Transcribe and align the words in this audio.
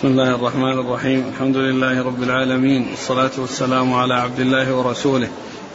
بسم 0.00 0.08
الله 0.08 0.34
الرحمن 0.34 0.78
الرحيم. 0.78 1.28
الحمد 1.34 1.56
لله 1.56 2.02
رب 2.02 2.22
العالمين. 2.22 2.88
والصلاة 2.90 3.30
والسلام 3.38 3.94
على 3.94 4.14
عبد 4.14 4.40
الله 4.40 4.74
ورسوله 4.74 5.28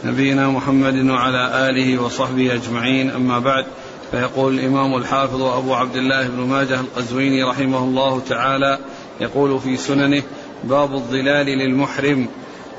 نبينا 0.04 0.48
محمد 0.48 1.10
وعلى 1.10 1.70
آله 1.70 2.02
وصحبه 2.02 2.54
أجمعين. 2.54 3.10
أما 3.10 3.38
بعد 3.38 3.64
فيقول 4.10 4.54
الإمام 4.54 4.96
الحافظ 4.96 5.42
أبو 5.42 5.74
عبد 5.74 5.96
الله 5.96 6.28
بن 6.28 6.40
ماجه 6.40 6.80
القزويني 6.80 7.42
رحمه 7.42 7.78
الله 7.78 8.20
تعالى 8.20 8.78
يقول 9.20 9.60
في 9.60 9.76
سننه 9.76 10.22
باب 10.64 10.94
الظلال 10.94 11.46
للمحرم 11.46 12.28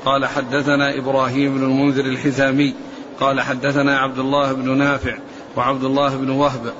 قال 0.04 0.26
حدثنا 0.26 0.98
إبراهيم 0.98 1.58
بن 1.58 1.64
المنذر 1.64 2.04
الحزامي 2.04 2.74
قال 3.20 3.40
حدثنا 3.40 3.98
عبد 3.98 4.18
الله 4.18 4.52
بن 4.52 4.78
نافع 4.78 5.18
وعبد 5.56 5.84
الله 5.84 6.16
بن 6.16 6.30
وهب 6.30 6.72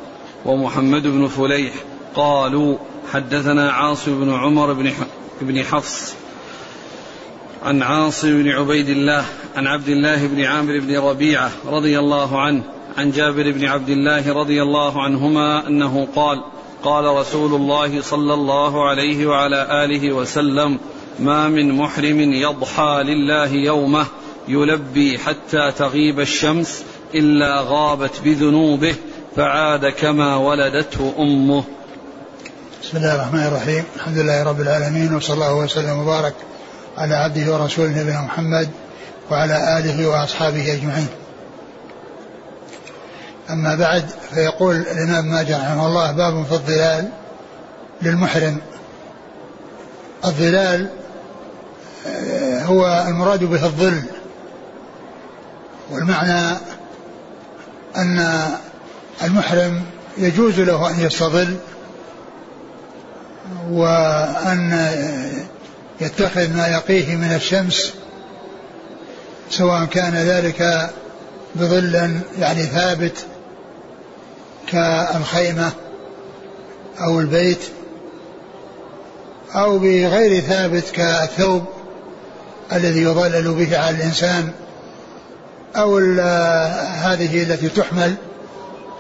ومحمد 0.45 1.03
بن 1.03 1.27
فليح 1.27 1.73
قالوا 2.15 2.79
حدثنا 3.13 3.71
عاصم 3.73 4.21
بن 4.25 4.35
عمر 4.35 4.73
بن 4.73 4.93
بن 5.41 5.65
حفص 5.65 6.15
عن 7.65 7.83
عاصم 7.83 8.43
بن 8.43 8.49
عبيد 8.49 8.89
الله 8.89 9.25
عن 9.57 9.67
عبد 9.67 9.89
الله 9.89 10.27
بن 10.27 10.45
عامر 10.45 10.79
بن 10.79 10.99
ربيعة 10.99 11.51
رضي 11.67 11.99
الله 11.99 12.41
عنه 12.41 12.63
عن 12.99 13.11
جابر 13.11 13.53
بن 13.53 13.65
عبد 13.65 13.89
الله 13.89 14.33
رضي 14.33 14.63
الله 14.63 15.03
عنهما 15.03 15.67
أنه 15.67 16.09
قال 16.17 16.43
قال 16.83 17.05
رسول 17.05 17.55
الله 17.55 18.01
صلى 18.03 18.35
الله 18.35 18.89
عليه 18.89 19.27
وعلى 19.27 19.85
آله 19.85 20.13
وسلم 20.13 20.79
ما 21.19 21.49
من 21.49 21.73
محرم 21.73 22.21
يضحى 22.21 23.03
لله 23.05 23.53
يومه 23.53 24.07
يلبي 24.49 25.19
حتى 25.19 25.73
تغيب 25.79 26.21
الشمس 26.21 26.85
إلا 27.15 27.61
غابت 27.61 28.21
بذنوبه 28.25 28.95
فعاد 29.37 29.87
كما 29.87 30.37
ولدته 30.37 31.15
أمه. 31.19 31.65
بسم 32.83 32.97
الله 32.97 33.15
الرحمن 33.15 33.43
الرحيم. 33.47 33.85
الحمد 33.97 34.19
لله 34.19 34.43
رب 34.43 34.61
العالمين 34.61 35.15
وصلى 35.15 35.35
الله 35.35 35.55
وسلم 35.55 35.99
وبارك 35.99 36.35
على 36.99 37.15
عبده 37.15 37.53
ورسوله 37.53 37.89
نبينا 37.89 38.21
محمد 38.21 38.69
وعلى 39.31 39.79
آله 39.79 40.09
وأصحابه 40.09 40.73
أجمعين. 40.73 41.09
أما 43.51 43.75
بعد 43.75 44.11
فيقول 44.35 44.77
الإمام 44.77 45.25
ماجد 45.25 45.53
رحمه 45.53 45.87
الله 45.87 46.13
باب 46.13 46.45
في 46.45 46.53
الظلال 46.53 47.09
للمحرم. 48.03 48.59
الظلال 50.25 50.89
آه، 52.07 52.65
هو 52.65 53.05
المراد 53.09 53.45
به 53.45 53.65
الظل 53.65 54.03
والمعنى 55.91 56.57
أن 57.97 58.47
المحرم 59.23 59.83
يجوز 60.19 60.61
له 60.61 60.91
أن 60.91 61.01
يستظل 61.01 61.57
وأن 63.71 64.89
يتخذ 66.01 66.57
ما 66.57 66.69
يقيه 66.69 67.17
من 67.17 67.33
الشمس 67.35 67.95
سواء 69.51 69.85
كان 69.85 70.15
ذلك 70.15 70.91
بظل 71.55 72.21
يعني 72.39 72.63
ثابت 72.63 73.27
كالخيمة 74.67 75.73
أو 77.01 77.21
البيت 77.21 77.61
أو 79.55 79.79
بغير 79.79 80.41
ثابت 80.41 80.91
كالثوب 80.91 81.65
الذي 82.73 83.03
يظلل 83.03 83.55
به 83.55 83.79
على 83.79 83.97
الإنسان 83.97 84.51
أو 85.77 85.99
هذه 86.79 87.43
التي 87.43 87.69
تحمل 87.69 88.15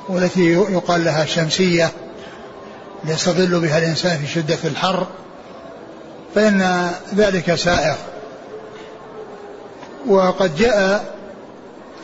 والتي 0.08 0.52
يقال 0.52 1.04
لها 1.04 1.24
شمسية. 1.24 1.90
يستظل 3.04 3.60
بها 3.60 3.78
الإنسان 3.78 4.18
في 4.18 4.26
شدة 4.26 4.58
الحر 4.64 5.06
فإن 6.34 6.90
ذلك 7.14 7.54
سائغ. 7.54 7.94
وقد 10.06 10.56
جاء 10.56 11.04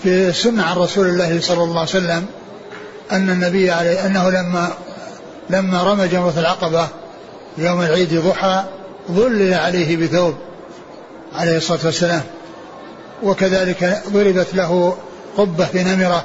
في 0.03 0.29
السنة 0.29 0.63
عن 0.63 0.77
رسول 0.77 1.07
الله 1.07 1.41
صلى 1.41 1.63
الله 1.63 1.81
عليه 1.81 1.91
وسلم 1.91 2.27
أن 3.13 3.31
النبي 3.31 3.71
عليه 3.71 4.07
أنه 4.07 4.31
لما 4.31 4.69
لما 5.51 5.83
رمى 5.83 6.09
جمرة 6.09 6.35
العقبة 6.37 6.89
يوم 7.59 7.83
العيد 7.83 8.15
ضحى 8.15 8.65
ظلل 9.11 9.55
عليه 9.55 9.97
بثوب 9.97 10.35
عليه 11.35 11.57
الصلاة 11.57 11.81
والسلام. 11.85 12.23
وكذلك 13.23 14.03
ضربت 14.09 14.55
له 14.55 14.97
قبة 15.37 15.65
في 15.65 15.85
نمرة 15.85 16.25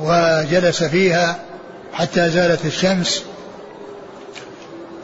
وجلس 0.00 0.84
فيها 0.84 1.38
حتى 1.92 2.30
زالت 2.30 2.64
الشمس. 2.64 3.22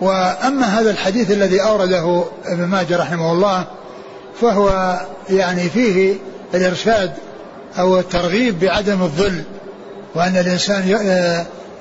وأما 0.00 0.80
هذا 0.80 0.90
الحديث 0.90 1.30
الذي 1.30 1.62
أورده 1.62 2.24
ابن 2.44 2.64
ماجه 2.64 2.96
رحمه 2.96 3.32
الله 3.32 3.64
فهو 4.40 4.96
يعني 5.30 5.68
فيه 5.68 6.14
الإرشاد 6.54 7.12
أو 7.78 7.98
الترغيب 7.98 8.60
بعدم 8.60 9.02
الظل 9.02 9.42
وأن 10.14 10.36
الإنسان 10.36 10.88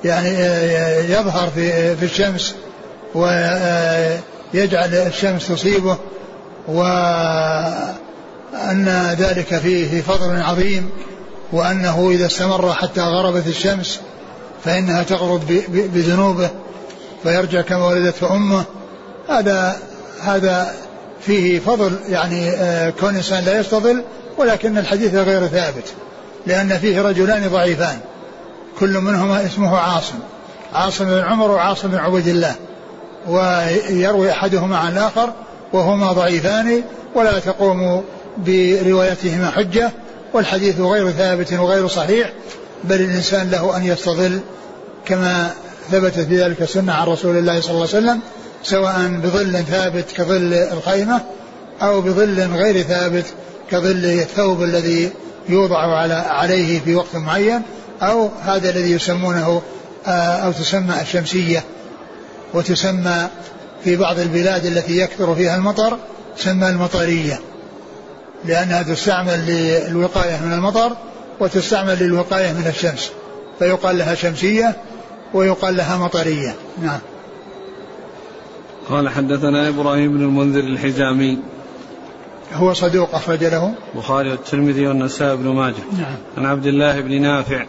يعني 0.04 0.28
يظهر 1.12 1.50
في 1.54 1.96
في 1.96 2.04
الشمس 2.04 2.54
ويجعل 3.14 4.94
الشمس 4.94 5.48
تصيبه 5.48 5.98
وأن 6.68 7.96
ذلك 9.18 9.58
فيه 9.58 10.00
فضل 10.02 10.40
عظيم 10.42 10.90
وأنه 11.52 12.10
إذا 12.10 12.26
استمر 12.26 12.72
حتى 12.72 13.00
غربت 13.00 13.46
الشمس 13.46 14.00
فإنها 14.64 15.02
تغرب 15.02 15.40
بذنوبه. 15.68 16.50
فيرجع 17.26 17.60
كما 17.60 17.86
ولدته 17.86 18.34
أمه. 18.34 18.64
هذا 19.28 19.76
هذا 20.22 20.74
فيه 21.20 21.58
فضل 21.60 21.98
يعني 22.08 22.50
آه، 22.50 22.90
كون 22.90 23.10
الانسان 23.10 23.44
لا 23.44 23.60
يستظل 23.60 24.02
ولكن 24.38 24.78
الحديث 24.78 25.14
غير 25.14 25.46
ثابت 25.46 25.84
لأن 26.46 26.78
فيه 26.78 27.02
رجلان 27.02 27.48
ضعيفان 27.48 27.98
كل 28.80 28.98
منهما 28.98 29.46
اسمه 29.46 29.76
عاصم. 29.76 30.18
عاصم 30.74 31.04
بن 31.04 31.18
عمر 31.18 31.50
وعاصم 31.50 31.88
بن 31.88 31.98
عبيد 31.98 32.28
الله. 32.28 32.54
ويروي 33.28 34.30
أحدهما 34.30 34.78
عن 34.78 34.92
الآخر 34.92 35.32
وهما 35.72 36.12
ضعيفان 36.12 36.82
ولا 37.14 37.38
تقوم 37.38 38.04
بروايتهما 38.38 39.50
حجة 39.50 39.90
والحديث 40.32 40.80
غير 40.80 41.10
ثابت 41.10 41.52
وغير 41.52 41.88
صحيح 41.88 42.32
بل 42.84 43.00
الإنسان 43.00 43.50
له 43.50 43.76
أن 43.76 43.84
يستظل 43.84 44.40
كما 45.04 45.50
ثبتت 45.90 46.20
في 46.20 46.42
ذلك 46.42 46.62
السنة 46.62 46.92
عن 46.92 47.06
رسول 47.06 47.38
الله 47.38 47.60
صلى 47.60 47.70
الله 47.70 47.88
عليه 47.94 47.98
وسلم 47.98 48.20
سواء 48.62 49.08
بظل 49.08 49.64
ثابت 49.64 50.04
كظل 50.16 50.54
الخيمة 50.54 51.20
أو 51.82 52.00
بظل 52.00 52.40
غير 52.40 52.82
ثابت 52.82 53.24
كظل 53.70 54.04
الثوب 54.04 54.62
الذي 54.62 55.10
يوضع 55.48 55.98
على 55.98 56.14
عليه 56.14 56.80
في 56.80 56.94
وقت 56.94 57.16
معين 57.16 57.62
أو 58.02 58.30
هذا 58.42 58.70
الذي 58.70 58.92
يسمونه 58.92 59.62
آه، 60.06 60.10
أو 60.10 60.52
تسمى 60.52 61.00
الشمسية 61.00 61.64
وتسمى 62.54 63.28
في 63.84 63.96
بعض 63.96 64.18
البلاد 64.18 64.66
التي 64.66 64.98
يكثر 64.98 65.34
فيها 65.34 65.56
المطر 65.56 65.98
تسمى 66.38 66.68
المطرية 66.68 67.40
لأنها 68.44 68.82
تستعمل 68.82 69.46
للوقاية 69.46 70.40
من 70.44 70.52
المطر 70.52 70.92
وتستعمل 71.40 71.98
للوقاية 71.98 72.52
من 72.52 72.66
الشمس 72.66 73.10
فيقال 73.58 73.98
لها 73.98 74.14
شمسية 74.14 74.76
ويقال 75.34 75.76
لها 75.76 75.98
مطرية. 75.98 76.54
نعم. 76.82 76.98
قال 78.90 79.08
حدثنا 79.08 79.68
إبراهيم 79.68 80.12
بن 80.12 80.22
المنذر 80.22 80.60
الحزامي 80.60 81.38
هو 82.52 82.72
صدوق 82.72 83.14
أخرج 83.14 83.44
له. 83.44 83.74
البخاري 83.94 84.30
والترمذي 84.30 84.86
والنسائي 84.86 85.36
بن 85.36 85.48
ماجه. 85.48 85.74
نعم. 85.98 86.16
عن 86.38 86.46
عبد 86.46 86.66
الله 86.66 87.00
بن 87.00 87.22
نافع. 87.22 87.66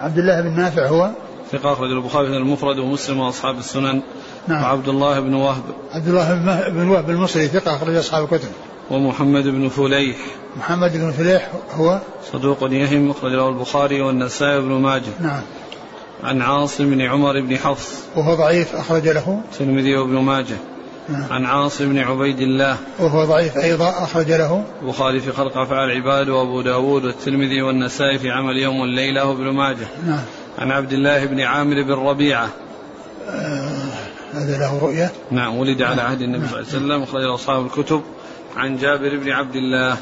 عبد 0.00 0.18
الله 0.18 0.40
بن 0.40 0.56
نافع 0.56 0.86
هو؟ 0.86 1.10
ثقة 1.52 1.72
أخرج 1.72 1.90
البخاري 1.90 2.26
في 2.26 2.36
المفرد 2.36 2.78
ومسلم 2.78 3.20
وأصحاب 3.20 3.58
السنن. 3.58 4.02
نعم. 4.48 4.62
وعبد 4.62 4.88
الله 4.88 5.20
بن 5.20 5.34
وهب. 5.34 5.62
عبد 5.92 6.08
الله 6.08 6.68
بن 6.68 6.88
وهب 6.88 7.10
المصري 7.10 7.48
ثقة 7.48 7.76
أخرج 7.76 7.94
أصحاب 7.94 8.24
الكتب. 8.24 8.48
ومحمد 8.90 9.44
بن 9.44 9.68
فليح. 9.68 10.16
محمد 10.56 10.92
بن 10.92 11.10
فليح 11.10 11.50
هو؟ 11.74 11.98
صدوق 12.32 12.58
يهم 12.62 13.10
أخرج 13.10 13.32
له 13.32 13.48
البخاري 13.48 14.00
والنسائي 14.00 14.60
بن 14.60 14.72
ماجه. 14.72 15.12
نعم. 15.20 15.42
عن 16.24 16.42
عاصم 16.42 16.90
بن 16.90 17.00
عمر 17.00 17.40
بن 17.40 17.56
حفص. 17.56 18.04
وهو 18.16 18.34
ضعيف 18.34 18.76
أخرج 18.76 19.08
له. 19.08 19.40
الترمذي 19.52 19.96
وابن 19.96 20.18
ماجه. 20.18 20.56
نعم. 21.08 21.24
عن 21.30 21.44
عاصم 21.44 21.88
بن 21.88 21.98
عبيد 21.98 22.40
الله. 22.40 22.76
وهو 22.98 23.24
ضعيف 23.24 23.56
أيضا 23.56 23.88
أخرج 23.88 24.32
له. 24.32 24.64
البخاري 24.82 25.20
في 25.20 25.32
خلق 25.32 25.58
أفعال 25.58 25.90
العباد 25.90 26.28
وأبو 26.28 26.60
داود 26.60 27.04
والترمذي 27.04 27.62
والنسائي 27.62 28.18
في 28.18 28.30
عمل 28.30 28.56
يوم 28.56 28.80
والليلة 28.80 29.24
وابن 29.24 29.50
ماجه. 29.50 29.86
نعم. 30.06 30.24
عن 30.58 30.70
عبد 30.70 30.92
الله 30.92 31.24
بن 31.24 31.40
عامر 31.40 31.82
بن 31.82 31.92
ربيعة. 31.92 32.48
آه 33.28 33.88
هذا 34.34 34.58
له 34.58 34.78
رؤية. 34.78 35.12
نعم 35.30 35.56
ولد 35.56 35.82
على 35.82 36.02
عهد 36.02 36.20
النبي 36.22 36.38
نعم. 36.38 36.48
صلى 36.48 36.60
الله 36.60 36.94
عليه 36.94 37.02
وسلم 37.02 37.02
أخرج 37.02 37.24
أصحاب 37.24 37.66
الكتب. 37.66 38.02
عن 38.56 38.76
جابر 38.76 39.16
بن 39.16 39.30
عبد 39.30 39.56
الله. 39.56 39.96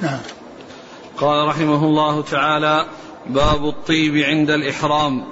نعم. 0.00 0.18
قال 1.16 1.48
رحمه 1.48 1.84
الله 1.84 2.22
تعالى 2.22 2.86
باب 3.26 3.68
الطيب 3.68 4.16
عند 4.16 4.50
الإحرام. 4.50 5.24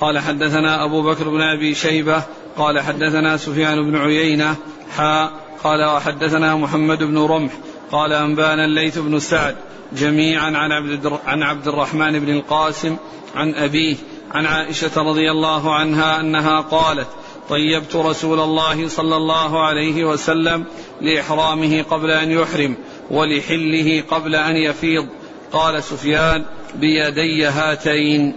قال 0.00 0.18
حدثنا 0.18 0.84
أبو 0.84 1.02
بكر 1.02 1.28
بن 1.28 1.40
أبي 1.40 1.74
شيبة 1.74 2.22
قال 2.58 2.80
حدثنا 2.80 3.36
سفيان 3.36 3.90
بن 3.90 3.96
عيينة 3.96 4.56
حا 4.96 5.30
قال 5.64 5.84
وحدثنا 5.84 6.56
محمد 6.56 7.02
بن 7.02 7.18
رمح 7.18 7.52
قال 7.92 8.12
أنبانا 8.12 8.64
الليث 8.64 8.98
بن 8.98 9.18
سعد 9.18 9.56
جميعا 9.92 10.56
عن 10.56 10.72
عبد 10.72 11.12
عن 11.26 11.42
عبد 11.42 11.68
الرحمن 11.68 12.20
بن 12.20 12.36
القاسم 12.36 12.96
عن 13.34 13.54
أبيه 13.54 13.96
عن 14.32 14.46
عائشة 14.46 15.02
رضي 15.02 15.30
الله 15.30 15.74
عنها 15.74 16.20
أنها 16.20 16.60
قالت 16.60 17.08
طيبت 17.48 17.96
رسول 17.96 18.40
الله 18.40 18.88
صلى 18.88 19.16
الله 19.16 19.66
عليه 19.66 20.04
وسلم 20.04 20.64
لإحرامه 21.00 21.82
قبل 21.82 22.10
أن 22.10 22.30
يحرم 22.30 22.76
ولحله 23.10 24.02
قبل 24.10 24.34
أن 24.34 24.56
يفيض. 24.56 25.06
قال 25.52 25.82
سفيان 25.82 26.44
بيدي 26.80 27.46
هاتين. 27.46 28.34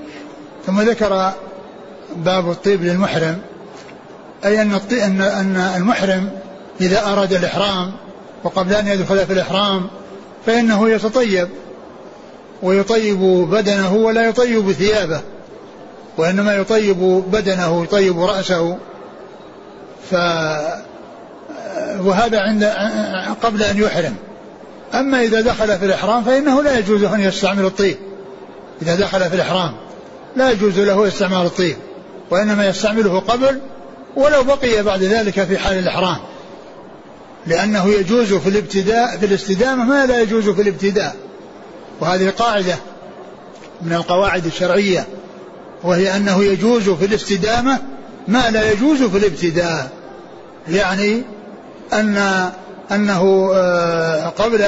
ثم 0.65 0.81
ذكر 0.81 1.33
باب 2.15 2.51
الطيب 2.51 2.83
للمحرم 2.83 3.38
أي 4.45 4.62
أن 4.62 4.80
أن 4.91 5.74
المحرم 5.77 6.30
إذا 6.81 7.06
أراد 7.06 7.33
الإحرام 7.33 7.91
وقبل 8.44 8.74
أن 8.74 8.88
يدخل 8.88 9.25
في 9.25 9.33
الإحرام 9.33 9.88
فإنه 10.45 10.89
يتطيب 10.89 11.50
ويطيب 12.63 13.19
بدنه 13.51 13.95
ولا 13.95 14.25
يطيب 14.25 14.71
ثيابه 14.71 15.21
وإنما 16.18 16.56
يطيب 16.56 16.97
بدنه 17.31 17.83
يطيب 17.83 18.19
رأسه. 18.19 18.77
ف 20.12 20.13
وهذا 22.00 22.39
عند 22.39 22.63
قبل 23.44 23.63
أن 23.63 23.77
يحرم. 23.77 24.15
أما 24.94 25.21
إذا 25.21 25.41
دخل 25.41 25.77
في 25.77 25.86
الإحرام 25.86 26.24
فإنه 26.24 26.63
لا 26.63 26.80
يجوز 26.80 27.03
أن 27.03 27.19
يستعمل 27.19 27.65
الطيب. 27.65 27.97
إذا 28.81 28.95
دخل 28.95 29.29
في 29.29 29.35
الإحرام 29.35 29.73
لا 30.35 30.51
يجوز 30.51 30.79
له 30.79 31.07
استعمال 31.07 31.45
الطيب 31.45 31.77
وإنما 32.31 32.67
يستعمله 32.67 33.19
قبل 33.19 33.59
ولو 34.15 34.43
بقي 34.43 34.83
بعد 34.83 35.03
ذلك 35.03 35.43
في 35.43 35.57
حال 35.57 35.79
الإحرام. 35.79 36.17
لأنه 37.47 37.89
يجوز 37.89 38.33
في 38.33 38.49
الابتداء 38.49 39.17
في 39.17 39.25
الاستدامة 39.25 39.83
ما 39.83 40.05
لا 40.05 40.21
يجوز 40.21 40.49
في 40.49 40.61
الابتداء. 40.61 41.15
وهذه 42.01 42.29
قاعدة 42.29 42.75
من 43.81 43.93
القواعد 43.93 44.45
الشرعية 44.45 45.07
وهي 45.83 46.15
أنه 46.15 46.43
يجوز 46.43 46.89
في 46.89 47.05
الاستدامة 47.05 47.79
ما 48.27 48.49
لا 48.49 48.71
يجوز 48.71 49.03
في 49.03 49.17
الابتداء. 49.17 49.91
يعني 50.67 51.23
أن 51.93 52.49
أنه 52.91 53.51
آه، 53.53 54.27
قبل 54.27 54.61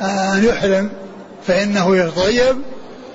أن 0.00 0.44
يحرم 0.44 0.90
فإنه 1.46 1.96
يتطيب 1.96 2.56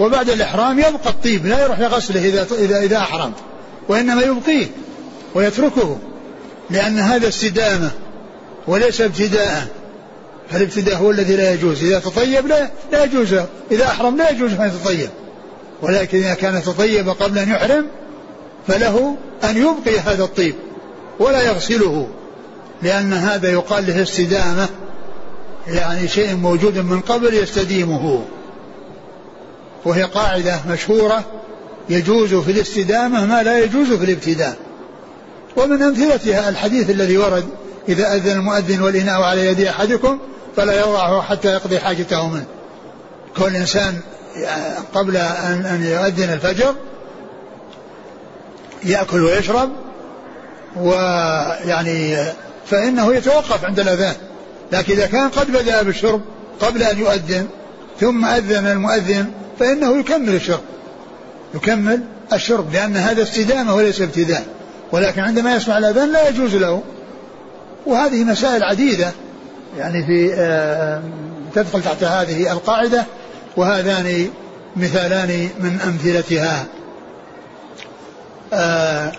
وبعد 0.02 0.30
الإحرام 0.30 0.80
يبقى 0.80 1.10
الطيب 1.10 1.46
لا 1.46 1.64
يروح 1.64 1.80
لغسله 1.80 2.26
إذا 2.26 2.48
إذا 2.60 2.80
إذا 2.80 2.98
أحرم 2.98 3.34
وإنما 3.90 4.22
يبقيه 4.22 4.68
ويتركه 5.36 5.98
لأن 6.70 7.00
هذا 7.00 7.28
استدامة 7.28 7.92
وليس 8.68 9.02
ابتداء 9.02 9.68
فالابتداء 10.50 10.96
هو 10.96 11.12
الذي 11.12 11.36
لا 11.36 11.54
يجوز 11.54 11.84
إذا 11.84 12.00
تطيب 12.00 12.48
لا, 12.48 12.70
لا 12.92 13.04
يجوز 13.04 13.34
إذا 13.72 13.86
أحرم 13.86 14.18
لا 14.18 14.30
يجوز 14.30 14.54
أن 14.54 14.68
يتطيب 14.68 15.10
ولكن 15.82 16.18
إذا 16.18 16.34
كان 16.34 16.64
تطيب 16.64 17.10
قبل 17.10 17.40
أن 17.40 17.50
يحرم 17.50 17.88
فله 18.68 19.16
أن 19.44 19.58
يبقي 19.58 20.00
هذا 20.00 20.24
الطيب 20.24 20.56
ولا 21.20 21.42
يغسله 21.42 22.08
لأن 22.82 23.14
هذا 23.14 23.52
يقال 23.52 23.88
له 23.88 24.02
استدامة 24.02 24.70
يعني 25.68 26.08
شيء 26.08 26.36
موجود 26.36 26.78
من 26.78 27.00
قبل 27.00 27.34
يستديمه. 27.34 28.26
وهي 29.86 30.04
قاعدة 30.04 30.60
مشهورة 30.70 31.24
يجوز 31.90 32.36
في 32.36 32.52
الاستدامة 32.52 33.26
ما 33.26 33.44
لا 33.44 33.60
يجوز 33.60 33.94
في 33.94 34.06
الابتداء. 34.06 34.56
ومن 35.58 35.82
أمثلتها 35.82 36.50
الحديث 36.50 36.90
الذي 36.90 37.18
ورد 37.18 37.46
إذا 37.90 38.14
أذن 38.14 38.32
المؤذن 38.32 38.82
والإناء 38.82 39.22
على 39.22 39.46
يد 39.46 39.62
أحدكم 39.62 40.20
فلا 40.56 40.80
يضعه 40.80 41.22
حتى 41.22 41.48
يقضي 41.48 41.80
حاجته 41.80 42.28
منه. 42.28 42.46
كل 43.38 43.56
إنسان 43.56 44.00
قبل 44.94 45.18
أن 45.18 45.66
أن 45.66 45.84
يؤذن 45.84 46.34
الفجر 46.34 46.76
يأكل 48.84 49.24
ويشرب 49.24 49.70
ويعني 50.76 52.18
فإنه 52.66 53.16
يتوقف 53.16 53.66
عند 53.66 53.80
الأذان. 53.80 54.16
لكن 54.72 54.94
إذا 54.94 55.08
كان 55.08 55.30
قد 55.30 55.52
بدأ 55.52 55.82
بالشرب 55.82 56.22
قبل 56.60 56.84
أن 56.84 57.00
يؤذن 57.00 57.48
ثم 58.00 58.26
أذن 58.26 58.68
المؤذن 58.68 59.32
فإنه 59.62 60.00
يكمل 60.00 60.36
الشرب. 60.36 60.62
يكمل 61.56 62.02
الشرب 62.34 62.74
لأن 62.74 62.98
هذا 62.98 63.24
استدامة 63.24 63.76
وليس 63.76 64.02
ابتداء. 64.02 64.46
ولكن 64.92 65.22
عندما 65.22 65.56
يسمع 65.56 65.78
الأذان 65.78 66.12
لا 66.12 66.30
يجوز 66.30 66.56
له. 66.56 66.82
وهذه 67.86 68.24
مسائل 68.24 68.64
عديدة. 68.64 69.12
يعني 69.78 70.06
في 70.06 70.34
آه، 70.36 71.02
تدخل 71.56 71.84
تحت 71.84 72.04
هذه 72.04 72.52
القاعدة. 72.52 73.06
وهذان 73.58 74.28
مثالان 74.76 75.50
من 75.60 75.80
أمثلتها. 75.88 76.66
آه، 78.54 79.12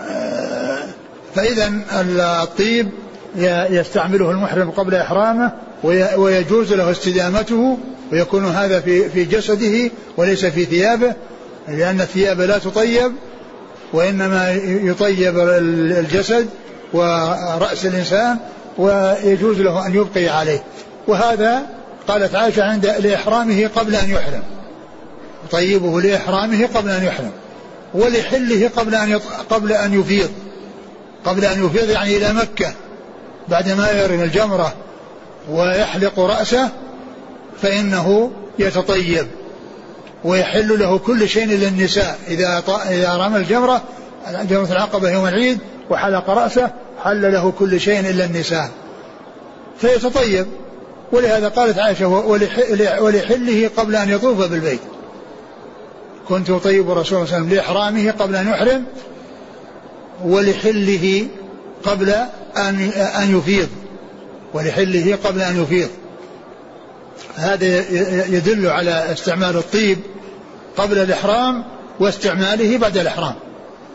آه، 0.00 0.84
فإذا 1.34 1.72
الطيب 2.42 2.90
يستعمله 3.70 4.30
المحرم 4.30 4.70
قبل 4.70 4.94
إحرامه. 4.94 5.52
ويجوز 6.16 6.72
له 6.72 6.90
استدامته 6.90 7.78
ويكون 8.12 8.44
هذا 8.44 8.80
في 8.80 9.08
في 9.08 9.24
جسده 9.24 9.90
وليس 10.16 10.44
في 10.44 10.64
ثيابه 10.64 11.14
لأن 11.68 12.00
الثياب 12.00 12.40
لا 12.40 12.58
تطيب 12.58 13.12
وإنما 13.92 14.52
يطيب 14.64 15.38
الجسد 15.38 16.46
ورأس 16.92 17.86
الإنسان 17.86 18.38
ويجوز 18.78 19.60
له 19.60 19.86
أن 19.86 19.94
يبقي 19.94 20.28
عليه. 20.28 20.62
وهذا 21.08 21.62
قالت 22.08 22.34
عائشة 22.34 22.62
عند 22.62 22.86
لإحرامه 22.86 23.70
قبل 23.76 23.94
أن 23.94 24.10
يحرم. 24.10 24.42
يطيبه 25.48 26.00
لإحرامه 26.00 26.68
قبل 26.74 26.90
أن 26.90 27.04
يحرم. 27.04 27.30
ولحله 27.94 28.70
قبل 28.76 28.94
أن 28.94 29.20
قبل 29.50 29.72
أن 29.72 30.00
يفيض. 30.00 30.30
قبل 31.24 31.44
أن 31.44 31.66
يفيض 31.66 31.90
يعني 31.90 32.16
إلى 32.16 32.32
مكة 32.32 32.72
بعدما 33.48 33.90
يرم 33.90 34.20
الجمرة. 34.20 34.72
ويحلق 35.50 36.20
رأسه 36.20 36.68
فإنه 37.62 38.30
يتطيب 38.58 39.26
ويحل 40.24 40.78
له 40.78 40.98
كل 40.98 41.28
شيء 41.28 41.44
إلا 41.44 41.68
النساء 41.68 42.18
إذا 42.28 42.62
إذا 42.90 43.16
رمى 43.16 43.36
الجمرة 43.36 43.82
جمرة 44.42 44.72
العقبة 44.72 45.10
يوم 45.10 45.26
العيد 45.26 45.58
وحلق 45.90 46.30
رأسه 46.30 46.70
حل 47.02 47.32
له 47.32 47.52
كل 47.58 47.80
شيء 47.80 48.00
إلا 48.00 48.24
النساء 48.24 48.70
فيتطيب. 49.78 50.46
ولهذا 51.12 51.48
قالت 51.48 51.78
عائشة 51.78 52.08
ولحله 53.00 53.70
قبل 53.76 53.96
أن 53.96 54.10
يطوف 54.10 54.46
بالبيت. 54.46 54.80
كنت 56.28 56.50
أطيب 56.50 56.90
الرسول 56.90 57.06
صلى 57.06 57.22
الله 57.22 57.34
عليه 57.34 57.44
وسلم 57.44 57.54
لإحرامه 57.54 58.10
قبل 58.10 58.36
أن 58.36 58.48
يحرم 58.48 58.84
ولحله 60.24 61.26
قبل 61.84 62.10
أن 62.56 62.90
أن 63.22 63.38
يفيض. 63.38 63.68
ولحله 64.54 65.18
قبل 65.24 65.40
أن 65.40 65.62
يفيض. 65.62 65.88
هذا 67.36 67.66
يدل 68.28 68.66
على 68.66 69.12
استعمال 69.12 69.56
الطيب 69.56 69.98
قبل 70.76 70.98
الإحرام 70.98 71.64
واستعماله 72.00 72.78
بعد 72.78 72.96
الإحرام. 72.96 73.34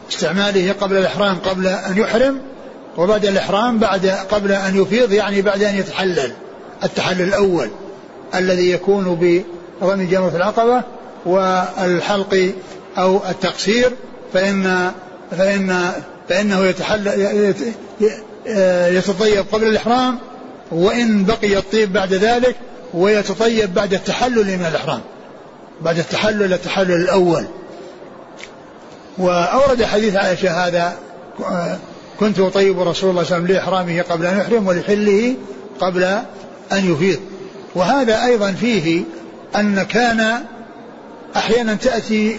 استعماله 0.10 0.76
قبل 0.82 0.98
الإحرام 0.98 1.38
قبل 1.38 1.68
أن 1.68 1.98
يحرم 1.98 2.42
وبعد 2.98 3.26
الإحرام 3.26 3.80
بعد 3.80 4.06
قبل 4.08 4.52
أن 4.52 4.82
يفيض 4.82 5.12
يعني 5.12 5.42
بعد 5.42 5.64
أن 5.64 5.76
يتحلل. 5.76 6.34
التحلل 6.84 7.22
الأول 7.22 7.70
الذي 8.36 8.72
يكون 8.72 9.16
برمي 9.82 10.06
جمرة 10.06 10.36
العقبة 10.36 10.84
والحلق 11.26 12.52
أو 12.98 13.22
التقصير 13.30 13.92
فإن 14.34 14.92
فإن 15.32 15.92
فإنه 16.30 16.66
يتحل 16.66 17.08
يتطيب 18.96 19.46
قبل 19.52 19.68
الإحرام 19.68 20.20
وإن 20.72 21.26
بقي 21.26 21.58
الطيب 21.58 21.94
بعد 21.94 22.14
ذلك 22.14 22.56
ويتطيب 22.94 23.74
بعد 23.74 23.94
التحلل 23.94 24.58
من 24.58 24.66
الإحرام. 24.66 25.02
بعد 25.82 26.00
التحلل 26.00 26.54
التحلل 26.54 26.92
الأول. 26.92 27.46
وأورد 29.18 29.84
حديث 29.84 30.16
عائشة 30.16 30.68
هذا 30.68 30.94
كنت 32.20 32.40
أطيب 32.40 32.80
رسول 32.80 33.10
الله 33.10 33.24
صلى 33.24 33.38
الله 33.38 33.46
عليه 33.46 33.46
وسلم 33.46 33.48
لإحرامه 33.48 34.02
قبل 34.02 34.26
أن 34.26 34.38
يحرم 34.38 34.68
ولحله 34.68 35.36
قبل 35.80 36.04
أن 36.72 36.94
يفيض. 36.94 37.20
وهذا 37.76 38.26
أيضا 38.26 38.52
فيه 38.52 39.04
أن 39.56 39.84
كان 39.84 40.44
أحيانا 41.36 41.74
تأتي 41.76 42.38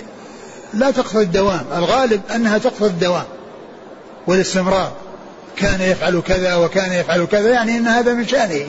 لا 0.74 0.90
تقتضي 0.90 1.22
الدوام. 1.22 1.64
الغالب 1.76 2.20
أنها 2.34 2.58
تقتضي 2.58 2.86
الدوام 2.86 3.24
والاستمرار. 4.26 4.92
كان 5.60 5.80
يفعل 5.80 6.22
كذا 6.26 6.54
وكان 6.54 6.92
يفعل 6.92 7.24
كذا 7.24 7.48
يعني 7.50 7.76
أن 7.76 7.86
هذا 7.86 8.14
من 8.14 8.26
شأنه 8.26 8.66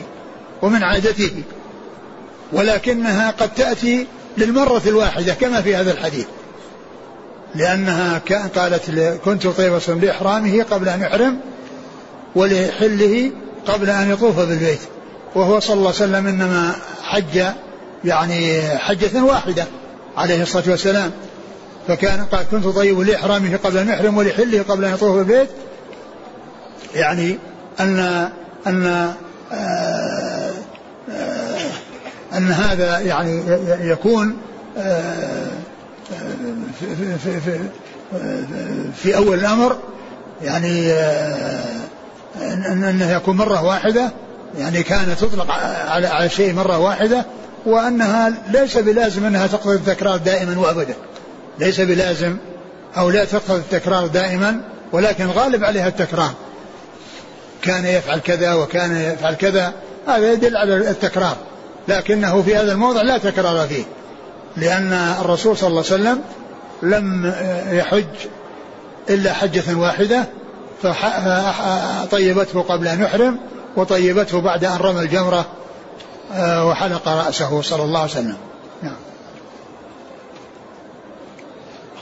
ومن 0.62 0.82
عادته. 0.82 1.42
ولكنها 2.52 3.30
قد 3.30 3.54
تأتي 3.54 4.06
للمرة 4.38 4.82
الواحدة 4.86 5.34
كما 5.34 5.62
في 5.62 5.76
هذا 5.76 5.92
الحديث. 5.92 6.26
لأنها 7.54 8.20
قالت 8.56 8.90
كنت 9.24 9.46
طيبة 9.46 9.80
لإحرامه 10.02 10.62
قبل 10.70 10.88
أن 10.88 11.00
يحرم 11.00 11.40
ولحله 12.34 13.30
قبل 13.66 13.90
أن 13.90 14.10
يطوف 14.10 14.38
بالبيت. 14.40 14.80
وهو 15.34 15.60
صلى 15.60 15.74
الله 15.74 15.86
عليه 15.86 15.96
وسلم 15.96 16.26
إنما 16.26 16.72
حج 17.02 17.44
يعني 18.04 18.62
حجة 18.78 19.24
واحدة 19.24 19.66
عليه 20.16 20.42
الصلاة 20.42 20.70
والسلام. 20.70 21.10
فكان 21.88 22.24
قال 22.24 22.46
كنت 22.50 22.66
طيب 22.66 23.00
لإحرامه 23.00 23.58
قبل 23.64 23.78
أن 23.78 23.88
يحرم 23.88 24.16
ولحله 24.16 24.62
قبل 24.68 24.84
أن 24.84 24.94
يطوف 24.94 25.16
بالبيت. 25.16 25.48
يعني 26.94 27.38
أن 27.80 28.28
أن 28.66 28.86
آه، 29.52 30.50
آه، 31.10 31.70
أن 32.36 32.50
هذا 32.50 32.98
يعني 32.98 33.42
يكون 33.80 34.36
آه، 34.78 35.46
في, 36.80 37.18
في, 37.24 37.40
في, 37.40 37.58
في 38.96 39.16
أول 39.16 39.38
الأمر 39.38 39.78
يعني 40.42 40.92
أنه 42.42 43.12
يكون 43.12 43.36
مرة 43.36 43.64
واحدة 43.64 44.12
يعني 44.58 44.82
كانت 44.82 45.18
تطلق 45.20 45.50
على 45.88 46.06
على 46.06 46.28
شيء 46.28 46.54
مرة 46.54 46.78
واحدة 46.78 47.26
وأنها 47.66 48.32
ليس 48.50 48.78
بلازم 48.78 49.26
أنها 49.26 49.46
تقتضي 49.46 49.74
التكرار 49.74 50.16
دائما 50.16 50.58
وأبدا. 50.58 50.94
ليس 51.58 51.80
بلازم 51.80 52.36
أو 52.96 53.10
لا 53.10 53.24
تقتضي 53.24 53.58
التكرار 53.58 54.06
دائما 54.06 54.60
ولكن 54.92 55.26
غالب 55.26 55.64
عليها 55.64 55.88
التكرار. 55.88 56.34
كان 57.62 57.86
يفعل 57.86 58.18
كذا 58.18 58.54
وكان 58.54 58.96
يفعل 58.96 59.34
كذا 59.34 59.72
هذا 60.06 60.32
يدل 60.32 60.56
على 60.56 60.76
التكرار. 60.76 61.36
لكنه 61.88 62.42
في 62.42 62.56
هذا 62.56 62.72
الموضع 62.72 63.02
لا 63.02 63.18
تكرار 63.18 63.66
فيه. 63.66 63.84
لأن 64.56 64.92
الرسول 64.92 65.56
صلى 65.56 65.68
الله 65.68 65.84
عليه 65.90 65.94
وسلم 65.94 66.22
لم 66.82 67.34
يحج 67.70 68.28
إلا 69.10 69.32
حجة 69.32 69.74
واحدة 69.76 70.24
فطيبته 70.82 72.62
قبل 72.62 72.88
أن 72.88 73.02
يحرم 73.02 73.38
وطيبته 73.76 74.40
بعد 74.40 74.64
أن 74.64 74.76
رمى 74.76 75.00
الجمرة 75.00 75.46
آه، 76.32 76.66
وحلق 76.66 77.08
رأسه 77.08 77.62
صلى 77.62 77.82
الله 77.82 78.00
عليه 78.00 78.10
وسلم. 78.10 78.36
نعم. 78.82 78.96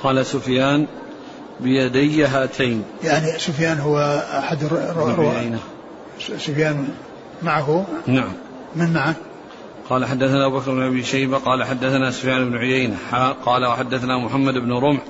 قال 0.03 0.27
سفيان 0.27 0.87
بيدي 1.63 2.25
هاتين. 2.25 2.85
يعني 3.05 3.39
سفيان 3.39 3.79
هو 3.79 4.25
أحد 4.39 4.63
الرواة 4.63 5.59
سفيان 6.39 6.89
معه؟ 7.43 7.87
نعم. 8.07 8.33
من 8.77 8.93
معه؟ 8.93 9.15
قال 9.91 10.05
حدثنا 10.05 10.47
أبو 10.47 10.59
بكر 10.59 10.71
بن 10.71 10.83
أبي 10.83 11.05
شيبة 11.05 11.39
قال 11.39 11.65
حدثنا 11.65 12.11
سفيان 12.11 12.51
بن 12.51 12.57
عيينة 12.57 12.97
قال 13.47 13.67
وحدثنا 13.67 14.19
محمد 14.19 14.55
بن 14.55 14.73
رمح 14.73 15.01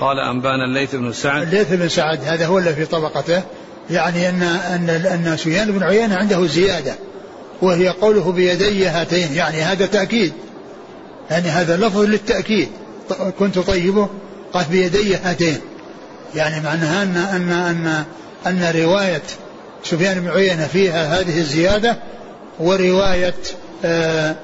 قال 0.00 0.18
أنبانا 0.18 0.64
الليث 0.64 0.94
بن 0.94 1.12
سعد. 1.12 1.42
الليث 1.42 1.72
بن 1.72 1.88
سعد 1.88 2.24
هذا 2.24 2.46
هو 2.46 2.58
اللي 2.58 2.74
في 2.74 2.86
طبقته. 2.86 3.42
يعني 3.90 4.28
ان 4.28 4.42
ان 4.42 4.88
أن 4.90 5.36
سفيان 5.36 5.72
بن 5.72 5.82
عيينة 5.82 6.16
عنده 6.16 6.46
زيادة 6.46 6.94
وهي 7.62 7.88
قوله 7.88 8.32
بيدي 8.32 8.86
هاتين. 8.86 9.32
يعني 9.32 9.62
هذا 9.62 9.86
تأكيد. 9.86 10.32
يعني 11.30 11.48
هذا 11.48 11.76
لفظ 11.76 12.00
للتأكيد. 12.00 12.68
كنت 13.38 13.58
طيبه؟ 13.58 14.08
قال 14.52 14.64
بيدي 14.70 15.16
هاتين. 15.16 15.60
يعني 16.34 16.60
معناها 16.60 17.02
ان 17.02 17.16
ان 17.16 17.52
ان 17.52 18.04
أن 18.46 18.82
رواية 18.82 19.22
سفيان 19.84 20.20
بن 20.20 20.28
عيينة 20.28 20.66
فيها 20.66 21.20
هذه 21.20 21.38
الزيادة 21.38 21.96
ورواية 22.60 23.34
آه 23.84 24.36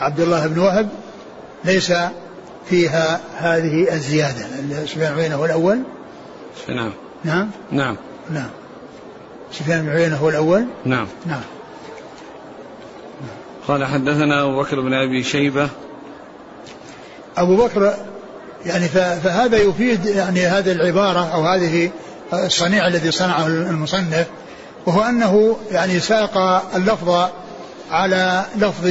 عبد 0.00 0.20
الله 0.20 0.46
بن 0.46 0.58
وهب 0.58 0.88
ليس 1.64 1.92
فيها 2.70 3.20
هذه 3.38 3.92
الزيادة. 3.92 4.46
سفيان 4.86 5.12
بن 5.12 5.20
عيينة 5.20 5.36
هو 5.36 5.44
الأول؟ 5.44 5.82
نعم. 6.68 6.92
نعم؟ 7.24 7.50
نعم. 7.70 7.96
نعم. 8.30 8.50
سفيان 9.52 9.82
بن 9.82 9.88
عيينة 9.88 10.16
هو 10.16 10.28
الأول؟ 10.28 10.66
نعم. 10.84 11.06
نعم. 11.26 11.42
قال 13.68 13.84
حدثنا 13.84 14.42
أبو 14.42 14.62
بكر 14.62 14.80
بن 14.80 14.94
أبي 14.94 15.22
شيبة. 15.22 15.68
أبو 17.36 17.56
بكر 17.56 17.96
يعني 18.66 18.88
فهذا 18.88 19.56
يفيد 19.56 20.06
يعني 20.06 20.46
هذه 20.46 20.72
العبارة 20.72 21.34
أو 21.34 21.46
هذه 21.46 21.90
الصنيع 22.32 22.86
الذي 22.86 23.10
صنعه 23.10 23.46
المصنف 23.46 24.26
وهو 24.86 25.02
أنه 25.02 25.56
يعني 25.70 26.00
ساق 26.00 26.38
اللفظ 26.76 27.28
على 27.90 28.44
لفظ 28.56 28.86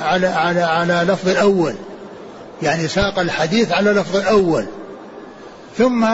على 0.00 0.26
على 0.26 0.62
على 0.62 1.12
لفظ 1.12 1.28
الأول. 1.28 1.74
يعني 2.62 2.88
ساق 2.88 3.18
الحديث 3.18 3.72
على 3.72 3.90
لفظ 3.90 4.16
الأول. 4.16 4.66
ثم 5.78 6.04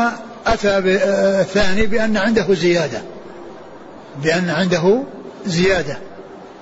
أتى 0.47 0.81
بالثاني 0.81 1.87
بأن 1.87 2.17
عنده 2.17 2.55
زيادة. 2.55 3.03
بأن 4.23 4.51
عنده 4.51 5.03
زيادة. 5.47 5.99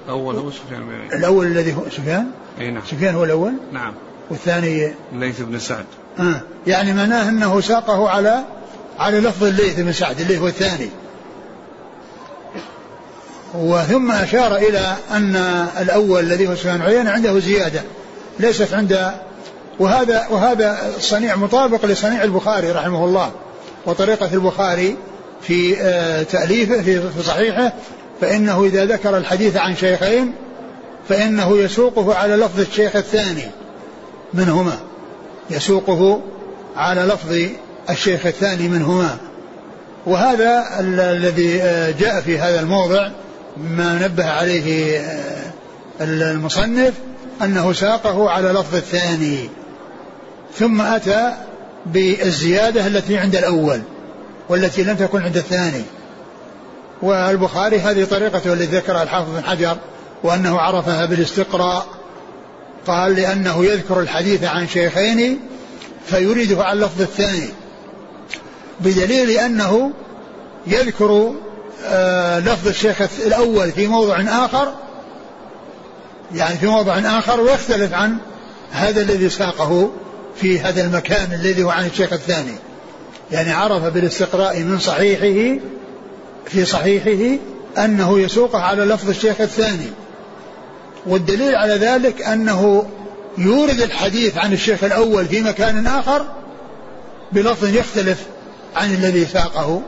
الأول 0.06 0.36
هو 0.36 0.50
سفيان 0.50 1.08
الأول 1.12 1.46
الذي 1.46 1.74
هو 1.74 1.82
سفيان؟ 1.90 2.26
أي 2.60 2.70
نعم. 2.70 2.82
سفيان 2.86 3.14
هو 3.14 3.24
الأول؟ 3.24 3.52
نعم. 3.72 3.94
والثاني 4.30 4.94
الليث 5.12 5.40
بن 5.40 5.58
سعد. 5.58 5.84
يعني 6.66 6.92
معناه 6.92 7.28
أنه 7.28 7.60
ساقه 7.60 8.08
على 8.08 8.44
على 8.98 9.20
لفظ 9.20 9.44
الليث 9.44 9.80
بن 9.80 9.92
سعد 9.92 10.20
اللي 10.20 10.38
هو 10.38 10.46
الثاني. 10.46 10.90
وثم 13.54 14.10
أشار 14.10 14.56
إلى 14.56 14.96
أن 15.10 15.36
الأول 15.80 16.20
الذي 16.20 16.48
هو 16.48 16.54
سفيان 16.54 16.82
عيينة 16.82 17.10
عنده 17.10 17.38
زيادة 17.38 17.80
ليست 18.40 18.74
عند 18.74 19.12
وهذا 19.78 20.26
وهذا 20.30 20.92
صنيع 20.98 21.36
مطابق 21.36 21.86
لصنيع 21.86 22.24
البخاري 22.24 22.70
رحمه 22.70 23.04
الله 23.04 23.30
وطريقة 23.86 24.28
البخاري 24.32 24.96
في 25.42 25.76
آه، 25.80 26.22
تأليفه 26.22 26.82
في 26.82 27.22
صحيحه 27.22 27.72
فإنه 28.20 28.64
إذا 28.64 28.84
ذكر 28.84 29.16
الحديث 29.16 29.56
عن 29.56 29.76
شيخين 29.76 30.32
فإنه 31.08 31.56
يسوقه 31.58 32.14
على 32.14 32.36
لفظ 32.36 32.60
الشيخ 32.60 32.96
الثاني 32.96 33.50
منهما. 34.34 34.78
يسوقه 35.52 36.20
على 36.76 37.00
لفظ 37.00 37.36
الشيخ 37.90 38.26
الثاني 38.26 38.68
منهما. 38.68 39.16
وهذا 40.06 40.64
الذي 40.80 41.62
آه، 41.62 41.90
جاء 41.90 42.20
في 42.20 42.38
هذا 42.38 42.60
الموضع 42.60 43.10
ما 43.56 43.98
نبه 44.02 44.26
عليه 44.26 44.98
آه، 45.00 45.52
المصنف 46.00 46.94
أنه 47.42 47.72
ساقه 47.72 48.30
على 48.30 48.48
لفظ 48.48 48.74
الثاني. 48.74 49.50
ثم 50.58 50.80
أتى 50.80 51.32
بالزيادة 51.86 52.86
التي 52.86 53.18
عند 53.18 53.36
الأول 53.36 53.82
والتي 54.48 54.82
لم 54.82 54.96
تكن 54.96 55.22
عند 55.22 55.36
الثاني. 55.36 55.82
والبخاري 57.02 57.80
هذه 57.80 58.04
طريقته 58.04 58.52
التي 58.52 58.76
ذكرها 58.76 59.02
الحافظ 59.02 59.30
بن 59.36 59.44
حجر 59.44 59.76
وأنه 60.24 60.58
عرفها 60.58 61.06
بالاستقراء 61.06 61.86
قال 62.86 63.14
لأنه 63.14 63.64
يذكر 63.64 64.00
الحديث 64.00 64.44
عن 64.44 64.68
شيخين 64.68 65.40
فيريده 66.06 66.64
على 66.64 66.72
اللفظ 66.72 67.00
الثاني 67.00 67.48
بدليل 68.80 69.30
أنه 69.30 69.92
يذكر 70.66 71.34
آه 71.84 72.40
لفظ 72.40 72.68
الشيخ 72.68 73.02
الأول 73.26 73.72
في 73.72 73.86
موضع 73.86 74.20
آخر 74.20 74.74
يعني 76.34 76.58
في 76.58 76.66
موضع 76.66 76.98
آخر 76.98 77.40
ويختلف 77.40 77.94
عن 77.94 78.16
هذا 78.72 79.00
الذي 79.00 79.28
ساقه 79.28 79.90
في 80.36 80.60
هذا 80.60 80.84
المكان 80.84 81.32
الذي 81.32 81.62
هو 81.62 81.70
عن 81.70 81.86
الشيخ 81.86 82.12
الثاني. 82.12 82.54
يعني 83.32 83.50
عرف 83.50 83.82
بالاستقراء 83.82 84.60
من 84.60 84.78
صحيحه 84.78 85.60
في 86.46 86.64
صحيحه 86.64 87.38
أنه 87.84 88.20
يسوقه 88.20 88.58
على 88.58 88.84
لفظ 88.84 89.08
الشيخ 89.08 89.40
الثاني. 89.40 89.90
والدليل 91.06 91.54
على 91.54 91.74
ذلك 91.74 92.22
أنه 92.22 92.86
يورد 93.38 93.80
الحديث 93.80 94.38
عن 94.38 94.52
الشيخ 94.52 94.84
الأول 94.84 95.26
في 95.26 95.42
مكان 95.42 95.86
آخر 95.86 96.26
بلفظ 97.32 97.74
يختلف 97.74 98.26
عن 98.76 98.94
الذي 98.94 99.24
ساقه 99.24 99.82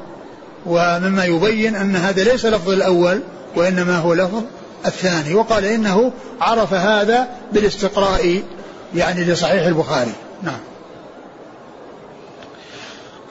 ومما 0.67 1.25
يبين 1.25 1.77
أن 1.77 1.97
هذا 1.97 2.25
ليس 2.25 2.47
لفظ 2.47 2.71
الأول 2.71 3.21
وإنما 3.57 3.97
هو 3.99 4.15
لفظ 4.15 4.43
الثاني 4.87 5.35
وقال 5.35 5.65
إنه 5.65 6.13
عرف 6.41 6.75
هذا 6.75 7.29
بالاستقراء 7.53 8.43
يعني 8.95 9.25
لصحيح 9.25 9.67
البخاري. 9.67 10.13
نعم. 10.43 10.59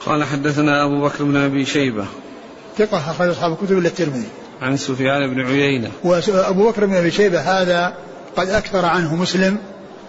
قال 0.06 0.24
حدثنا 0.24 0.84
أبو 0.84 1.02
بكر 1.02 1.24
بن 1.24 1.36
أبي 1.36 1.64
شيبة. 1.64 2.06
ثقة 2.78 3.10
أخرج 3.10 3.28
أصحاب 3.28 3.52
الكتب 3.52 3.78
إلا 3.78 3.88
الترمذي. 3.88 4.28
عن 4.62 4.76
سفيان 4.76 5.34
بن 5.34 5.46
عيينة. 5.46 5.90
وأبو 6.04 6.70
بكر 6.70 6.86
بن 6.86 6.94
أبي 6.94 7.10
شيبة 7.10 7.40
هذا 7.40 7.94
قد 8.36 8.48
أكثر 8.48 8.84
عنه 8.84 9.16
مسلم 9.16 9.58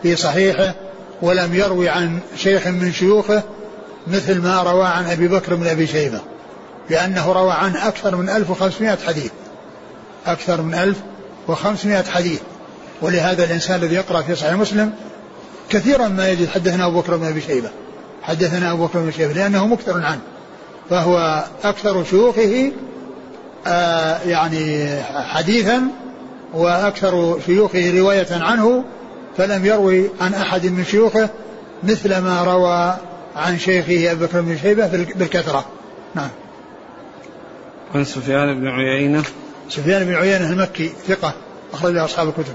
في 0.03 0.15
صحيحه 0.15 0.75
ولم 1.21 1.55
يروي 1.55 1.89
عن 1.89 2.19
شيخ 2.37 2.67
من 2.67 2.91
شيوخه 2.91 3.43
مثل 4.07 4.41
ما 4.41 4.63
روى 4.63 4.85
عن 4.85 5.05
أبي 5.05 5.27
بكر 5.27 5.55
بن 5.55 5.67
أبي 5.67 5.87
شيبة 5.87 6.21
لأنه 6.89 7.31
روى 7.31 7.51
عنه 7.51 7.87
أكثر 7.87 8.15
من 8.15 8.29
1500 8.29 8.97
حديث. 9.07 9.31
أكثر 10.25 10.61
من 10.61 10.73
1500 10.73 12.03
حديث. 12.03 12.39
ولهذا 13.01 13.43
الإنسان 13.43 13.75
الذي 13.75 13.95
يقرأ 13.95 14.21
في 14.21 14.35
صحيح 14.35 14.53
مسلم 14.53 14.93
كثيرا 15.69 16.07
ما 16.07 16.29
يجد 16.29 16.49
حدثنا 16.49 16.87
أبو 16.87 16.99
بكر 16.99 17.17
بن 17.17 17.25
أبي 17.25 17.41
شيبة. 17.41 17.69
حدثنا 18.21 18.71
أبو 18.71 18.85
بكر 18.85 18.99
بن 18.99 19.11
شيبة 19.11 19.33
لأنه 19.33 19.67
مكثر 19.67 20.03
عنه 20.03 20.21
فهو 20.89 21.45
أكثر 21.63 22.03
شيوخه 22.03 22.71
يعني 24.25 24.95
حديثا 25.03 25.81
وأكثر 26.53 27.39
شيوخه 27.45 28.00
رواية 28.00 28.27
عنه 28.31 28.84
فلم 29.38 29.65
يروي 29.65 30.10
عن 30.22 30.34
أحد 30.34 30.65
من 30.65 30.84
شيوخه 30.84 31.29
مثل 31.84 32.17
ما 32.17 32.43
روى 32.43 32.98
عن 33.36 33.57
شيخه 33.57 34.12
أبي 34.12 34.25
بكر 34.25 34.41
بن 34.41 34.57
شيبة 34.57 34.88
بالكثرة. 35.15 35.65
نعم. 36.15 36.29
عن 37.95 38.03
سفيان 38.03 38.60
بن 38.60 38.67
عيينة. 38.67 39.24
سفيان 39.69 40.03
بن 40.05 40.15
عيينة 40.15 40.50
المكي 40.50 40.91
ثقة 41.07 41.34
أخرج 41.74 41.98
أصحاب 41.98 42.27
الكتب. 42.27 42.53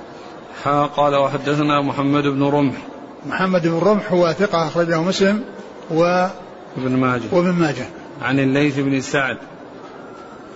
ها 0.64 0.86
قال 0.86 1.14
وحدثنا 1.14 1.82
محمد 1.82 2.22
بن 2.22 2.42
رمح. 2.42 2.74
محمد 3.26 3.66
بن 3.66 3.78
رمح 3.78 4.12
هو 4.12 4.32
ثقة 4.32 4.66
أخرجه 4.66 5.02
مسلم 5.02 5.44
و 5.90 6.26
ابن 6.76 6.96
ماجه. 6.96 7.22
وابن 7.32 7.50
ماجه. 7.50 7.86
عن 8.22 8.38
الليث 8.38 8.78
بن 8.78 9.00
سعد. 9.00 9.36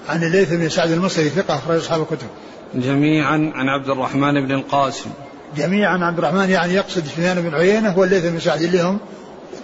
عن 0.09 0.23
الليث 0.23 0.53
بن 0.53 0.69
سعد 0.69 0.91
المصري 0.91 1.29
ثقة 1.29 1.57
أخرج 1.57 1.77
أصحاب 1.77 2.01
الكتب. 2.01 2.27
جميعا 2.75 3.53
عن 3.55 3.69
عبد 3.69 3.91
الرحمن 3.91 4.47
بن 4.47 4.55
القاسم. 4.55 5.11
جميعا 5.57 5.93
عن 5.93 6.03
عبد 6.03 6.19
الرحمن 6.19 6.51
يعني 6.51 6.75
يقصد 6.75 7.05
سفيان 7.05 7.41
بن 7.41 7.55
عيينة 7.55 7.99
والليث 7.99 8.27
بن 8.27 8.41
سعد 8.41 8.63
اللي 8.63 8.83
هم 8.83 8.99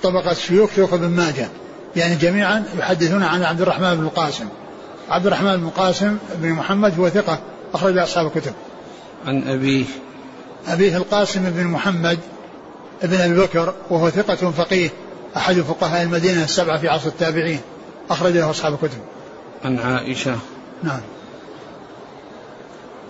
طبقة 0.02 0.34
شيوخ 0.34 0.70
شيوخ 0.74 0.92
ابن 0.92 1.08
ماجه. 1.08 1.48
يعني 1.96 2.14
جميعا 2.14 2.64
يحدثون 2.78 3.22
عن 3.22 3.42
عبد 3.42 3.60
الرحمن 3.60 3.94
بن 3.94 4.04
القاسم. 4.04 4.44
عبد 5.08 5.26
الرحمن 5.26 5.56
بن 5.56 5.66
القاسم 5.66 6.16
بن 6.34 6.48
محمد 6.48 6.98
هو 6.98 7.08
ثقة 7.08 7.38
أخرج 7.74 7.98
أصحاب 7.98 8.26
الكتب. 8.26 8.52
عن 9.26 9.48
أبيه. 9.48 9.84
أبيه 10.68 10.96
القاسم 10.96 11.50
بن 11.50 11.64
محمد 11.64 12.18
بن 13.02 13.20
أبي 13.20 13.34
بكر 13.34 13.74
وهو 13.90 14.10
ثقة 14.10 14.50
فقيه 14.50 14.90
أحد 15.36 15.54
فقهاء 15.54 16.02
المدينة 16.02 16.44
السبعة 16.44 16.78
في 16.78 16.88
عصر 16.88 17.08
التابعين 17.08 17.60
أخرج 18.10 18.32
له 18.32 18.50
أصحاب 18.50 18.72
الكتب. 18.72 18.98
عن 19.64 19.78
عائشة. 19.78 20.38
نعم. 20.82 21.00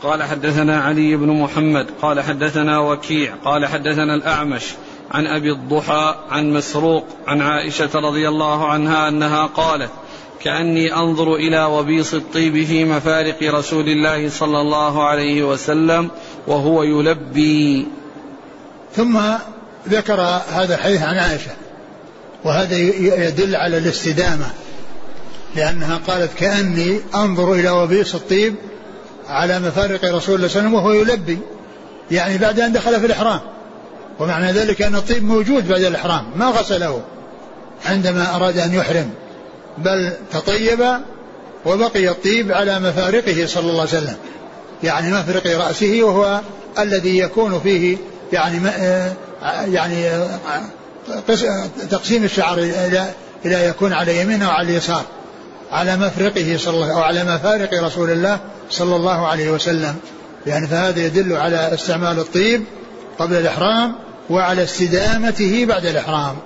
قال 0.02 0.22
حدثنا 0.22 0.80
علي 0.80 1.16
بن 1.16 1.26
محمد 1.26 1.86
قال 2.02 2.20
حدثنا 2.20 2.78
وكيع 2.78 3.34
قال 3.44 3.66
حدثنا 3.66 4.14
الأعمش 4.14 4.64
عن 5.10 5.26
أبي 5.26 5.52
الضحى 5.52 6.14
عن 6.30 6.52
مسروق 6.52 7.06
عن 7.26 7.40
عائشة 7.40 7.90
رضي 7.94 8.28
الله 8.28 8.66
عنها 8.66 9.08
أنها 9.08 9.46
قالت 9.46 9.90
كأني 10.42 10.94
أنظر 10.94 11.34
إلى 11.34 11.64
وبيص 11.64 12.14
الطيب 12.14 12.64
في 12.64 12.84
مفارق 12.84 13.42
رسول 13.42 13.88
الله 13.88 14.28
صلى 14.28 14.60
الله 14.60 15.04
عليه 15.04 15.42
وسلم 15.42 16.10
وهو 16.46 16.82
يلبي. 16.82 17.86
ثم 18.96 19.20
ذكر 19.88 20.20
هذا 20.52 20.74
الحديث 20.74 21.02
عن 21.02 21.18
عائشة 21.18 21.50
وهذا 22.44 22.76
يدل 23.28 23.56
على 23.56 23.78
الاستدامة. 23.78 24.50
لأنها 25.56 26.00
قالت 26.06 26.30
كأني 26.38 27.00
أنظر 27.14 27.52
إلى 27.52 27.70
وبيص 27.70 28.14
الطيب 28.14 28.54
على 29.28 29.58
مفارق 29.58 30.04
رسول 30.04 30.10
الله 30.10 30.18
صلى 30.20 30.34
الله 30.34 30.38
عليه 30.38 30.46
وسلم 30.46 30.74
وهو 30.74 30.92
يلبي. 30.92 31.38
يعني 32.10 32.38
بعد 32.38 32.60
أن 32.60 32.72
دخل 32.72 33.00
في 33.00 33.06
الإحرام. 33.06 33.40
ومعنى 34.18 34.52
ذلك 34.52 34.82
أن 34.82 34.94
الطيب 34.94 35.24
موجود 35.24 35.68
بعد 35.68 35.82
الإحرام 35.82 36.24
ما 36.36 36.46
غسله. 36.46 37.02
عندما 37.86 38.36
أراد 38.36 38.58
أن 38.58 38.74
يحرم. 38.74 39.10
بل 39.78 40.12
تطيب 40.32 40.86
وبقي 41.66 42.08
الطيب 42.08 42.52
على 42.52 42.80
مفارقه 42.80 43.46
صلى 43.46 43.70
الله 43.70 43.80
عليه 43.80 43.90
وسلم. 43.90 44.16
يعني 44.82 45.12
مفرق 45.12 45.66
رأسه 45.66 46.02
وهو 46.02 46.40
الذي 46.78 47.18
يكون 47.18 47.60
فيه 47.60 47.96
يعني 48.32 48.60
يعني 49.66 50.10
تقسيم 51.90 52.24
الشعر 52.24 52.58
إلى 52.58 53.10
إلى 53.44 53.64
يكون 53.64 53.92
على 53.92 54.20
يمينه 54.20 54.48
وعلى 54.48 54.68
اليسار 54.68 55.04
على 55.72 55.96
مفرقه 55.96 56.56
صلى 56.56 56.74
الله 56.74 56.92
أو 56.92 57.00
على 57.00 57.24
مفارق 57.24 57.84
رسول 57.84 58.10
الله 58.10 58.40
صلى 58.70 58.96
الله 58.96 59.26
عليه 59.26 59.50
وسلم. 59.50 59.96
يعني 60.46 60.66
فهذا 60.66 61.06
يدل 61.06 61.36
على 61.36 61.74
استعمال 61.74 62.18
الطيب 62.18 62.64
قبل 63.18 63.36
الإحرام 63.36 63.94
وعلى 64.30 64.62
استدامته 64.62 65.64
بعد 65.64 65.86
الإحرام. 65.86 66.36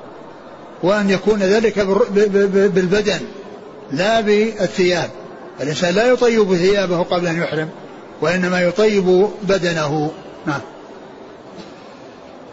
وأن 0.83 1.11
يكون 1.11 1.39
ذلك 1.39 1.79
بالبدن 2.75 3.21
لا 3.93 4.21
بالثياب. 4.21 5.11
الإنسان 5.61 5.95
لا 5.95 6.07
يطيب 6.07 6.55
ثيابه 6.55 7.03
قبل 7.03 7.27
أن 7.27 7.39
يحرم 7.39 7.69
وإنما 8.21 8.61
يطيب 8.61 9.29
بدنه. 9.43 10.11
نعم. 10.47 10.61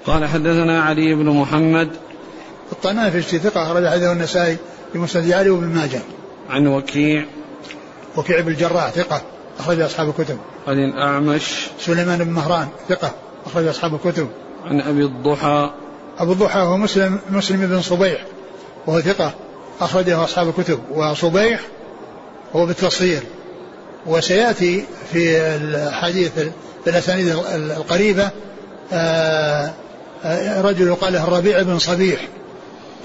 قال 0.06 0.28
حدثنا 0.28 0.82
علي 0.82 1.16
بن 1.16 1.30
محمد. 1.30 1.90
الطنافسي 2.72 3.40
ثقة 3.40 3.64
أخرج 3.64 3.88
حديثه 3.88 4.12
النسائي 4.12 4.58
في 4.94 5.00
مسند 5.00 5.32
علي 5.32 5.50
وابن 5.50 5.68
ماجه. 5.68 6.02
عن 6.52 6.68
وكيع. 6.68 7.26
وكيع 8.18 8.42
بن 8.42 8.48
الجراح 8.48 8.90
ثقة 8.90 9.22
أخرج 9.60 9.80
أصحاب 9.80 10.10
الكتب. 10.10 10.38
عن 10.68 10.84
الأعمش. 10.84 11.68
سليمان 11.80 12.24
بن 12.24 12.32
مهران 12.32 12.68
ثقة 12.90 13.12
أخرج 13.46 13.68
أصحاب 13.68 13.96
الكتب. 13.96 14.28
عن 14.66 14.82
أبي 14.82 15.06
الضحى. 15.06 15.72
أبو 16.18 16.32
الضحى 16.32 16.60
هو 16.60 16.78
مسلم 16.78 17.20
مسلم 17.30 17.68
بن 17.68 17.82
صبيح 17.82 18.26
وهو 18.88 19.02
ثقة 19.02 19.34
أخرجه 19.82 20.24
أصحاب 20.24 20.50
الكتب. 20.50 20.80
وصبيح 20.92 21.60
هو 22.56 22.66
بالتصغير 22.66 23.24
وسيأتي 24.06 24.86
في 25.14 25.38
الحديث 25.38 26.32
في 26.84 26.90
الأسانيد 26.90 27.28
القريبة 27.56 28.30
آه، 28.94 29.72
آه، 30.24 30.62
رجل 30.62 30.88
يقال 30.88 31.14
له 31.14 31.24
الربيع 31.24 31.62
بن 31.62 31.80
صبيح. 31.80 32.28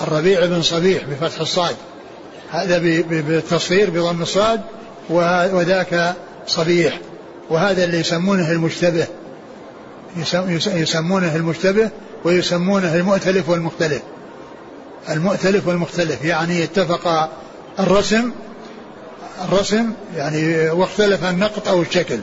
الربيع 0.01 0.47
بن 0.47 0.63
صبيح 0.63 1.03
بفتح 1.05 1.41
الصاد. 1.41 1.77
هذا 2.57 2.79
بالتصغير 3.09 3.91
بضم 3.91 4.23
الصاد 4.23 4.61
وذاك 5.11 6.15
صبيح. 6.47 7.01
وهذا 7.51 7.85
اللي 7.85 8.01
يسمونه 8.01 8.51
المشتبه. 8.51 9.07
يسمونه 10.67 11.37
المشتبه 11.37 11.91
ويسمونه 12.25 12.95
المؤتلف 12.95 13.49
والمختلف. 13.49 14.03
المؤتلف 15.11 15.67
والمختلف 15.67 16.25
يعني 16.25 16.65
اتفق 16.65 17.31
الرسم 17.79 18.31
الرسم 19.45 19.93
يعني 20.17 20.71
واختلف 20.71 21.25
النقط 21.25 21.69
أو 21.69 21.83
الشكل. 21.83 22.19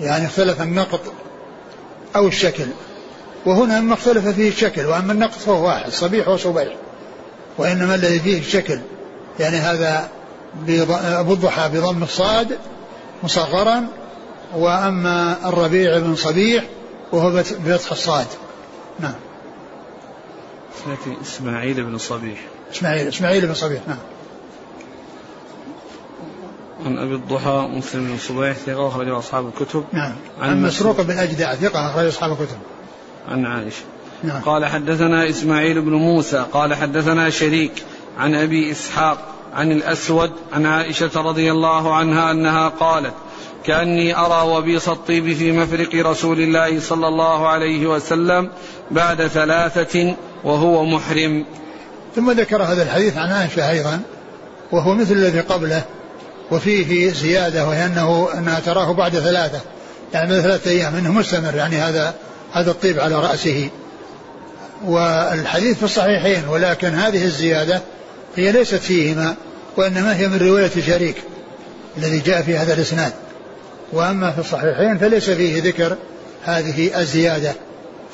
يعني 0.00 0.26
اختلف 0.26 0.62
النقط 0.62 1.00
أو 2.16 2.28
الشكل. 2.28 2.66
وهنا 3.46 3.80
ما 3.80 3.94
اختلف 3.94 4.28
فيه 4.28 4.48
الشكل 4.48 4.86
وأما 4.86 5.12
النقط 5.12 5.38
فهو 5.38 5.66
واحد 5.66 5.90
صبيح 5.92 6.28
وصبيح. 6.28 6.76
وإنما 7.58 7.94
الذي 7.94 8.20
فيه 8.20 8.38
الشكل. 8.38 8.78
يعني 9.40 9.56
هذا 9.56 10.08
أبو 10.90 11.32
الضحى 11.32 11.68
بضم 11.68 12.02
الصاد 12.02 12.58
مصغرا 13.22 13.86
وأما 14.54 15.48
الربيع 15.48 15.98
بن 15.98 16.14
صبيح 16.16 16.64
وهو 17.12 17.30
بفتح 17.64 17.92
الصاد. 17.92 18.26
نعم. 19.00 19.14
إسماعيل 21.22 21.84
بن 21.84 21.98
صبيح. 21.98 22.38
إسماعيل 22.72 23.08
إسماعيل 23.08 23.46
بن 23.46 23.54
صبيح 23.54 23.82
نعم. 23.88 23.98
عن 26.86 26.98
أبي 26.98 27.14
الضحى 27.14 27.68
مسلم 27.76 28.06
بن 28.06 28.18
صبيح 28.18 28.56
ثقة 28.56 28.88
أخرجه 28.88 29.18
أصحاب 29.18 29.46
الكتب. 29.46 29.84
نعم. 29.92 30.14
عن, 30.40 30.62
مسروق 30.62 31.00
بن 31.00 31.18
أجدع 31.18 31.54
ثقة 31.54 31.90
أخرج 31.90 32.06
أصحاب 32.06 32.32
الكتب. 32.32 32.56
عن 33.28 33.46
عائشة. 33.46 33.82
نعم. 34.24 34.42
قال 34.42 34.66
حدثنا 34.66 35.28
إسماعيل 35.28 35.80
بن 35.80 35.92
موسى 35.92 36.46
قال 36.52 36.74
حدثنا 36.74 37.30
شريك 37.30 37.84
عن 38.18 38.34
أبي 38.34 38.70
إسحاق 38.70 39.18
عن 39.54 39.72
الأسود 39.72 40.30
عن 40.52 40.66
عائشة 40.66 41.10
رضي 41.16 41.52
الله 41.52 41.94
عنها 41.94 42.30
أنها 42.30 42.68
قالت 42.68 43.14
كأني 43.64 44.16
أرى 44.16 44.48
وبيص 44.48 44.88
الطيب 44.88 45.32
في 45.32 45.52
مفرق 45.52 45.94
رسول 45.94 46.40
الله 46.40 46.80
صلى 46.80 47.08
الله 47.08 47.48
عليه 47.48 47.86
وسلم 47.86 48.50
بعد 48.90 49.26
ثلاثة 49.26 50.14
وهو 50.44 50.84
محرم. 50.84 51.44
ثم 52.16 52.30
ذكر 52.30 52.62
هذا 52.62 52.82
الحديث 52.82 53.16
عن 53.16 53.32
عائشة 53.32 53.70
أيضا 53.70 54.00
وهو 54.72 54.94
مثل 54.94 55.12
الذي 55.12 55.40
قبله 55.40 55.82
وفيه 56.50 57.10
زيادة 57.12 57.68
وهي 57.68 57.86
أنه 57.86 58.28
أنها 58.34 58.60
تراه 58.60 58.92
بعد 58.92 59.12
ثلاثة. 59.12 59.60
يعني 60.12 60.30
بعد 60.30 60.40
ثلاثة 60.40 60.70
أيام 60.70 60.94
أنه 60.94 61.12
مستمر 61.12 61.54
يعني 61.54 61.76
هذا 61.76 62.14
هذا 62.52 62.70
الطيب 62.70 63.00
على 63.00 63.14
رأسه. 63.14 63.68
والحديث 64.84 65.76
في 65.78 65.82
الصحيحين 65.82 66.48
ولكن 66.48 66.88
هذه 66.88 67.24
الزيادة 67.24 67.80
هي 68.36 68.52
ليست 68.52 68.74
فيهما 68.74 69.34
وإنما 69.76 70.16
هي 70.16 70.28
من 70.28 70.38
رواية 70.38 70.70
شريك 70.86 71.16
الذي 71.98 72.18
جاء 72.18 72.42
في 72.42 72.56
هذا 72.56 72.74
الإسناد. 72.74 73.12
وأما 73.92 74.30
في 74.30 74.38
الصحيحين 74.38 74.98
فليس 74.98 75.30
فيه 75.30 75.62
ذكر 75.62 75.96
هذه 76.44 77.00
الزيادة. 77.00 77.52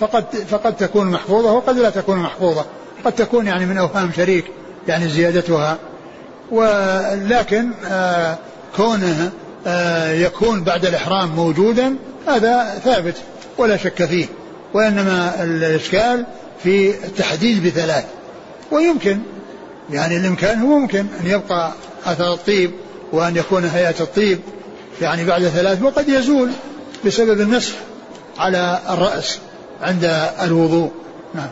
فقد 0.00 0.24
فقد 0.50 0.76
تكون 0.76 1.07
محفوظة 1.07 1.52
وقد 1.52 1.78
لا 1.78 1.90
تكون 1.90 2.18
محفوظة. 2.18 2.64
قد 3.04 3.12
تكون 3.12 3.46
يعني 3.46 3.66
من 3.66 3.78
أوهام 3.78 4.12
شريك 4.16 4.44
يعني 4.88 5.09
زيادتها. 5.09 5.78
ولكن 6.50 7.70
آه 7.90 8.38
كونه 8.76 9.31
آه 9.66 10.12
يكون 10.12 10.64
بعد 10.64 10.87
الإحرام 10.87 11.28
موجودا 11.28 11.96
هذا 12.26 12.81
ثابت 12.85 13.14
ولا 13.59 13.76
شك 13.76 14.04
فيه. 14.04 14.26
وإنما 14.74 15.42
الإشكال 15.42 16.24
في 16.62 16.90
التحديد 16.90 17.66
بثلاث. 17.66 18.04
ويمكن 18.70 19.18
يعني 19.90 20.16
الإمكان 20.16 20.59
هو 20.59 20.79
ممكن 20.79 21.07
أن 21.20 21.27
يبقى 21.27 21.72
أثر 22.05 22.33
الطيب 22.33 22.70
وأن 23.12 23.37
يكون 23.37 23.64
هيئة 23.64 24.01
الطيب. 24.01 24.40
يعني 25.01 25.24
بعد 25.24 25.42
ثلاث 25.42 25.83
وقد 25.83 26.09
يزول 26.09 26.51
بسبب 27.07 27.40
المسح 27.40 27.74
على 28.38 28.81
الرأس 28.90 29.38
عند 29.83 30.05
الوضوء. 30.42 30.90
نعم. 31.35 31.51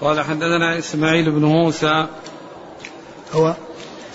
قال 0.00 0.20
حدثنا 0.20 0.78
إسماعيل 0.78 1.30
بن 1.30 1.44
موسى. 1.44 2.06
هو 3.32 3.54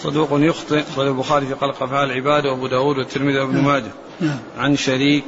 صدوق 0.03 0.29
يخطئ. 0.31 0.83
أخرج 0.93 1.07
البخاري 1.07 1.45
في 1.45 1.55
خلق 1.55 1.83
أفعال 1.83 2.11
العباد 2.11 2.45
وأبو 2.45 2.67
داود 2.67 2.97
والترمذي 2.97 3.39
وابن 3.39 3.55
نعم. 3.55 3.65
ماجه. 3.65 3.91
نعم. 4.21 4.39
عن 4.57 4.75
شريك. 4.75 5.25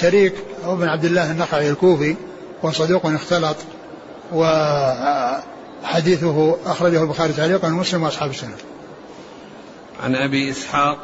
شريك 0.00 0.34
هو 0.64 0.76
بن 0.76 0.88
عبد 0.88 1.04
الله 1.04 1.32
النخعي 1.32 1.70
الكوفي 1.70 2.16
وصدوق 2.62 3.06
اختلط 3.06 3.56
وحديثه 5.82 6.56
أخرجه 6.66 7.02
البخاري 7.02 7.32
تعليقا 7.32 7.68
ومسلم 7.68 8.02
وأصحاب 8.02 8.30
السنة. 8.30 8.56
عن 10.02 10.16
أبي 10.16 10.50
إسحاق. 10.50 10.98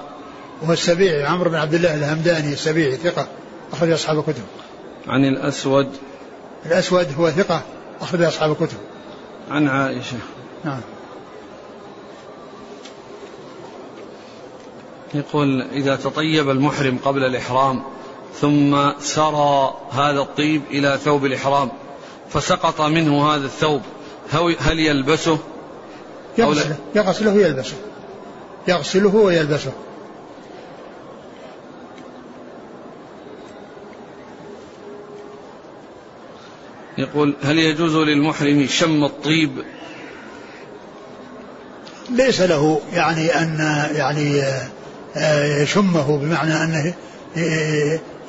وهو 0.62 0.73
السبيعي 0.73 1.25
عمرو 1.25 1.51
بن 1.51 1.57
عبد 1.57 1.75
الله 1.75 1.95
الهمداني 1.95 2.53
السبيعي 2.53 2.97
ثقة 2.97 3.27
أخرج 3.73 3.91
أصحاب 3.91 4.19
الكتب. 4.19 4.45
عن 5.09 5.25
الأسود. 5.25 5.89
الأسود 6.67 7.07
هو 7.19 7.31
ثقة 7.31 7.62
أخرج 8.01 8.23
أصحاب 8.23 8.51
الكتب. 8.51 8.79
عن 9.51 9.69
عائشة. 9.69 10.17
نعم. 10.65 10.81
يقول 15.15 15.62
إذا 15.62 15.97
تطيب 15.97 16.51
المحرم 16.51 16.99
قبل 17.05 17.25
الإحرام 17.25 17.83
ثم 18.41 18.91
سرى 18.99 19.75
هذا 19.93 20.21
الطيب 20.21 20.62
إلى 20.71 20.99
ثوب 21.05 21.25
الإحرام 21.25 21.71
فسقط 22.29 22.81
منه 22.81 23.35
هذا 23.35 23.45
الثوب 23.45 23.83
هل 24.61 24.81
يلبسه؟ 24.81 25.39
يغسله 26.39 26.77
يغسله 26.95 27.35
ويلبسه. 27.35 27.75
يغسله 28.69 29.17
ويلبسه. 29.17 29.73
يقول 36.99 37.35
هل 37.43 37.59
يجوز 37.59 37.97
للمحرم 37.97 38.67
شم 38.67 39.05
الطيب؟ 39.05 39.51
ليس 42.11 42.41
له 42.41 42.81
يعني 42.93 43.35
أن 43.35 43.59
يعني 43.95 44.43
آه، 45.17 45.62
يشمه 45.62 46.19
بمعنى 46.19 46.55
أنه 46.65 46.95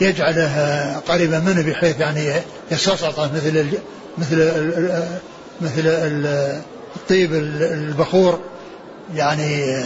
يجعله 0.02 0.94
قريبا 1.08 1.40
منه 1.40 1.62
بحيث 1.62 2.00
يعني 2.00 2.32
يستسلطه 2.72 3.32
مثل 3.36 3.80
مثل 4.18 4.52
مثل 5.62 5.82
الطيب 6.96 7.34
البخور 7.34 8.40
يعني 9.16 9.84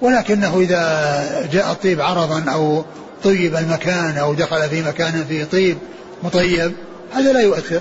ولكنه 0.00 0.60
إذا 0.60 1.48
جاء 1.52 1.72
الطيب 1.72 2.00
عرضا 2.00 2.44
أو 2.52 2.84
طيب 3.24 3.56
المكان 3.56 4.18
أو 4.18 4.34
دخل 4.34 4.68
في 4.68 4.82
مكان 4.82 5.24
فيه 5.28 5.44
طيب 5.44 5.78
مطيب 6.22 6.72
هذا 7.14 7.32
لا 7.32 7.40
يؤثر 7.40 7.80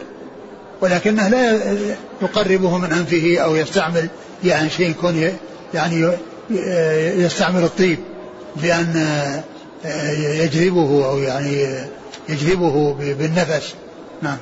ولكنه 0.82 1.28
لا 1.28 1.60
يقربه 2.22 2.78
من 2.78 2.92
أنفه 2.92 3.38
أو 3.40 3.56
يستعمل 3.56 4.08
يعني 4.44 4.70
شيء 4.70 4.90
يكون 4.90 5.32
يعني 5.74 6.12
يستعمل 7.24 7.64
الطيب 7.64 8.00
بأن 8.56 9.08
يجذبه 10.20 11.10
أو 11.10 11.18
يعني 11.18 11.80
يجذبه 12.30 12.94
بالنفس. 13.00 13.74
نعم. 14.22 14.38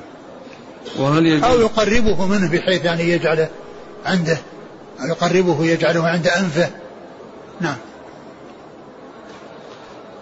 وهل 0.98 1.26
يجب 1.26 1.44
أو 1.44 1.60
يقربه 1.60 2.26
منه 2.26 2.50
بحيث 2.50 2.84
يعني 2.84 3.08
يجعله 3.08 3.48
عنده 4.06 4.38
أو 5.00 5.06
يقربه 5.06 5.64
يجعله 5.64 6.08
عند 6.08 6.26
أنفه. 6.26 6.70
نعم. 7.60 7.76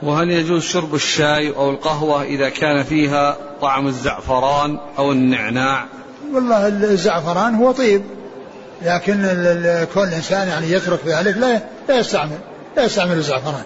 وهل 0.03 0.31
يجوز 0.31 0.63
شرب 0.63 0.95
الشاي 0.95 1.51
أو 1.51 1.71
القهوة 1.71 2.23
إذا 2.23 2.49
كان 2.49 2.83
فيها 2.83 3.37
طعم 3.61 3.87
الزعفران 3.87 4.79
أو 4.99 5.13
النعناع؟ 5.13 5.87
والله 6.35 6.69
الزعفران 6.69 7.55
هو 7.55 7.73
طيب 7.73 8.03
لكن 8.83 9.23
كل 9.95 10.09
إنسان 10.15 10.49
يعني 10.49 10.71
يترك 10.71 11.01
ذلك 11.07 11.37
لا 11.37 11.61
لا 11.89 11.99
يستعمل 11.99 12.39
لا 12.77 12.85
يستعمل 12.85 13.17
الزعفران. 13.17 13.63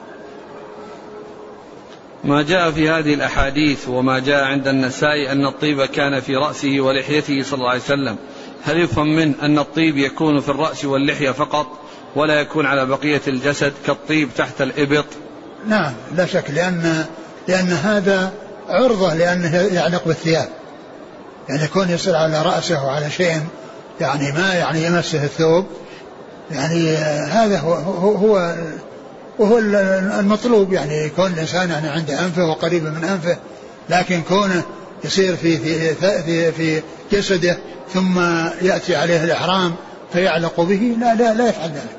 ما 2.27 2.43
جاء 2.43 2.71
في 2.71 2.91
هذه 2.91 3.15
الأحاديث 3.15 3.89
وما 3.89 4.19
جاء 4.19 4.45
عند 4.45 4.69
النساء 4.69 5.33
أن 5.33 5.47
الطيب 5.47 5.85
كان 5.85 6.21
في 6.21 6.37
رأسه 6.37 6.81
ولحيته 6.81 7.43
صلى 7.43 7.59
الله 7.59 7.71
عليه 7.71 7.81
وسلم. 7.81 8.17
هل 8.65 8.81
يفهم 8.81 9.17
منه 9.17 9.35
أن 9.43 9.59
الطيب 9.59 9.97
يكون 9.97 10.41
في 10.41 10.49
الرأس 10.49 10.85
واللحية 10.85 11.31
فقط 11.31 11.67
ولا 12.17 12.41
يكون 12.41 12.67
على 12.67 12.87
بقية 12.87 13.21
الجسد 13.29 13.73
كالطيب 13.87 14.29
تحت 14.37 14.63
الإبط؟ 14.63 15.05
نعم 15.69 15.93
لا 16.17 16.27
شك 16.27 16.51
لأن 16.51 17.05
لأن 17.49 17.73
هذا 17.73 18.33
عرضة 18.69 19.15
لأنه 19.15 19.57
يعلق 19.57 20.05
بالثياب. 20.07 20.49
يعني 21.49 21.65
يكون 21.65 21.91
يصير 21.91 22.17
على 22.17 22.43
رأسه 22.43 22.85
وعلى 22.85 23.11
شيء 23.11 23.41
يعني 24.01 24.33
ما 24.33 24.55
يعني 24.55 24.85
يمسه 24.85 25.25
الثوب. 25.25 25.67
يعني 26.51 26.97
هذا 27.27 27.59
هو, 27.59 27.75
هو 28.09 28.55
وهو 29.39 29.59
المطلوب 30.21 30.73
يعني 30.73 30.95
يكون 30.95 31.33
الإنسان 31.33 31.71
يعني 31.71 31.89
عند 31.89 32.11
أنفه 32.11 32.45
وقريب 32.45 32.83
من 32.85 33.05
أنفه 33.05 33.37
لكن 33.91 34.23
كونه 34.23 34.63
يصير 35.05 35.37
في 35.37 35.59
في 35.59 35.95
في, 36.23 36.53
في 36.53 36.83
جسده 37.13 37.59
ثم 37.95 38.19
يأتي 38.63 38.97
عليه 38.97 39.25
الإحرام 39.25 39.75
فيعلق 40.13 40.61
به 40.61 40.97
لا 41.01 41.15
لا 41.15 41.35
لا 41.35 41.49
يفعل 41.49 41.69
ذلك. 41.69 41.97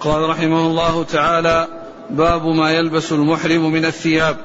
قال 0.00 0.28
رحمه 0.28 0.66
الله 0.66 1.04
تعالى 1.04 1.68
باب 2.10 2.46
ما 2.46 2.70
يلبس 2.70 3.12
المحرم 3.12 3.72
من 3.72 3.84
الثياب 3.84 4.36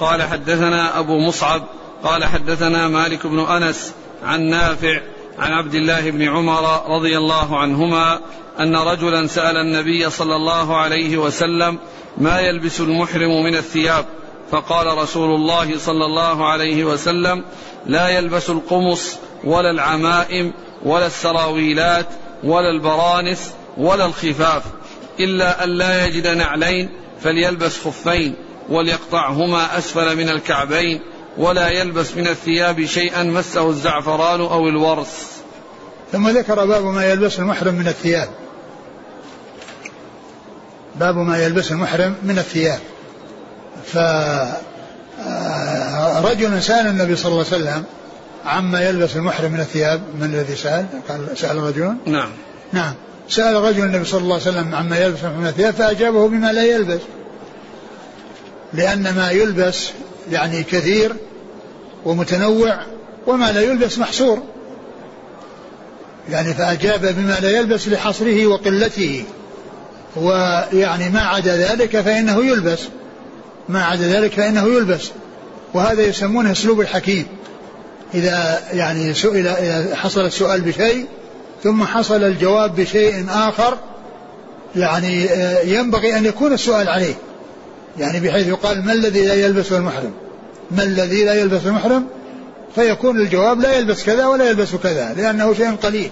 قال 0.00 0.22
حدثنا 0.22 0.98
أبو 0.98 1.18
مصعب 1.18 1.62
قال 2.02 2.24
حدثنا 2.24 2.88
مالك 2.88 3.26
بن 3.26 3.38
أنس 3.38 3.92
عن 4.24 4.42
نافع 4.42 5.00
عن 5.38 5.52
عبد 5.52 5.74
الله 5.74 6.10
بن 6.10 6.22
عمر 6.22 6.96
رضي 6.96 7.18
الله 7.18 7.58
عنهما 7.58 8.20
أن 8.60 8.76
رجلا 8.76 9.26
سأل 9.26 9.56
النبي 9.56 10.10
صلى 10.10 10.36
الله 10.36 10.76
عليه 10.76 11.16
وسلم 11.16 11.78
ما 12.18 12.40
يلبس 12.40 12.80
المحرم 12.80 13.44
من 13.44 13.54
الثياب؟ 13.54 14.06
فقال 14.50 14.98
رسول 14.98 15.34
الله 15.34 15.78
صلى 15.78 16.04
الله 16.04 16.48
عليه 16.48 16.84
وسلم 16.84 17.44
لا 17.86 18.08
يلبس 18.08 18.50
القمص 18.50 19.16
ولا 19.44 19.70
العمائم 19.70 20.52
ولا 20.84 21.06
السراويلات 21.06 22.06
ولا 22.44 22.70
البرانس 22.70 23.52
ولا 23.76 24.06
الخفاف 24.06 24.62
إلا 25.20 25.64
أن 25.64 25.68
لا 25.68 26.06
يجد 26.06 26.26
نعلين 26.26 26.88
فليلبس 27.20 27.78
خفين 27.78 28.34
وليقطعهما 28.68 29.78
أسفل 29.78 30.16
من 30.16 30.28
الكعبين. 30.28 31.00
ولا 31.38 31.68
يلبس 31.68 32.16
من 32.16 32.28
الثياب 32.28 32.84
شيئا 32.84 33.22
مسه 33.22 33.70
الزعفران 33.70 34.40
أو 34.40 34.68
الورس 34.68 35.34
ثم 36.12 36.28
ذكر 36.28 36.64
باب 36.64 36.84
ما 36.84 37.04
يلبس 37.04 37.38
المحرم 37.38 37.74
من 37.74 37.88
الثياب. 37.88 38.28
باب 40.96 41.16
ما 41.16 41.38
يلبس 41.44 41.72
المحرم 41.72 42.14
من 42.22 42.38
الثياب. 42.38 42.78
ف 43.86 43.98
آه، 45.26 46.20
رجل 46.20 46.62
سأل 46.62 46.86
النبي 46.86 47.16
صلى 47.16 47.32
الله 47.32 47.44
عليه 47.52 47.56
وسلم 47.56 47.84
عما 48.44 48.82
يلبس 48.82 49.16
المحرم 49.16 49.52
من 49.52 49.60
الثياب. 49.60 50.02
من 50.20 50.24
الذي 50.24 50.56
سأل؟ 50.56 50.86
قال 51.08 51.38
سأل 51.38 51.56
رجل؟ 51.56 51.96
نعم. 52.06 52.30
نعم. 52.72 52.94
سأل 53.28 53.54
رجل 53.54 53.84
النبي 53.84 54.04
صلى 54.04 54.20
الله 54.20 54.34
عليه 54.34 54.50
وسلم 54.50 54.74
عما 54.74 54.98
يلبس 54.98 55.24
من 55.24 55.46
الثياب 55.46 55.74
فأجابه 55.74 56.28
بما 56.28 56.52
لا 56.52 56.64
يلبس. 56.64 57.00
لأن 58.72 59.14
ما 59.14 59.30
يلبس 59.30 59.90
يعني 60.30 60.62
كثير 60.62 61.16
ومتنوع 62.04 62.78
وما 63.26 63.52
لا 63.52 63.60
يلبس 63.60 63.98
محصور. 63.98 64.42
يعني 66.30 66.54
فأجاب 66.54 67.14
بما 67.16 67.38
لا 67.42 67.50
يلبس 67.50 67.88
لحصره 67.88 68.46
وقلته. 68.46 69.24
ويعني 70.16 71.08
ما 71.08 71.20
عدا 71.20 71.56
ذلك 71.56 72.00
فإنه 72.00 72.44
يلبس. 72.44 72.80
ما 73.68 73.84
عدا 73.84 74.06
ذلك 74.06 74.32
فإنه 74.32 74.66
يلبس. 74.66 75.10
وهذا 75.74 76.02
يسمونه 76.02 76.52
أسلوب 76.52 76.80
الحكيم. 76.80 77.26
إذا 78.14 78.60
يعني 78.72 79.14
سئل 79.14 79.46
إذا 79.46 79.96
حصل 79.96 80.20
السؤال 80.20 80.60
بشيء 80.60 81.06
ثم 81.62 81.84
حصل 81.84 82.24
الجواب 82.24 82.76
بشيء 82.76 83.26
آخر 83.30 83.78
يعني 84.76 85.28
ينبغي 85.64 86.16
أن 86.16 86.24
يكون 86.24 86.52
السؤال 86.52 86.88
عليه. 86.88 87.14
يعني 87.98 88.20
بحيث 88.20 88.48
يقال 88.48 88.84
ما 88.84 88.92
الذي 88.92 89.26
لا 89.26 89.34
يلبسه 89.34 89.76
المحرم 89.76 90.12
ما 90.70 90.82
الذي 90.82 91.24
لا 91.24 91.34
يلبس 91.34 91.66
المحرم 91.66 92.06
فيكون 92.74 93.20
الجواب 93.20 93.60
لا 93.60 93.72
يلبس 93.72 94.04
كذا 94.04 94.26
ولا 94.26 94.50
يلبس 94.50 94.74
كذا 94.74 95.14
لأنه 95.16 95.54
شيء 95.54 95.76
قليل. 95.76 96.10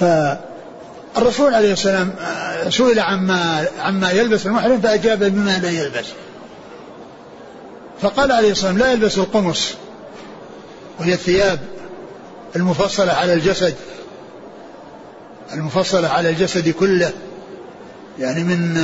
فالرسول 0.00 1.54
عليه 1.54 1.72
السلام 1.72 2.10
آه، 2.20 2.68
سئل 2.68 3.00
عما 3.00 3.66
عما 3.78 4.10
يلبس 4.10 4.46
المحرم 4.46 4.80
فأجاب 4.80 5.18
بما 5.24 5.58
لا 5.58 5.70
يلبس. 5.70 6.06
فقال 8.00 8.32
عليه 8.32 8.50
الصلاة 8.52 8.70
والسلام 8.70 8.78
لا 8.78 8.92
يلبس 8.92 9.18
القمص. 9.18 9.74
وهي 11.00 11.12
الثياب 11.12 11.60
المفصلة 12.56 13.12
على 13.12 13.32
الجسد 13.32 13.74
المفصلة 15.52 16.08
على 16.08 16.28
الجسد 16.30 16.68
كله 16.68 17.12
يعني 18.18 18.44
من 18.44 18.74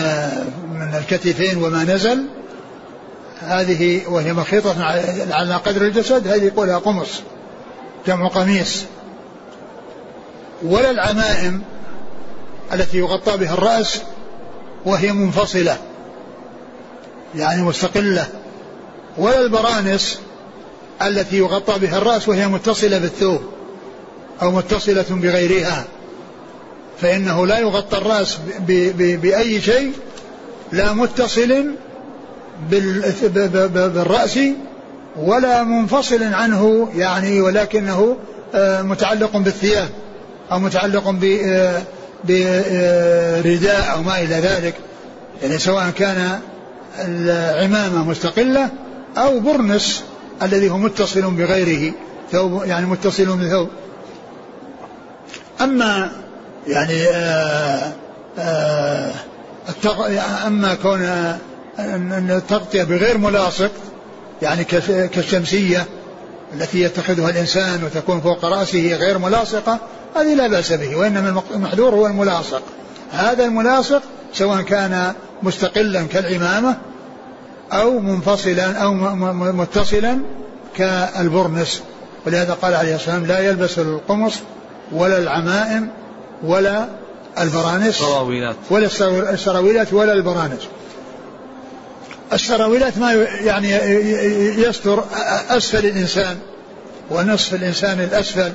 من 0.72 0.94
الكتفين 0.94 1.56
وما 1.56 1.84
نزل. 1.84 2.26
هذه 3.46 4.02
وهي 4.08 4.32
مخيطة 4.32 4.84
على 5.30 5.54
قدر 5.54 5.82
الجسد 5.82 6.28
هذه 6.28 6.44
يقولها 6.44 6.78
قمص 6.78 7.22
جمع 8.06 8.28
قميص. 8.28 8.84
ولا 10.62 10.90
العمائم 10.90 11.62
التي 12.72 12.98
يغطى 12.98 13.36
بها 13.36 13.54
الرأس 13.54 14.00
وهي 14.84 15.12
منفصلة 15.12 15.76
يعني 17.36 17.62
مستقلة. 17.62 18.26
ولا 19.18 19.40
البرانس 19.40 20.18
التي 21.02 21.36
يغطى 21.36 21.78
بها 21.78 21.98
الرأس 21.98 22.28
وهي 22.28 22.48
متصلة 22.48 22.98
بالثوب 22.98 23.40
أو 24.42 24.50
متصلة 24.50 25.06
بغيرها. 25.10 25.84
فإنه 27.00 27.46
لا 27.46 27.58
يغطى 27.58 27.98
الرأس 27.98 28.38
بأي 28.98 29.60
شيء 29.60 29.92
لا 30.72 30.92
متصل 30.92 31.74
بالرأس 32.70 34.38
ولا 35.16 35.62
منفصل 35.62 36.22
عنه 36.22 36.88
يعني 36.96 37.40
ولكنه 37.40 38.16
آه، 38.54 38.82
متعلق 38.82 39.36
بالثياب 39.36 39.88
أو 40.52 40.58
متعلق 40.58 41.10
برداء 42.24 43.92
أو 43.92 44.02
ما 44.02 44.18
إلى 44.18 44.34
ذلك 44.34 44.74
يعني 45.42 45.58
سواء 45.58 45.90
كان 45.90 46.38
العمامة 46.98 48.04
مستقلة 48.04 48.68
أو 49.16 49.40
برنس 49.40 50.04
الذي 50.42 50.70
هو 50.70 50.76
متصل 50.76 51.22
بغيره 51.22 51.92
ثوب 52.32 52.64
يعني 52.64 52.86
متصل 52.86 53.36
بثوب. 53.36 53.68
أما 55.60 56.10
يعني 56.66 57.08
آآ 57.08 57.92
آآ 58.38 59.12
أما 60.46 60.74
كون 60.74 61.38
أن 61.78 62.30
التغطية 62.30 62.82
بغير 62.82 63.18
ملاصق 63.18 63.70
يعني 64.42 64.64
كالشمسية 65.08 65.86
التي 66.54 66.80
يتخذها 66.80 67.30
الإنسان 67.30 67.84
وتكون 67.84 68.20
فوق 68.20 68.44
رأسه 68.44 68.96
غير 68.96 69.18
ملاصقة 69.18 69.78
هذه 70.16 70.34
لا 70.34 70.46
بأس 70.46 70.72
به 70.72 70.96
وإنما 70.96 71.42
المحذور 71.54 71.94
هو 71.94 72.06
الملاصق. 72.06 72.62
هذا 73.12 73.44
الملاصق 73.44 74.02
سواء 74.34 74.62
كان 74.62 75.12
مستقلا 75.42 76.02
كالعمامة 76.02 76.76
أو 77.72 77.98
منفصلا 77.98 78.72
أو 78.72 78.94
متصلا 79.34 80.18
كالبرنس. 80.76 81.82
ولهذا 82.26 82.52
قال 82.52 82.74
عليه 82.74 82.94
الصلاة 82.94 83.18
والسلام 83.18 83.36
لا 83.38 83.48
يلبس 83.48 83.78
القمص 83.78 84.34
ولا 84.92 85.18
العمائم 85.18 85.88
ولا 86.44 86.86
البرانس 87.40 87.88
السراويلات. 87.88 88.56
ولا 88.70 88.86
السراويلات 89.32 89.92
ولا 89.92 90.12
البرانس. 90.12 90.60
السراويلات 92.32 92.98
ما 92.98 93.12
يعني 93.44 93.70
يستر 94.62 95.04
أسفل 95.50 95.86
الإنسان 95.86 96.36
ونصف 97.10 97.54
الإنسان 97.54 98.00
الأسفل. 98.00 98.52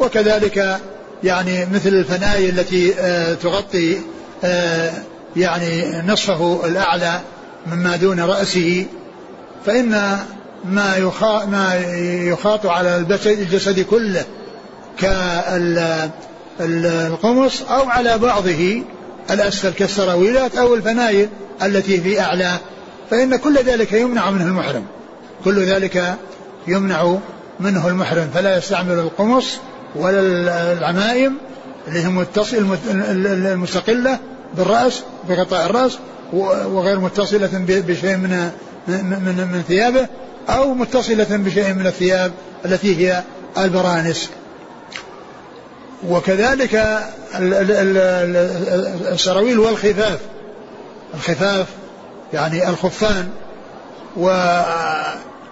وكذلك 0.00 0.78
يعني 1.24 1.66
مثل 1.66 1.88
الفنايل 1.88 2.50
التي 2.50 2.94
آه، 2.98 3.34
تغطي 3.34 3.98
آه، 4.44 4.92
يعني 5.36 6.02
نصفه 6.06 6.66
الأعلى 6.66 7.20
مما 7.66 7.96
دون 7.96 8.20
رأسه. 8.20 8.86
فإن 9.66 10.18
ما 10.64 10.98
ما 11.46 11.74
يخاط 12.22 12.66
على 12.66 12.96
الجسد 13.26 13.80
كله 13.80 14.24
كالقمص 16.58 17.62
أو 17.62 17.88
على 17.88 18.18
بعضه 18.18 18.82
الأسفل 19.30 19.70
كالسراويلات 19.70 20.56
أو 20.56 20.74
الفنايل 20.74 21.28
التي 21.62 22.00
في 22.00 22.20
أعلاه 22.20 22.58
فإن 23.10 23.36
كل 23.36 23.56
ذلك 23.58 23.92
يمنع 23.92 24.30
منه 24.30 24.44
المحرم. 24.44 24.84
كل 25.44 25.64
ذلك 25.64 26.16
يمنع 26.66 27.18
منه 27.60 27.88
المحرم. 27.88 28.30
فلا 28.34 28.58
يستعمل 28.58 28.98
القمص 28.98 29.56
ولا 29.96 30.72
العمائم 30.72 31.36
اللي 31.88 32.04
هي 32.04 32.08
متصل 32.08 32.76
المستقلة 33.24 34.18
بالرأس 34.54 35.02
بغطاء 35.28 35.66
الرأس 35.66 35.98
وغير 36.32 36.98
متصلة 36.98 37.50
بشيء 37.68 38.16
من 38.16 38.50
من 38.88 39.48
من 39.52 39.64
ثيابه 39.68 40.06
أو 40.48 40.74
متصلة 40.74 41.26
بشيء 41.30 41.74
من 41.74 41.86
الثياب 41.86 42.32
التي 42.64 42.96
هي 42.96 43.22
البرانس. 43.58 44.30
وكذلك 46.08 47.00
السراويل 49.12 49.58
والخفاف. 49.58 50.18
الخفاف 51.14 51.66
يعني 52.32 52.68
الخفان. 52.68 53.28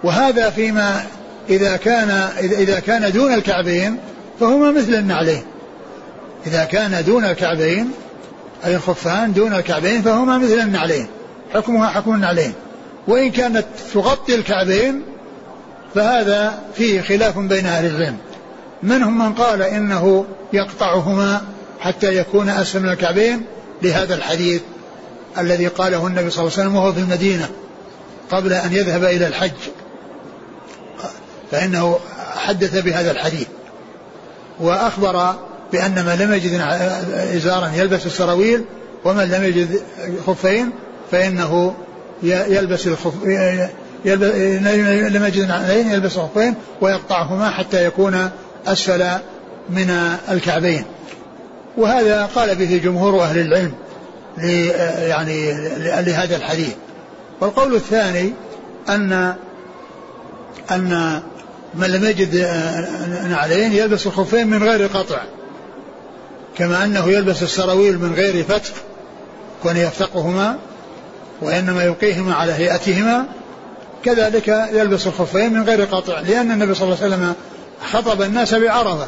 وهذا 0.03 0.49
فيما 0.49 1.03
إذا 1.49 1.77
كان 1.77 2.09
إذا 2.39 2.79
كان 2.79 3.11
دون 3.11 3.33
الكعبين 3.33 3.97
فهما 4.39 4.71
مثل 4.71 4.93
النعلين. 4.93 5.43
إذا 6.47 6.63
كان 6.63 7.03
دون 7.05 7.25
الكعبين 7.25 7.91
أي 8.65 8.75
الخفان 8.75 9.33
دون 9.33 9.53
الكعبين 9.53 10.01
فهما 10.01 10.37
مثل 10.37 10.59
النعلين. 10.59 11.07
حكمها 11.53 11.89
حكم 11.89 12.15
النعلين. 12.15 12.53
وإن 13.07 13.31
كانت 13.31 13.65
تغطي 13.93 14.35
الكعبين 14.35 15.01
فهذا 15.95 16.59
فيه 16.75 17.01
خلاف 17.01 17.37
بين 17.37 17.65
أهل 17.65 17.85
العلم. 17.85 18.17
منهم 18.83 19.19
من 19.19 19.33
قال 19.33 19.61
إنه 19.61 20.25
يقطعهما 20.53 21.41
حتى 21.79 22.17
يكون 22.17 22.49
أسفل 22.49 22.79
من 22.79 22.89
الكعبين 22.89 23.45
لهذا 23.81 24.15
الحديث. 24.15 24.61
الذي 25.37 25.67
قاله 25.67 26.07
النبي 26.07 26.29
صلى 26.29 26.41
الله 26.41 26.53
عليه 26.53 26.63
وسلم 26.63 26.75
وهو 26.75 26.93
في 26.93 26.99
المدينة 26.99 27.49
قبل 28.31 28.53
أن 28.53 28.73
يذهب 28.73 29.03
إلى 29.03 29.27
الحج. 29.27 29.51
فإنه 31.51 31.99
حدث 32.35 32.77
بهذا 32.77 33.11
الحديث. 33.11 33.47
وأخبر 34.59 35.35
بأن 35.71 36.05
من 36.05 36.15
لم 36.19 36.33
يجد 36.33 36.61
إزارا 37.35 37.71
يلبس 37.75 38.05
السراويل 38.05 38.65
ومن 39.05 39.23
لم 39.23 39.43
يجد 39.43 39.81
خفين 40.27 40.69
فإنه 41.11 41.75
يلبس 42.23 42.87
الخف 42.87 43.13
لم 44.05 45.25
يجد 45.25 45.47
نعلين 45.47 45.91
يلبس 45.91 46.17
الخفين 46.17 46.55
ويقطعهما 46.81 47.49
حتى 47.49 47.85
يكون 47.85 48.29
أسفل 48.67 49.05
من 49.69 49.89
الكعبين. 50.31 50.83
وهذا 51.77 52.25
قال 52.35 52.55
به 52.55 52.81
جمهور 52.83 53.23
أهل 53.23 53.39
العلم. 53.39 53.73
يعني 55.07 55.53
لهذا 55.77 56.35
الحديث. 56.35 56.73
والقول 57.41 57.75
الثاني 57.75 58.33
أن 58.89 59.35
أن 60.71 61.21
من 61.73 61.87
لم 61.87 62.05
يجد 62.05 62.35
نعلين 63.29 63.73
يلبس 63.73 64.07
الخفين 64.07 64.47
من 64.47 64.63
غير 64.63 64.87
قطع 64.87 65.17
كما 66.57 66.83
أنه 66.83 67.09
يلبس 67.09 67.43
السراويل 67.43 67.99
من 67.99 68.13
غير 68.13 68.43
فتق 68.43 68.73
كون 69.63 69.77
يفتقهما 69.77 70.57
وإنما 71.41 71.83
يلقيهما 71.83 72.35
على 72.35 72.51
هيئتهما 72.53 73.25
كذلك 74.05 74.47
يلبس 74.73 75.07
الخفين 75.07 75.53
من 75.53 75.63
غير 75.63 75.85
قطع 75.85 76.19
لأن 76.19 76.51
النبي 76.51 76.73
صلى 76.73 76.83
الله 76.83 77.03
عليه 77.03 77.15
وسلم 77.15 77.33
خطب 77.91 78.21
الناس 78.21 78.53
بعرفة. 78.53 79.07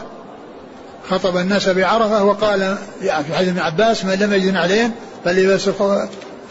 خطب 1.09 1.37
الناس 1.37 1.69
بعرفة 1.69 2.23
وقال 2.23 2.77
يعني 3.01 3.23
في 3.23 3.33
حديث 3.35 3.49
ابن 3.49 3.59
عباس 3.59 4.05
من 4.05 4.13
لم 4.13 4.33
يجد 4.33 4.55
عليهم 4.55 4.91
فليلبس 5.25 5.69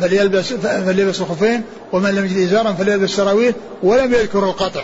فليلبس 0.01 0.53
فليلبس 0.53 1.21
الخفين 1.21 1.63
ومن 1.93 2.11
لم 2.11 2.25
يجد 2.25 2.37
إزارا 2.37 2.73
فليلبس 2.73 3.11
سراويل 3.11 3.55
ولم 3.83 4.15
يذكر 4.15 4.45
القطع. 4.45 4.83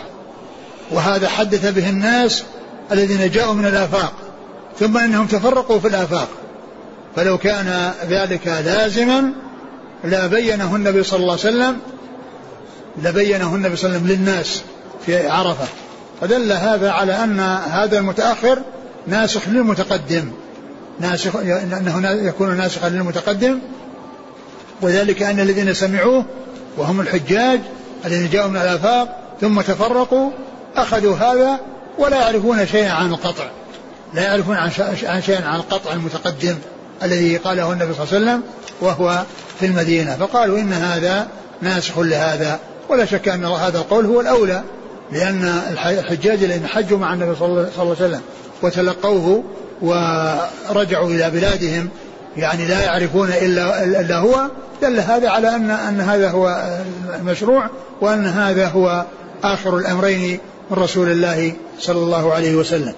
وهذا 0.91 1.29
حدث 1.29 1.73
به 1.73 1.89
الناس 1.89 2.43
الذين 2.91 3.29
جاءوا 3.29 3.53
من 3.53 3.65
الآفاق 3.65 4.13
ثم 4.79 4.97
إنهم 4.97 5.27
تفرقوا 5.27 5.79
في 5.79 5.87
الآفاق. 5.87 6.27
فلو 7.15 7.37
كان 7.37 7.93
ذلك 8.09 8.47
لازما 8.47 9.31
لبينه 10.03 10.75
النبي 10.75 11.03
صلى 11.03 11.19
الله 11.19 11.31
عليه 11.31 11.41
وسلم 11.41 11.77
لبينه 13.03 13.55
النبي 13.55 13.75
صلى 13.75 13.89
الله 13.89 13.99
عليه 13.99 14.07
وسلم 14.07 14.07
للناس 14.07 14.61
في 15.05 15.27
عرفة. 15.27 15.67
فدل 16.21 16.51
هذا 16.51 16.91
على 16.91 17.23
أن 17.23 17.39
هذا 17.69 17.99
المتأخر 17.99 18.59
ناسخ 19.07 19.47
للمتقدم. 19.47 20.31
ناسخ 20.99 21.35
أنه 21.35 22.09
يكون 22.09 22.57
ناسخا 22.57 22.89
للمتقدم. 22.89 23.59
وذلك 24.81 25.23
أن 25.23 25.39
الذين 25.39 25.73
سمعوه 25.73 26.25
وهم 26.77 27.01
الحجاج 27.01 27.59
الذين 28.05 28.29
جاءوا 28.29 28.49
من 28.49 28.57
الآفاق 28.57 29.19
ثم 29.41 29.61
تفرقوا 29.61 30.29
أخذوا 30.75 31.15
هذا 31.15 31.59
ولا 31.97 32.17
يعرفون 32.17 32.65
شيئا 32.65 32.91
عن 32.91 33.09
القطع. 33.09 33.49
لا 34.13 34.21
يعرفون 34.21 34.55
عن 35.03 35.21
شيئا 35.21 35.45
عن 35.45 35.55
القطع 35.55 35.93
المتقدم 35.93 36.55
الذي 37.03 37.37
قاله 37.37 37.73
النبي 37.73 37.93
صلى 37.93 38.03
الله 38.03 38.13
عليه 38.13 38.25
وسلم 38.25 38.41
وهو 38.81 39.23
في 39.59 39.65
المدينة. 39.65 40.15
فقالوا 40.15 40.59
إن 40.59 40.73
هذا 40.73 41.27
ناسخ 41.61 41.99
لهذا. 41.99 42.59
ولا 42.89 43.05
شك 43.05 43.27
أن 43.27 43.45
هذا 43.45 43.77
القول 43.77 44.05
هو 44.05 44.21
الأولى 44.21 44.63
لأن 45.11 45.61
الحجاج 45.71 46.43
الذين 46.43 46.67
حجوا 46.67 46.97
مع 46.97 47.13
النبي 47.13 47.35
صلى 47.35 47.47
الله 47.47 47.71
عليه 47.79 47.89
وسلم 47.91 48.21
وتلقوه 48.61 49.43
ورجعوا 49.81 51.09
إلى 51.09 51.29
بلادهم. 51.29 51.89
يعني 52.37 52.65
لا 52.65 52.83
يعرفون 52.83 53.29
إلا, 53.29 53.83
إلا 53.83 54.17
هو. 54.17 54.49
دل 54.81 54.99
هذا 54.99 55.29
على 55.29 55.55
أن, 55.55 55.71
أن 55.71 56.01
هذا 56.01 56.29
هو 56.29 56.69
المشروع 57.15 57.69
وأن 58.01 58.25
هذا 58.25 58.67
هو 58.67 59.05
آخر 59.43 59.77
الأمرين 59.77 60.39
من 60.71 60.77
رسول 60.77 61.07
الله 61.11 61.53
صلى 61.79 61.97
الله 61.97 62.33
عليه 62.33 62.55
وسلم. 62.55 62.93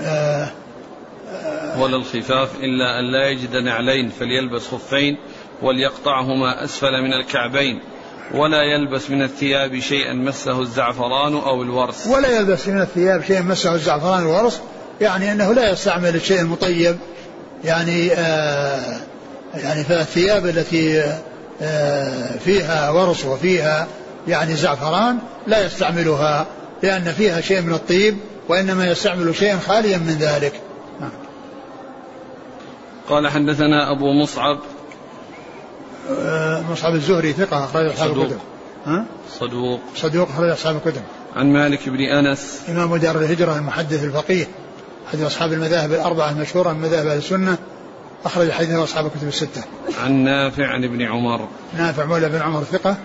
آه 0.00 0.48
ولا 1.78 1.96
الخفاف 1.96 2.48
إلا 2.60 3.00
أن 3.00 3.12
لا 3.12 3.28
يجد 3.28 3.56
نعلين 3.56 4.08
فليلبس 4.08 4.66
خفين 4.66 5.16
وليقطعهما 5.62 6.64
أسفل 6.64 7.02
من 7.02 7.12
الكعبين. 7.12 7.80
ولا 8.34 8.62
يلبس 8.62 9.10
من 9.10 9.22
الثياب 9.22 9.78
شيئا 9.78 10.12
مسه 10.12 10.60
الزعفران 10.60 11.34
أو 11.34 11.62
الورس 11.62 12.06
ولا 12.06 12.28
يلبس 12.28 12.68
من 12.68 12.80
الثياب 12.80 13.24
شيئا 13.24 13.40
مسه 13.40 13.74
الزعفران 13.74 14.26
والورس 14.26 14.60
يعني 15.00 15.32
أنه 15.32 15.52
لا 15.52 15.72
يستعمل 15.72 16.14
الشيء 16.16 16.40
المطيب 16.40 16.96
يعني 17.64 18.12
آه 18.12 19.00
يعني 19.54 19.84
فالثياب 19.84 20.46
التي 20.46 21.02
آه 21.62 22.38
فيها 22.44 22.90
ورس 22.90 23.24
وفيها 23.24 23.86
يعني 24.28 24.54
زعفران 24.54 25.18
لا 25.46 25.66
يستعملها 25.66 26.46
لأن 26.82 27.12
فيها 27.12 27.40
شيء 27.40 27.60
من 27.60 27.72
الطيب 27.72 28.16
وإنما 28.48 28.86
يستعمل 28.86 29.34
شيئا 29.34 29.58
خاليا 29.58 29.98
من 29.98 30.16
ذلك. 30.20 30.52
نعم. 31.00 31.10
قال 33.08 33.28
حدثنا 33.28 33.92
أبو 33.92 34.12
مصعب 34.12 34.58
مصعب 36.70 36.94
الزهري 36.94 37.32
ثقة 37.32 37.64
أخرج 37.64 37.86
أصحاب 37.86 38.10
الكتب 38.10 38.38
ها؟ 38.86 39.04
صدوق 39.40 39.80
صدوق 39.96 40.28
أخرج 40.28 40.50
أصحاب 40.50 40.76
الكتب 40.76 41.02
عن 41.36 41.52
مالك 41.52 41.88
بن 41.88 42.00
أنس 42.00 42.60
إمام 42.68 42.96
دار 42.96 43.16
الهجرة 43.16 43.56
المحدث 43.56 44.04
الفقيه 44.04 44.46
أحد 45.08 45.20
أصحاب 45.20 45.52
المذاهب 45.52 45.92
الأربعة 45.92 46.30
المشهورة 46.30 46.72
من 46.72 46.80
مذاهب 46.80 47.06
أهل 47.06 47.18
السنة 47.18 47.58
أخرج 48.24 48.50
حديثه 48.50 48.84
أصحاب 48.84 49.06
الكتب 49.06 49.28
الستة. 49.28 49.62
عن 50.04 50.12
نافع 50.12 50.66
عن 50.66 50.84
ابن 50.84 51.02
عمر. 51.02 51.48
نافع 51.78 52.04
مولى 52.04 52.28
بن 52.28 52.42
عمر 52.42 52.62
ثقة 52.62 52.96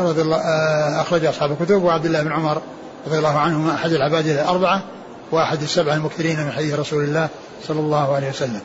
رضي 0.00 0.22
الله 0.22 0.36
آه، 0.36 1.00
أخرج 1.00 1.24
أصحاب 1.24 1.52
الكتب 1.52 1.82
وعبد 1.82 2.06
الله 2.06 2.22
بن 2.22 2.32
عمر 2.32 2.62
رضي 3.06 3.18
الله 3.18 3.38
عنهما 3.38 3.74
أحد 3.74 3.92
العباد 3.92 4.26
الأربعة 4.26 4.82
وأحد 5.32 5.62
السبعة 5.62 5.94
المكثرين 5.94 6.40
من 6.40 6.52
حديث 6.52 6.74
رسول 6.78 7.04
الله 7.04 7.28
صلى 7.68 7.80
الله 7.80 8.14
عليه 8.14 8.28
وسلم. 8.28 8.60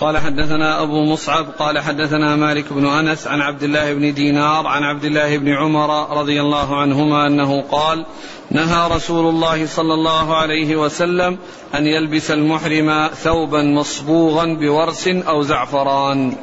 قال 0.00 0.18
حدثنا 0.18 0.82
أبو 0.82 1.04
مصعب 1.04 1.46
قال 1.58 1.78
حدثنا 1.78 2.36
مالك 2.36 2.72
بن 2.72 2.86
أنس 2.86 3.26
عن 3.26 3.40
عبد 3.40 3.62
الله 3.62 3.94
بن 3.94 4.14
دينار 4.14 4.66
عن 4.66 4.82
عبد 4.82 5.04
الله 5.04 5.38
بن 5.38 5.48
عمر 5.48 6.18
رضي 6.18 6.40
الله 6.40 6.80
عنهما 6.80 7.26
أنه 7.26 7.62
قال 7.62 8.06
نهى 8.50 8.88
رسول 8.90 9.26
الله 9.26 9.66
صلى 9.66 9.94
الله 9.94 10.36
عليه 10.36 10.76
وسلم 10.76 11.38
أن 11.74 11.86
يلبس 11.86 12.30
المحرم 12.30 13.08
ثوبا 13.08 13.62
مصبوغا 13.62 14.44
بورس 14.44 15.08
أو 15.08 15.42
زعفران. 15.42 16.36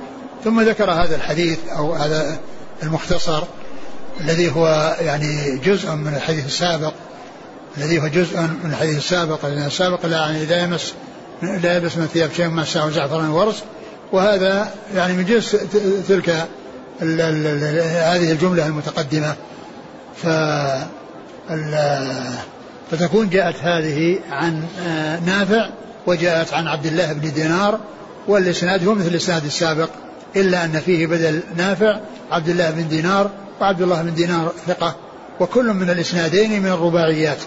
ثم 0.44 0.62
ذكر 0.62 0.92
هذا 0.92 1.16
الحديث 1.16 1.60
أو 1.78 1.94
هذا 1.94 2.40
المختصر 2.84 3.44
الذي 4.22 4.52
هو 4.52 4.96
يعني 5.02 5.58
جزء 5.58 5.92
من 5.96 6.14
الحديث 6.16 6.46
السابق 6.46 6.94
الذي 7.78 8.02
هو 8.02 8.08
جزء 8.08 8.42
من 8.42 8.72
الحديث 8.72 8.98
السابق 8.98 9.46
السابق 9.46 10.06
لا 10.06 10.18
يعني 10.18 10.46
لا 10.46 10.64
يمس 10.64 10.94
لا 11.42 11.76
يلبس 11.76 11.98
من 11.98 12.04
الثياب 12.04 12.32
شيء 12.32 12.48
ما 12.48 12.66
ساه 12.66 12.90
زعفران 12.90 13.30
ورس 13.30 13.64
وهذا 14.12 14.72
يعني 14.96 15.14
من 15.14 15.26
جنس 15.26 15.58
تلك 16.08 16.30
هذه 17.00 18.32
الجملة 18.32 18.68
المتقدمة. 18.68 19.36
ف 20.16 20.28
فتكون 22.92 23.30
جاءت 23.30 23.56
هذه 23.56 24.20
عن 24.32 24.64
آه، 24.88 25.20
نافع 25.20 25.70
وجاءت 26.08 26.54
عن 26.54 26.68
عبد 26.68 26.86
الله 26.86 27.14
بن 27.14 27.34
دينار 27.34 27.80
والإسناد 28.28 28.88
هو 28.88 28.94
مثل 28.94 29.08
الإسناد 29.08 29.46
السابق 29.46 29.90
إلا 30.36 30.66
أن 30.66 30.80
فيه 30.80 31.08
بدل 31.08 31.40
نافع 31.56 32.00
عبد 32.32 32.50
الله 32.50 32.72
بن 32.72 32.88
دينار 32.88 33.30
وعبد 33.62 33.82
الله 33.82 34.02
بن 34.02 34.14
دينار 34.14 34.54
ثقة. 34.68 34.96
وكل 35.40 35.74
من 35.74 35.90
الإسنادين 35.90 36.62
من 36.62 36.72
الرباعيات. 36.72 37.38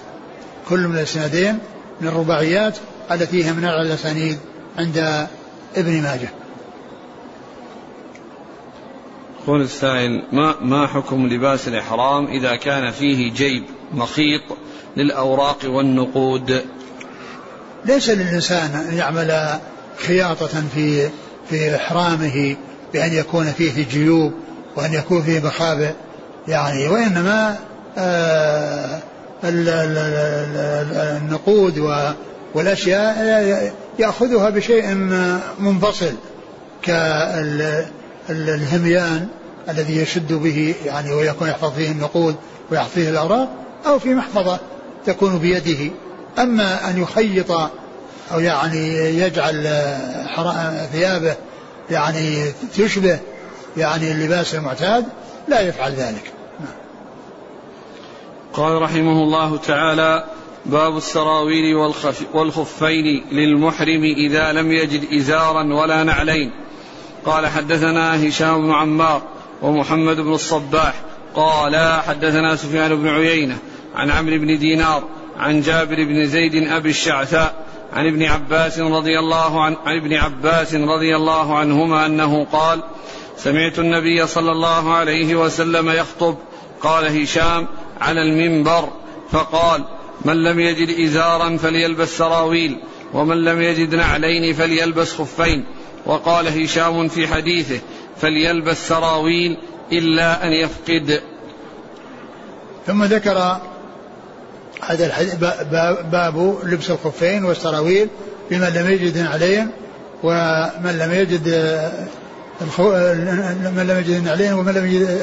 كل 0.68 0.88
من 0.88 0.98
الإسنادين 0.98 1.58
من 2.00 2.08
الرباعيات 2.08 2.74
التي 3.10 3.44
هي 3.44 3.52
من 3.52 3.64
الأسانيد 3.64 4.38
عند 4.78 5.26
ابن 5.76 6.02
ماجه. 6.02 6.28
يقول 9.42 9.62
السائل 9.62 10.22
ما 10.32 10.54
ما 10.60 10.86
حكم 10.86 11.26
لباس 11.26 11.68
الإحرام 11.68 12.26
إذا 12.26 12.56
كان 12.56 12.90
فيه 12.90 13.32
جيب 13.32 13.64
مخيط 13.92 14.42
للأوراق 14.96 15.58
والنقود؟ 15.64 16.64
ليس 17.84 18.10
للإنسان 18.10 18.70
أن 18.70 18.96
يعمل 18.96 19.58
خياطة 20.06 20.62
في 20.74 21.10
في 21.50 21.76
إحرامه 21.76 22.56
بأن 22.92 23.12
يكون 23.12 23.44
فيه 23.44 23.84
جيوب 23.90 24.32
وأن 24.76 24.94
يكون 24.94 25.22
فيه 25.22 25.40
مخابئ 25.40 25.92
يعني 26.48 26.88
وإنما 26.88 27.56
آه 27.98 29.00
النقود 31.22 31.78
والأشياء 32.54 33.74
يأخذها 33.98 34.50
بشيء 34.50 34.94
منفصل 35.58 36.12
كالهميان 38.28 39.28
الذي 39.68 39.96
يشد 39.96 40.32
به 40.32 40.74
يعني 40.84 41.12
ويكون 41.12 41.48
يحفظ 41.48 41.72
فيه 41.72 41.90
النقود 41.90 42.36
ويحفظ 42.70 42.92
فيه 42.94 43.10
الأوراق 43.10 43.48
أو 43.86 43.98
في 43.98 44.14
محفظة 44.14 44.58
تكون 45.06 45.38
بيده. 45.38 45.90
أما 46.38 46.90
أن 46.90 47.02
يخيط 47.02 47.50
أو 48.32 48.40
يعني 48.40 48.88
يجعل 49.18 49.62
ثيابه 50.92 51.34
يعني 51.90 52.52
تشبه 52.76 53.18
يعني 53.76 54.12
اللباس 54.12 54.54
المعتاد 54.54 55.04
لا 55.48 55.60
يفعل 55.60 55.92
ذلك. 55.92 56.32
قال 58.52 58.82
رحمه 58.82 59.22
الله 59.22 59.56
تعالى 59.56 60.24
باب 60.66 60.96
السراويل 60.96 61.76
والخفين 62.34 63.24
للمحرم 63.32 64.04
إذا 64.04 64.52
لم 64.52 64.72
يجد 64.72 65.12
إزارا 65.12 65.74
ولا 65.74 66.04
نعلين. 66.04 66.50
قال 67.26 67.46
حدثنا 67.46 68.28
هشام 68.28 68.62
بن 68.62 68.72
عمار 68.72 69.22
ومحمد 69.62 70.16
بن 70.16 70.32
الصباح. 70.32 70.94
قال 71.34 72.00
حدثنا 72.02 72.56
سفيان 72.56 72.94
بن 72.94 73.08
عيينة 73.08 73.58
عن 73.94 74.10
عمرو 74.10 74.38
بن 74.38 74.58
دينار 74.58 75.02
عن 75.38 75.60
جابر 75.60 76.04
بن 76.04 76.26
زيد 76.26 76.68
أبي 76.68 76.90
الشعثاء 76.90 77.64
عن 77.92 78.06
ابن 78.06 78.22
عباس 78.22 78.78
رضي 78.78 79.18
الله 79.18 79.62
عن, 79.64 79.76
عن 79.86 79.96
ابن 79.96 80.14
عباس 80.14 80.74
رضي 80.74 81.16
الله 81.16 81.58
عنهما 81.58 82.06
أنه 82.06 82.44
قال 82.52 82.82
سمعت 83.36 83.78
النبي 83.78 84.26
صلى 84.26 84.52
الله 84.52 84.94
عليه 84.94 85.34
وسلم 85.34 85.90
يخطب. 85.90 86.36
قال 86.82 87.22
هشام 87.22 87.66
على 88.00 88.22
المنبر. 88.22 88.88
فقال 89.30 89.84
من 90.24 90.42
لم 90.42 90.60
يجد 90.60 91.00
إزارا 91.00 91.56
فليلبس 91.56 92.08
سراويل 92.08 92.80
ومن 93.14 93.44
لم 93.44 93.60
يجد 93.60 93.94
نعلين 93.94 94.54
فليلبس 94.54 95.12
خفين. 95.12 95.64
وقال 96.06 96.62
هشام 96.62 97.08
في 97.08 97.28
حديثه 97.28 97.80
فليلبس 98.20 98.88
سراويل 98.88 99.58
إلا 99.92 100.46
أن 100.46 100.52
يفقد. 100.52 101.20
ثم 102.86 103.04
ذكر 103.04 103.60
هذا 104.82 105.06
الحديث 105.06 105.34
باب 106.12 106.58
لبس 106.64 106.90
الخفين 106.90 107.44
والسراويل 107.44 108.08
بمن 108.50 108.68
لم 108.68 108.90
يجد 108.90 109.18
نعلين 109.18 109.70
ومن 110.22 110.98
لم 110.98 111.12
يجد. 111.12 111.48
من 113.76 113.86
لم 113.88 113.98
يجد 113.98 114.24
نعلين 114.24 114.52
ومن 114.52 114.72
لم 114.72 114.86
يجد 114.86 115.20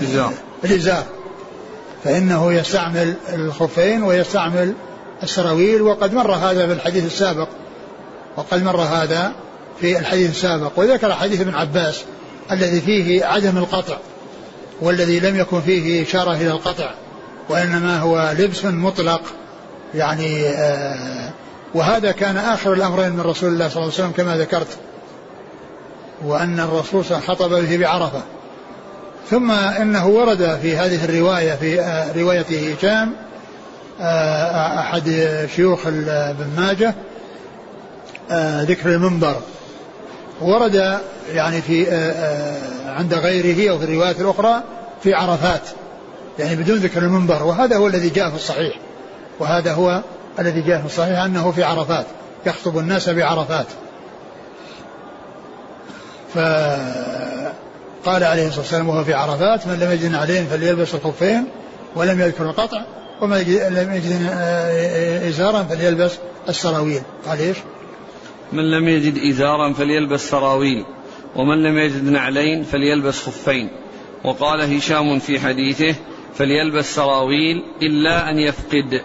الإزار 0.00 0.32
الإزار. 0.64 1.04
فإنه 2.04 2.52
يستعمل 2.52 3.14
الخفين 3.32 4.02
ويستعمل 4.02 4.74
السراويل 5.22 5.82
وقد 5.82 6.14
مر 6.14 6.34
هذا 6.34 6.66
في 6.66 6.72
الحديث 6.72 7.06
السابق 7.06 7.48
وقد 8.36 8.62
مر 8.62 8.80
هذا 8.80 9.32
في 9.80 9.98
الحديث 9.98 10.30
السابق 10.30 10.72
وذكر 10.76 11.12
حديث 11.12 11.40
ابن 11.40 11.54
عباس 11.54 12.04
الذي 12.52 12.80
فيه 12.80 13.24
عدم 13.24 13.58
القطع 13.58 13.96
والذي 14.80 15.20
لم 15.20 15.36
يكن 15.36 15.60
فيه 15.60 16.02
إشارة 16.02 16.32
إلى 16.32 16.50
القطع 16.50 16.90
وإنما 17.48 17.98
هو 17.98 18.34
لبس 18.38 18.64
مطلق 18.64 19.22
يعني 19.94 20.46
آه 20.46 21.30
وهذا 21.74 22.12
كان 22.12 22.36
آخر 22.36 22.72
الأمرين 22.72 23.12
من 23.12 23.20
رسول 23.20 23.52
الله 23.52 23.68
صلى 23.68 23.82
الله 23.82 23.94
عليه 23.94 24.04
وسلم 24.04 24.10
كما 24.10 24.36
ذكرت 24.36 24.78
وأن 26.24 26.60
الرسول 26.60 27.04
خطب 27.04 27.50
به 27.50 27.76
بعرفة. 27.76 28.22
ثم 29.28 29.50
إنه 29.50 30.08
ورد 30.08 30.58
في 30.62 30.76
هذه 30.76 31.04
الرواية 31.04 31.54
في 31.54 31.80
آه، 31.80 32.12
رواية 32.12 32.74
هشام 32.74 33.12
آه، 34.00 34.80
أحد 34.80 35.36
شيوخ 35.56 35.86
ابن 35.86 36.46
ماجه 36.56 36.94
آه، 38.30 38.62
ذكر 38.62 38.88
المنبر. 38.88 39.36
ورد 40.40 41.00
يعني 41.32 41.62
في 41.62 41.86
عند 42.86 43.14
غيره 43.14 43.70
أو 43.70 43.78
في 43.78 43.84
الروايات 43.84 44.20
الأخرى 44.20 44.62
في 45.02 45.14
عرفات 45.14 45.62
يعني 46.38 46.56
بدون 46.56 46.76
ذكر 46.76 47.02
المنبر. 47.02 47.42
وهذا 47.42 47.76
هو 47.76 47.86
الذي 47.86 48.08
جاء 48.08 48.30
في 48.30 48.36
الصحيح. 48.36 48.74
وهذا 49.38 49.72
هو 49.72 50.02
الذي 50.38 50.60
جاء 50.60 50.80
في 50.80 50.86
الصحيح 50.86 51.18
أنه 51.18 51.50
في 51.50 51.64
عرفات 51.64 52.06
يخطب 52.46 52.78
الناس 52.78 53.08
بعرفات. 53.08 53.66
فقال 58.04 58.24
عليه 58.24 58.46
الصلاة 58.46 58.60
والسلام 58.60 58.88
وهو 58.88 59.04
في 59.04 59.14
عرفات 59.14 59.66
من 59.66 59.78
لم 59.80 59.92
يجد 59.92 60.14
عليه 60.14 60.44
فليلبس 60.44 60.94
الخفين 60.94 61.44
ولم 61.96 62.20
يذكر 62.20 62.44
القطع 62.44 62.82
ومن 63.20 63.38
لم 63.70 63.92
يجد 63.94 64.28
آه، 64.30 65.28
إزارا 65.28 65.62
فليلبس 65.62 66.12
السراويل. 66.48 67.02
قال 67.28 67.38
إيش؟ 67.38 67.56
من 68.52 68.70
لم 68.70 68.88
يجد 68.88 69.18
إزارا 69.18 69.72
فليلبس 69.72 70.30
سراويل 70.30 70.84
ومن 71.36 71.62
لم 71.62 71.78
يجد 71.78 72.04
نعلين 72.04 72.62
فليلبس 72.64 73.22
خفين. 73.22 73.68
وقال 74.24 74.76
هشام 74.76 75.18
في 75.18 75.40
حديثه 75.40 75.94
فليلبس 76.34 76.94
سراويل 76.94 77.62
إلا 77.82 78.30
أن 78.30 78.38
يفقد. 78.38 79.00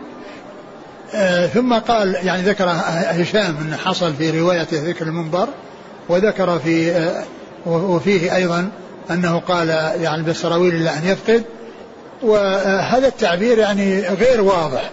آه 1.14 1.48
ثم 1.48 1.74
قال 1.74 2.16
يعني 2.24 2.42
ذكر 2.42 2.66
هشام 2.68 3.58
أن 3.58 3.76
حصل 3.76 4.14
في 4.14 4.40
روايته 4.40 4.90
ذكر 4.90 5.06
المنبر 5.06 5.48
وذكر 6.10 6.60
في 6.60 6.92
آه 6.92 7.24
وفيه 7.66 8.36
أيضا 8.36 8.72
أنه 9.12 9.40
قال 9.40 9.70
يعني 10.02 10.24
بالسراويل 10.24 10.76
إلا 10.76 10.98
أن 10.98 11.08
يفقد 11.08 11.44
وهذا 12.22 13.08
التعبير 13.08 13.58
يعني 13.58 14.02
غير 14.02 14.42
واضح 14.42 14.92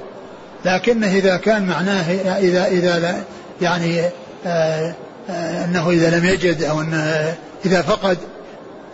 لكنه 0.65 1.15
إذا 1.15 1.37
كان 1.37 1.67
معناه 1.67 2.39
إذا 2.39 2.67
إذا 2.67 3.25
يعني 3.61 4.01
آه 4.47 4.95
آه 5.31 5.65
أنه 5.65 5.91
إذا 5.91 6.19
لم 6.19 6.25
يجد 6.25 6.63
أو 6.63 6.81
أنه 6.81 7.35
إذا 7.67 7.83
فقد 7.83 8.19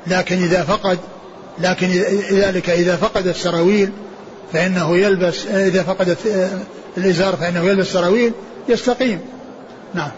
لكن 0.06 0.42
إذا 0.42 0.62
فقد 0.62 0.98
لكن 1.58 1.88
ذلك 2.32 2.70
إذا 2.70 2.96
فقد 2.96 3.26
السراويل 3.26 3.92
فإنه 4.52 4.96
يلبس 4.96 5.46
إذا 5.46 5.82
فقد 5.82 6.16
الإزار 6.96 7.36
فإنه 7.36 7.64
يلبس 7.64 7.86
سراويل 7.86 8.32
يستقيم. 8.68 9.20
نعم. 9.94 10.10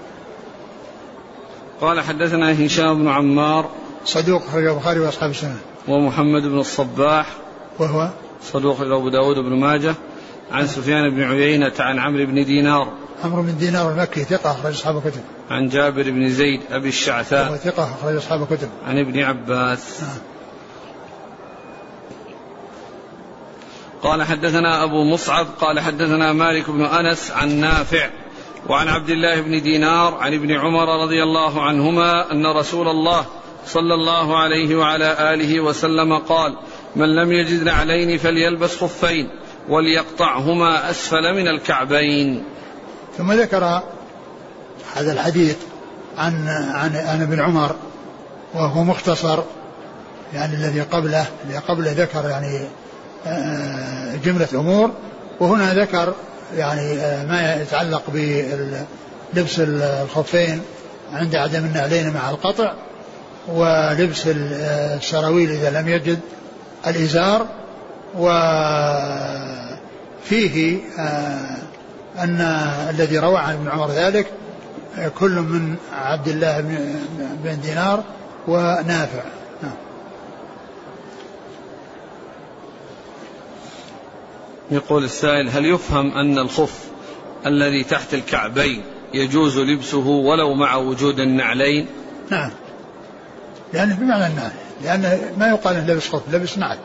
قال 1.80 2.00
حدثنا 2.00 2.66
هشام 2.66 2.98
بن 2.98 3.08
عمار 3.08 3.70
صدوق 4.04 4.42
أخرج 4.42 4.66
البخاري 4.66 5.00
وأصحاب 5.00 5.30
السنة. 5.30 5.58
ومحمد 5.88 6.42
بن 6.42 6.58
الصباح 6.58 7.26
وهو 7.78 8.08
صدوق 8.42 8.80
أبو 8.80 9.08
داود 9.08 9.36
بن 9.36 9.60
ماجه. 9.60 9.94
عن 10.52 10.66
سفيان 10.66 11.10
بن 11.10 11.22
عيينة 11.22 11.72
عن 11.78 11.98
عمرو 11.98 12.26
بن 12.26 12.44
دينار. 12.44 12.92
عمرو 13.24 13.42
بن 13.42 13.56
دينار 13.58 13.92
المكي 13.92 14.24
ثقة 14.24 14.50
أخرج 14.50 14.72
أصحاب 14.72 14.96
الكتب. 14.96 15.20
عن 15.50 15.68
جابر 15.68 16.10
بن 16.10 16.28
زيد 16.28 16.60
أبي 16.70 16.88
الشعثاء. 16.88 17.46
وهو 17.46 17.56
ثقة 17.56 17.84
أخرج 17.84 18.16
أصحاب 18.16 18.42
الكتب. 18.42 18.68
عن 18.86 18.98
ابن 18.98 19.18
عباس. 19.18 20.02
آه. 20.02 20.30
قال 24.02 24.22
حدثنا 24.22 24.84
أبو 24.84 25.04
مصعب 25.04 25.46
قال 25.60 25.80
حدثنا 25.80 26.32
مالك 26.32 26.70
بن 26.70 26.84
أنس 26.84 27.30
عن 27.30 27.48
نافع 27.48 28.10
وعن 28.68 28.88
عبد 28.88 29.10
الله 29.10 29.40
بن 29.40 29.62
دينار 29.62 30.14
عن 30.14 30.34
ابن 30.34 30.52
عمر 30.52 31.02
رضي 31.02 31.22
الله 31.22 31.62
عنهما 31.62 32.32
أن 32.32 32.46
رسول 32.46 32.88
الله 32.88 33.24
صلى 33.66 33.94
الله 33.94 34.38
عليه 34.38 34.76
وعلى 34.76 35.34
آله 35.34 35.60
وسلم 35.60 36.18
قال 36.18 36.56
من 36.96 37.14
لم 37.14 37.32
يجد 37.32 37.62
نعلين 37.62 38.18
فليلبس 38.18 38.76
خفين 38.76 39.28
وليقطعهما 39.68 40.90
أسفل 40.90 41.34
من 41.34 41.48
الكعبين. 41.48 42.44
ثم 43.18 43.32
ذكر 43.32 43.82
هذا 44.94 45.12
الحديث 45.12 45.56
عن 46.18 46.48
عن 46.48 46.96
عن 46.96 47.22
ابن 47.22 47.40
عمر 47.40 47.76
وهو 48.54 48.84
مختصر 48.84 49.42
يعني 50.34 50.54
الذي 50.54 50.80
قبله 50.80 51.26
الذي 51.44 51.58
قبله 51.58 51.92
ذكر 51.92 52.28
يعني 52.28 52.60
آه، 53.26 54.16
جملة 54.24 54.48
أمور 54.54 54.90
وهنا 55.40 55.74
ذكر 55.74 56.14
يعني 56.56 56.92
آه، 56.92 57.26
ما 57.26 57.62
يتعلق 57.62 58.02
بلبس 58.08 59.60
الخفين 59.60 60.62
عند 61.12 61.36
عدم 61.36 61.64
النعلين 61.64 62.12
مع 62.12 62.30
القطع 62.30 62.74
ولبس 63.48 64.26
السراويل 64.26 65.50
إذا 65.50 65.80
لم 65.80 65.88
يجد 65.88 66.20
الإزار 66.86 67.46
وفيه 68.14 68.38
آه، 70.98 71.56
أن 72.18 72.40
الذي 72.90 73.18
روى 73.18 73.38
عن 73.38 73.54
ابن 73.54 73.68
عمر 73.68 73.90
ذلك 73.90 74.26
كل 75.18 75.30
من 75.30 75.76
عبد 75.92 76.28
الله 76.28 76.60
بن 77.44 77.60
دينار 77.60 78.04
ونافع. 78.48 79.22
نعم. 79.62 79.72
يقول 84.70 85.04
السائل 85.04 85.48
هل 85.48 85.66
يفهم 85.66 86.12
أن 86.12 86.38
الخف 86.38 86.90
الذي 87.46 87.84
تحت 87.84 88.14
الكعبين 88.14 88.82
يجوز 89.14 89.58
لبسه 89.58 90.06
ولو 90.06 90.54
مع 90.54 90.76
وجود 90.76 91.20
النعلين؟ 91.20 91.86
نعم. 92.30 92.50
لأنه 93.72 93.96
بمعنى 93.96 94.26
النعل 94.26 94.52
لأن 94.82 95.32
ما 95.38 95.48
يقال 95.48 95.76
أنه 95.76 95.92
لبس 95.92 96.08
خف 96.08 96.22
لبس 96.32 96.58
نعل 96.58 96.78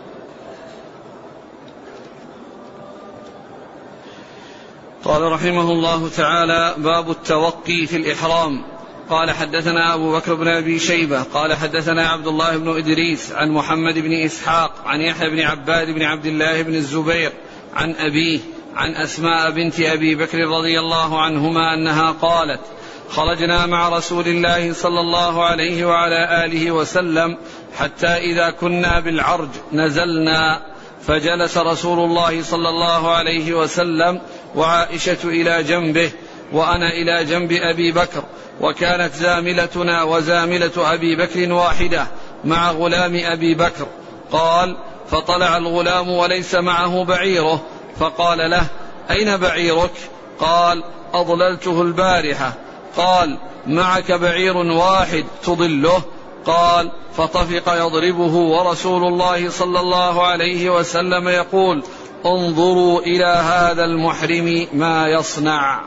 قال 5.04 5.22
رحمه 5.22 5.72
الله 5.72 6.10
تعالى 6.10 6.76
باب 6.78 7.12
التوقي 7.12 7.86
في 7.86 7.98
الإحرام. 7.98 8.64
قال 9.10 9.32
حدثنا 9.32 9.94
أبو 9.94 10.14
بكر 10.14 10.34
بن 10.34 10.48
أبي 10.48 10.80
شيبة. 10.80 11.24
قال 11.24 11.54
حدثنا 11.54 12.10
عبد 12.10 12.28
الله 12.28 12.58
بن 12.58 12.78
إدريس 12.78 13.32
عن 13.32 13.52
محمد 13.52 14.00
بن 14.00 14.14
إسحاق 14.14 14.74
عن 14.86 15.02
يحيى 15.02 15.30
بن 15.30 15.40
عباد 15.40 15.90
بن 15.90 16.02
عبد 16.02 16.26
الله 16.26 16.62
بن 16.62 16.76
الزبير 16.76 17.32
عن 17.74 17.96
أبيه 17.96 18.40
عن 18.76 18.96
أسماء 18.96 19.52
بنت 19.52 19.80
أبي 19.80 20.16
بكر 20.16 20.38
رضي 20.38 20.80
الله 20.80 21.22
عنهما 21.22 21.74
أنها 21.74 22.12
قالت 22.12 22.62
خرجنا 23.10 23.66
مع 23.66 23.90
رسول 23.90 24.28
الله 24.28 24.74
صلى 24.74 25.00
الله 25.00 25.46
عليه 25.46 25.86
وعلى 25.86 26.46
آله 26.46 26.72
وسلم 26.72 27.38
حتى 27.78 28.08
إذا 28.08 28.50
كنا 28.50 29.00
بالعرج 29.00 29.50
نزلنا 29.74 30.62
فجلس 31.08 31.58
رسول 31.58 32.00
الله 32.00 32.44
صلى 32.44 32.70
الله 32.70 33.12
عليه 33.12 33.54
وسلم 33.54 34.22
وعائشة 34.56 35.18
إلى 35.24 35.64
جنبه 35.64 36.12
وأنا 36.52 36.90
إلى 36.90 37.26
جنب 37.26 37.52
أبي 37.52 37.92
بكر 37.92 38.24
وكانت 38.62 39.14
زاملتنا 39.14 40.04
وزاملة 40.04 40.94
أبي 40.94 41.16
بكر 41.16 41.54
واحدة 41.54 42.08
مع 42.44 42.72
غلام 42.72 43.22
أبي 43.26 43.56
بكر. 43.56 43.88
قال 44.32 44.78
فطلع 45.10 45.58
الغلام 45.58 46.10
وليس 46.10 46.56
معه 46.56 47.04
بعيره 47.04 47.66
فقال 48.00 48.50
له 48.52 48.68
أين 49.12 49.38
بعيرك؟ 49.38 49.92
قال 50.40 50.84
أضللته 51.14 51.82
البارحة. 51.82 52.54
قال 52.98 53.38
معك 53.68 54.12
بعير 54.12 54.58
واحد 54.58 55.26
تضله. 55.44 56.02
قال 56.46 56.92
فطفق 57.18 57.74
يضربه 57.74 58.36
ورسول 58.36 59.04
الله 59.04 59.50
صلى 59.50 59.80
الله 59.80 60.28
عليه 60.28 60.70
وسلم 60.70 61.28
يقول 61.28 61.84
انظروا 62.26 63.00
إلى 63.02 63.26
هذا 63.26 63.86
المحرم 63.86 64.68
ما 64.74 65.08
يصنع. 65.08 65.82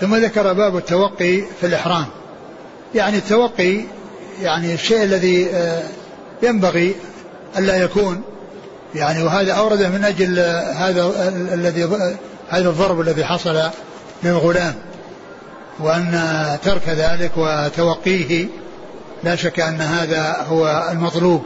ثم 0.00 0.14
ذكر 0.16 0.52
باب 0.52 0.76
التوقي 0.76 1.42
في 1.60 1.66
الإحرام. 1.66 2.06
يعني 2.94 3.16
التوقي 3.16 3.80
يعني 4.42 4.74
الشيء 4.74 5.02
الذي 5.02 5.50
آه، 5.50 5.82
ينبغي 6.42 6.94
ألا 7.58 7.76
يكون. 7.76 8.22
يعني 8.94 9.22
وهذا 9.22 9.52
أورده 9.52 9.88
من 9.88 10.04
أجل 10.04 10.38
هذا 10.74 11.12
الذي 11.54 11.84
هذا 12.48 12.68
الضرب 12.68 13.00
الذي 13.00 13.24
حصل 13.24 13.70
للغلام 14.22 14.74
وأن 15.82 16.20
ترك 16.64 16.88
ذلك 16.88 17.32
وتوقيه 17.36 18.46
لا 19.24 19.36
شك 19.36 19.60
أن 19.60 19.80
هذا 19.80 20.36
هو 20.48 20.88
المطلوب. 20.92 21.42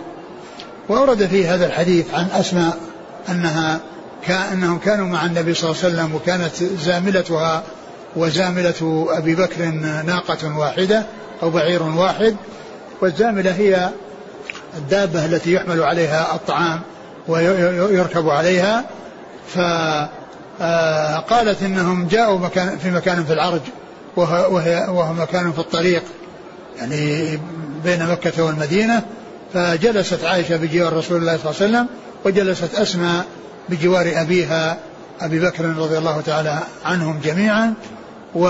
وأورد 0.89 1.26
في 1.26 1.47
هذا 1.47 1.66
الحديث 1.66 2.14
عن 2.14 2.26
أسماء 2.32 2.78
أنها 3.28 3.80
كأنهم 4.26 4.78
كانوا 4.78 5.07
مع 5.07 5.26
النبي 5.26 5.55
صلى 5.55 5.70
الله 5.70 5.85
عليه 5.85 5.95
وسلم 5.95 6.14
وكانت 6.14 6.64
زاملتها 6.64 7.62
وزاملة 8.16 9.07
أبي 9.11 9.35
بكر 9.35 9.64
ناقة 10.07 10.59
واحدة 10.59 11.07
أو 11.43 11.51
بعير 11.51 11.82
واحد. 11.82 12.37
والزاملة 13.01 13.51
هي 13.51 13.91
الدابة 14.76 15.24
التي 15.24 15.53
يحمل 15.53 15.82
عليها 15.82 16.35
الطعام 16.35 16.80
ويركب 17.28 18.28
عليها. 18.28 18.85
فقالت 19.55 21.62
إنهم 21.62 22.07
جاءوا 22.07 22.39
مكان 22.39 22.78
في 22.78 22.91
مكان 22.91 23.24
في 23.24 23.32
العرج. 23.32 23.61
وهي 24.17 24.87
وهو 24.89 25.12
مكان 25.12 25.53
في 25.53 25.59
الطريق 25.59 26.03
يعني 26.79 27.39
بين 27.85 28.07
مكة 28.07 28.45
والمدينة 28.45 29.03
فجلست 29.55 30.25
عائشة 30.25 30.57
بجوار 30.57 30.93
رسول 30.93 31.17
الله 31.17 31.37
صلى 31.37 31.51
الله 31.51 31.61
عليه 31.61 31.71
وسلم 31.71 31.87
وجلست 32.25 32.75
أسماء 32.75 33.25
بجوار 33.69 34.12
أبيها 34.17 34.79
أبي 35.21 35.41
بكر 35.41 35.65
رضي 35.65 35.99
الله 35.99 36.21
تعالى 36.21 36.59
عنهم 36.85 37.21
جميعا 37.25 37.75
و 38.35 38.49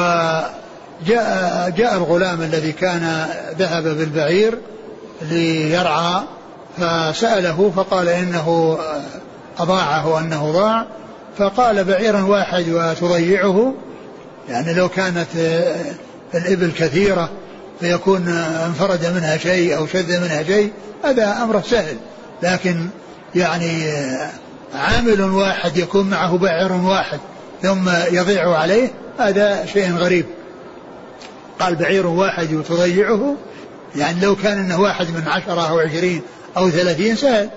جاء 1.77 1.97
الغلام 1.97 2.43
الذي 2.43 2.73
كان 2.73 3.27
ذهب 3.59 3.83
بالبعير 3.83 4.59
ليرعى 5.23 6.23
فسأله 6.79 7.73
فقال 7.77 8.09
إنه 8.09 8.79
أضاعه 9.59 10.09
وأنه 10.09 10.53
ضاع 10.53 10.87
فقال 11.39 11.85
بعيرا 11.85 12.23
واحد 12.23 12.69
وتضيعه 12.69 13.75
يعني 14.49 14.75
لو 14.75 14.89
كانت 14.89 15.27
الإبل 16.35 16.73
كثيرة 16.73 17.31
فيكون 17.81 18.29
انفرد 18.29 19.07
منها 19.07 19.37
شيء 19.37 19.77
أو 19.77 19.87
شذ 19.87 20.21
منها 20.21 20.43
شيء 20.43 20.73
هذا 21.05 21.43
أمر 21.43 21.63
سهل. 21.63 21.97
لكن 22.43 22.87
يعني 23.35 23.93
عامل 24.75 25.21
واحد 25.21 25.77
يكون 25.77 26.11
معه 26.11 26.39
بعير 26.39 26.73
واحد 26.73 27.19
ثم 27.63 27.89
يضيع 28.11 28.57
عليه 28.57 28.91
هذا 29.19 29.67
شيء 29.67 29.93
غريب. 29.93 30.27
قال 31.61 31.75
بعير 31.75 32.07
واحد 32.07 32.55
وتضيعه؟ 32.55 33.37
يعني 33.97 34.21
لو 34.21 34.37
كان 34.37 34.59
إنه 34.59 34.81
واحد 34.81 35.07
من 35.07 35.29
عشرة 35.29 35.69
أو 35.71 35.79
عشرين 35.79 36.23
أو 36.57 36.71
ثلاثين 36.71 37.17
سهل. 37.17 37.51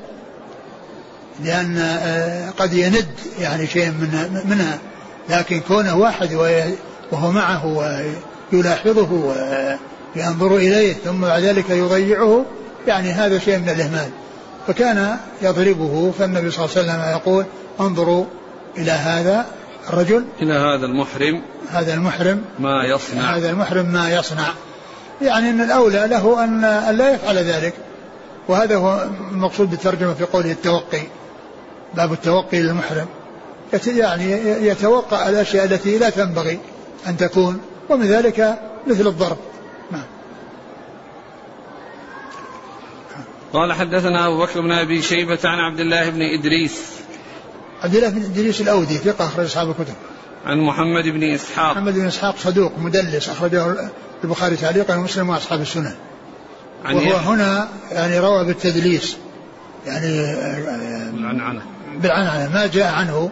آه، 1.46 2.50
قد 2.50 2.74
يند 2.74 3.06
يعني 3.40 3.68
شيء 3.68 3.86
من 3.86 4.42
منها. 4.46 4.80
لكن 5.30 5.60
كونه 5.60 5.98
واحد 5.98 6.34
وهو 7.12 7.32
معه 7.32 7.66
ويلاحظه 8.54 9.12
وينظر 10.16 10.56
إليه 10.56 10.94
ثم 10.94 11.22
بعد 11.22 11.44
ذلك 11.44 11.70
يضيعه 11.70 12.46
يعني 12.88 13.12
هذا 13.12 13.40
شيء 13.40 13.58
من 13.58 13.70
الإهمال. 13.70 14.10
فكان 14.68 15.18
يضربه 15.42 16.14
فالنبي 16.20 16.52
صلى 16.52 16.66
الله 16.66 16.78
عليه 16.78 16.90
وسلم 16.92 17.12
يقول 17.12 17.46
انظروا 17.80 18.26
إلى 18.78 18.92
هذا 18.92 19.46
الرجل. 19.90 20.26
إلى 20.42 20.54
هذا 20.54 20.86
المحرم. 20.86 21.42
هذا 21.70 21.94
المحرم. 21.94 22.42
ما 22.60 22.84
يصنع. 22.84 23.38
هذا 23.38 23.50
المحرم 23.50 23.86
ما 23.86 24.10
يصنع. 24.10 24.48
يعني 25.22 25.50
أن 25.50 25.62
الأولى 25.62 26.08
له 26.08 26.44
أن 26.44 26.62
لا 26.98 27.14
يفعل 27.14 27.38
ذلك. 27.38 27.74
وهذا 28.48 28.76
هو 28.76 29.08
المقصود 29.32 29.70
بالترجمة 29.70 30.14
في 30.14 30.24
قوله 30.24 30.52
التوقي. 30.52 31.02
باب 31.94 32.14
التوقي 32.14 32.62
للمحرم. 32.62 33.08
يعني 33.88 34.32
يتوقع 34.68 35.30
الأشياء 35.30 35.66
التي 35.66 35.98
لا 35.98 36.10
تنبغي 36.10 36.60
أن 37.08 37.18
تكون 37.18 37.60
ومن 37.90 38.06
ذلك 38.06 38.60
مثل 38.88 39.08
الضرب 39.08 39.38
نعم 39.92 40.06
قال 43.54 43.74
حدثنا 43.74 44.28
أبو 44.28 44.38
بكر 44.38 44.62
بن 44.62 44.72
أبي 44.72 45.02
شيبة 45.02 45.40
عن 45.44 45.60
عبد 45.60 45.80
الله 45.80 46.10
بن 46.10 46.22
إدريس 46.22 46.98
عبد 47.84 47.96
الله 47.96 48.10
بن 48.10 48.24
إدريس 48.24 48.62
الأودي 48.62 48.98
ثقة 48.98 49.26
أخرج 49.26 49.46
أصحاب 49.46 49.70
الكتب. 49.70 49.94
عن 50.46 50.58
محمد 50.58 51.04
بن 51.04 51.24
إسحاق 51.24 51.72
محمد 51.72 51.94
بن 51.94 52.06
إسحاق 52.06 52.38
صدوق 52.38 52.72
مدلس 52.78 53.30
أخرجه 53.30 53.92
البخاري 54.24 54.56
تعليقا 54.56 54.96
ومسلم 54.96 55.30
وأصحاب 55.30 55.62
السنن. 55.62 55.96
وهو 56.86 57.00
يحيى. 57.00 57.16
هنا 57.16 57.70
يعني 57.92 58.20
روى 58.20 58.46
بالتدليس 58.46 59.18
يعني 59.86 60.08
بالعنعنة 61.12 61.62
بالعنعنة 62.02 62.54
ما 62.54 62.68
جاء 62.68 62.94
عنه 62.94 63.30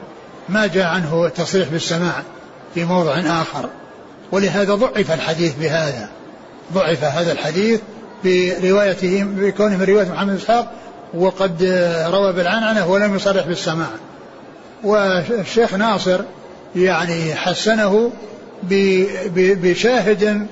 ما 0.49 0.67
جاء 0.67 0.85
عنه 0.85 1.25
التصريح 1.25 1.69
بالسماع 1.69 2.23
في 2.73 2.85
موضع 2.85 3.19
آخر. 3.41 3.69
ولهذا 4.31 4.75
ضعف 4.75 5.11
الحديث 5.11 5.53
بهذا. 5.55 6.09
ضعف 6.73 7.03
هذا 7.03 7.31
الحديث 7.31 7.79
بروايته 8.23 9.23
بكونه 9.23 9.77
من 9.77 9.83
رواية 9.83 10.09
محمد 10.09 10.27
بن 10.27 10.35
إسحاق 10.35 10.71
وقد 11.13 11.63
روى 12.11 12.33
بالعنعنه 12.33 12.87
ولم 12.91 13.15
يصرح 13.15 13.47
بالسماع. 13.47 13.89
والشيخ 14.83 15.73
ناصر 15.73 16.21
يعني 16.75 17.35
حسنه 17.35 18.11
بشاهد 19.35 20.47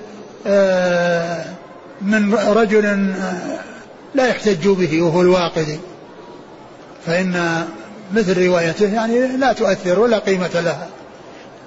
آه، 0.47 1.45
من 2.01 2.35
رجل 2.35 2.85
آه، 2.85 3.59
لا 4.15 4.27
يحتج 4.27 4.67
به 4.67 5.01
وهو 5.01 5.21
الواقدي. 5.21 5.79
فإن 7.05 7.65
مثل 8.13 8.45
روايته 8.45 8.93
يعني 8.93 9.37
لا 9.37 9.53
تؤثر 9.53 9.99
ولا 9.99 10.19
قيمة 10.19 10.51
لها. 10.53 10.87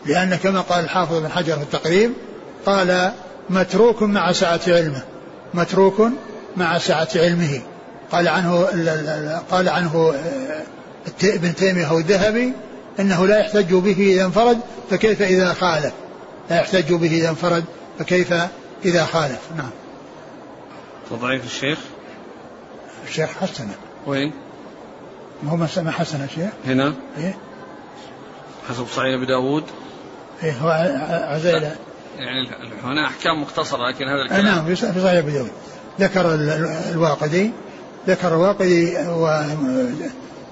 لأن 0.07 0.37
كما 0.37 0.61
قال 0.61 0.84
الحافظ 0.84 1.18
بن 1.18 1.28
حجر 1.28 1.57
في 1.57 1.62
التقريب 1.62 2.12
قال 2.66 3.12
متروك 3.51 4.03
مع 4.03 4.32
سعة 4.32 4.61
علمه. 4.66 5.03
متروك 5.55 6.03
مع 6.57 6.78
سعة 6.78 7.09
علمه. 7.14 7.61
قال 8.12 8.28
عنه 8.28 8.68
قال 9.51 9.68
عنه 9.68 10.14
آه، 10.14 10.62
ابن 11.24 11.55
تيمية 11.55 11.91
أو 11.91 11.99
الذهبي 11.99 12.53
أنه 13.01 13.26
لا 13.26 13.39
يحتج 13.39 13.74
به 13.74 13.97
إذا 13.99 14.24
انفرد 14.24 14.61
فكيف 14.91 15.22
إذا 15.22 15.53
خالف؟ 15.53 15.93
لا 16.51 16.57
يحتج 16.57 16.93
به 16.93 17.11
إذا 17.11 17.28
انفرد 17.28 17.64
فكيف 17.99 18.34
إذا 18.84 19.05
خالف؟ 19.05 19.41
نعم. 19.57 19.70
تضعيف 21.11 21.45
الشيخ؟ 21.45 21.78
الشيخ 23.09 23.30
حسنه 23.30 23.74
وين؟ 24.07 24.32
ما 25.43 25.51
هو 25.51 25.57
ما 25.57 25.91
حسن 25.91 26.24
الشيخ 26.24 26.51
هنا؟ 26.66 26.95
إيه؟ 27.18 27.37
حسب 28.68 28.87
صحيح 28.87 29.14
أبي 29.14 29.26
داود؟ 29.26 29.64
إيه 30.43 30.53
هو 30.53 30.70
عزيلة 31.34 31.76
يعني 32.18 32.51
هنا 32.82 33.07
أحكام 33.07 33.43
مختصرة 33.43 33.89
لكن 33.89 34.05
هذا 34.05 34.22
الكلام 34.22 34.45
نعم 34.45 34.64
في 34.64 34.76
صحيح 34.76 35.18
أبي 35.18 35.32
داود. 35.32 35.51
ذكر 36.01 36.34
الواقدي 36.91 37.51
ذكر 38.09 38.28
الواقدي 38.28 38.97
و 38.97 39.26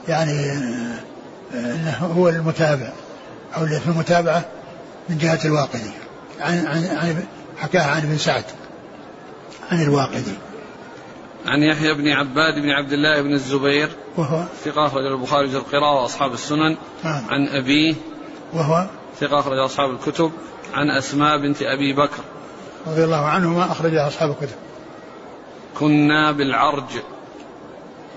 يعني 0.09 0.53
انه 1.55 2.13
هو 2.17 2.29
المتابع 2.29 2.93
أو 3.57 3.65
اللي 3.65 3.81
في 3.81 3.89
المتابعة 3.89 4.45
من 5.09 5.19
جهة 5.19 5.41
الواقدي. 5.45 5.91
عن 6.41 6.67
عن 6.67 6.85
عن 6.85 7.25
حكاها 7.59 7.91
عن 7.91 8.03
ابن 8.03 8.19
سعد 8.19 8.45
عن 9.71 9.83
الواقدي. 9.83 10.35
عن 11.47 11.63
يحيى 11.63 11.95
بن 11.95 12.09
عباد 12.09 12.55
بن 12.55 12.71
عبد 12.71 12.93
الله 12.93 13.23
بن 13.23 13.33
الزبير. 13.33 13.89
وهو؟ 14.17 14.45
ثقة 14.65 14.87
أخرج 14.87 15.07
البخاري 15.07 15.49
في 15.49 15.57
القراءة 15.57 16.03
وأصحاب 16.03 16.33
السنن. 16.33 16.77
آه. 17.05 17.23
عن 17.29 17.49
أبيه. 17.49 17.95
وهو؟ 18.53 18.87
ثقة 19.21 19.41
أخرج 19.41 19.59
أصحاب 19.59 19.91
الكتب. 19.91 20.33
عن 20.75 20.91
أسماء 20.91 21.39
بنت 21.39 21.63
أبي 21.63 21.93
بكر. 21.93 22.23
رضي 22.87 23.05
الله 23.05 23.25
عنهما 23.25 23.73
أخرج 23.73 23.95
أصحاب 23.95 24.31
الكتب. 24.31 24.57
كنا 25.79 26.33
بالعرج. 26.33 27.01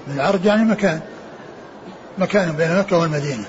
بالعرج 0.08 0.46
يعني 0.46 0.66
مكان. 0.66 1.02
مكان 2.18 2.52
بين 2.52 2.80
مكة 2.80 2.98
والمدينة. 2.98 3.46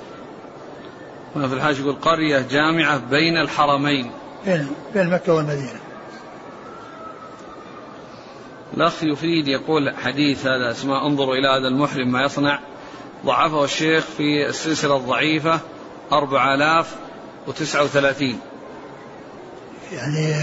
هنا 1.37 1.49
في 1.49 1.55
الحاج 1.55 1.79
يقول 1.81 1.95
قرية 1.95 2.47
جامعة 2.51 2.99
بين 3.11 3.37
الحرمين. 3.37 4.11
بين 4.47 4.68
بين 4.95 5.11
مكة 5.11 5.35
والمدينة. 5.35 5.81
الأخ 8.74 9.02
يفيد 9.02 9.48
يقول 9.48 9.94
حديث 9.96 10.46
هذا 10.46 10.70
اسماء 10.70 11.06
انظروا 11.06 11.34
إلى 11.34 11.48
هذا 11.48 11.68
المحرم 11.68 12.12
ما 12.12 12.22
يصنع. 12.22 12.60
ضعفه 13.26 13.64
الشيخ 13.64 14.04
في 14.16 14.48
السلسلة 14.48 14.96
الضعيفة 14.96 15.60
أربعة 16.12 16.54
آلاف 16.54 16.96
وتسعة 17.46 17.84
وثلاثين. 17.84 18.40
يعني 19.92 20.34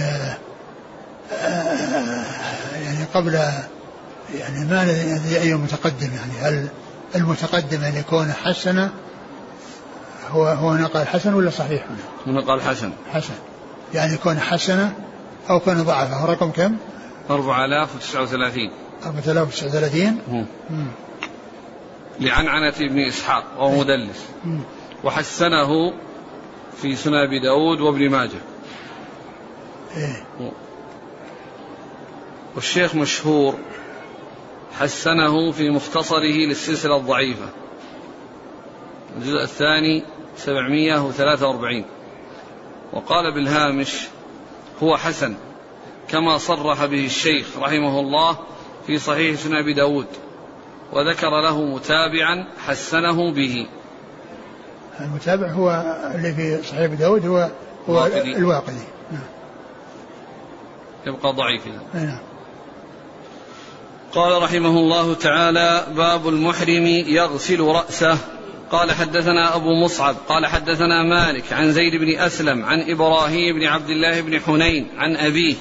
آه 1.34 2.26
يعني 2.84 3.05
قبل 3.13 3.34
يعني 4.39 4.65
ما 4.65 4.84
ندري 4.84 5.41
أي 5.41 5.53
متقدم 5.53 6.09
يعني. 6.15 6.34
هل 6.41 6.67
المتقدم 7.15 7.84
أن 7.84 7.97
يكون 7.97 8.32
حسنة 8.32 8.91
هو 10.30 10.45
هو 10.45 10.69
هنا 10.69 10.88
قال 10.88 11.07
حسن 11.07 11.34
ولا 11.34 11.49
صحيح 11.49 11.86
هنا؟ 12.28 12.41
قال 12.41 12.61
حسن. 12.61 12.91
حسن. 13.13 13.34
يعني 13.93 14.13
يكون 14.13 14.39
حسنة 14.39 14.93
أو 15.49 15.59
كان 15.59 15.84
ضعفه. 15.84 16.26
رقم 16.26 16.51
كم؟ 16.51 16.78
4039 17.30 18.71
4039 19.05 20.47
لعنعنة 22.19 22.73
ابن 22.80 22.99
إسحاق 22.99 23.43
وهو. 23.57 23.80
مدلس. 23.80 24.26
وحسنه 25.03 25.93
في 26.78 26.95
سنن 26.95 27.15
أبي 27.15 27.39
داود 27.39 27.82
وابن 27.82 28.09
ماجه. 28.09 28.39
إيه؟ 29.95 30.26
والشيخ 32.55 32.95
مشهور 32.95 33.55
حسنه 34.80 35.51
في 35.51 35.69
مختصره 35.69 36.47
للسلسلة 36.47 36.97
الضعيفة. 36.97 37.49
الجزء 39.17 39.43
الثاني 39.43 40.03
743 40.38 41.86
وقال 42.93 43.34
بالهامش 43.34 44.07
هو 44.84 44.97
حسن. 44.97 45.36
كما 46.08 46.38
صرح 46.38 46.86
به 46.86 47.06
الشيخ 47.06 47.47
رحمه 47.60 47.99
الله 47.99 48.38
في 48.88 48.97
صحيح 48.97 49.36
سنن 49.39 49.56
أبي 49.56 49.74
داود 49.74 50.08
وذكر 50.93 51.41
له 51.41 51.62
متابعا 51.62 52.47
حسنه 52.68 53.32
به. 53.32 53.68
المتابع 54.99 55.51
هو 55.51 55.70
اللي 56.16 56.34
في 56.34 56.68
صحيح 56.68 56.82
أبي 56.82 56.95
داود 56.95 57.26
هو 57.26 57.49
هو 57.89 58.06
الواقدي. 58.06 58.84
نعم. 59.12 59.22
يبقى 61.08 61.34
ضعيف 61.34 61.62
نعم. 61.93 62.20
قال 64.14 64.41
رحمه 64.41 64.70
الله 64.70 65.14
تعالى 65.14 65.88
باب 65.95 66.28
المحرم 66.28 66.86
يغسل 67.08 67.62
رأسه. 67.62 68.18
قال 68.72 68.91
حدثنا 68.91 69.56
أبو 69.56 69.74
مصعب 69.84 70.16
قال 70.30 70.45
حدثنا 70.45 71.03
مالك 71.03 71.53
عن 71.53 71.72
زيد 71.72 71.95
بن 71.95 72.20
أسلم 72.20 72.66
عن 72.66 72.91
إبراهيم 72.91 73.60
بن 73.60 73.66
عبد 73.66 73.89
الله 73.89 74.22
بن 74.22 74.39
حنين 74.39 74.88
عن 74.97 75.16
أبيه 75.16 75.56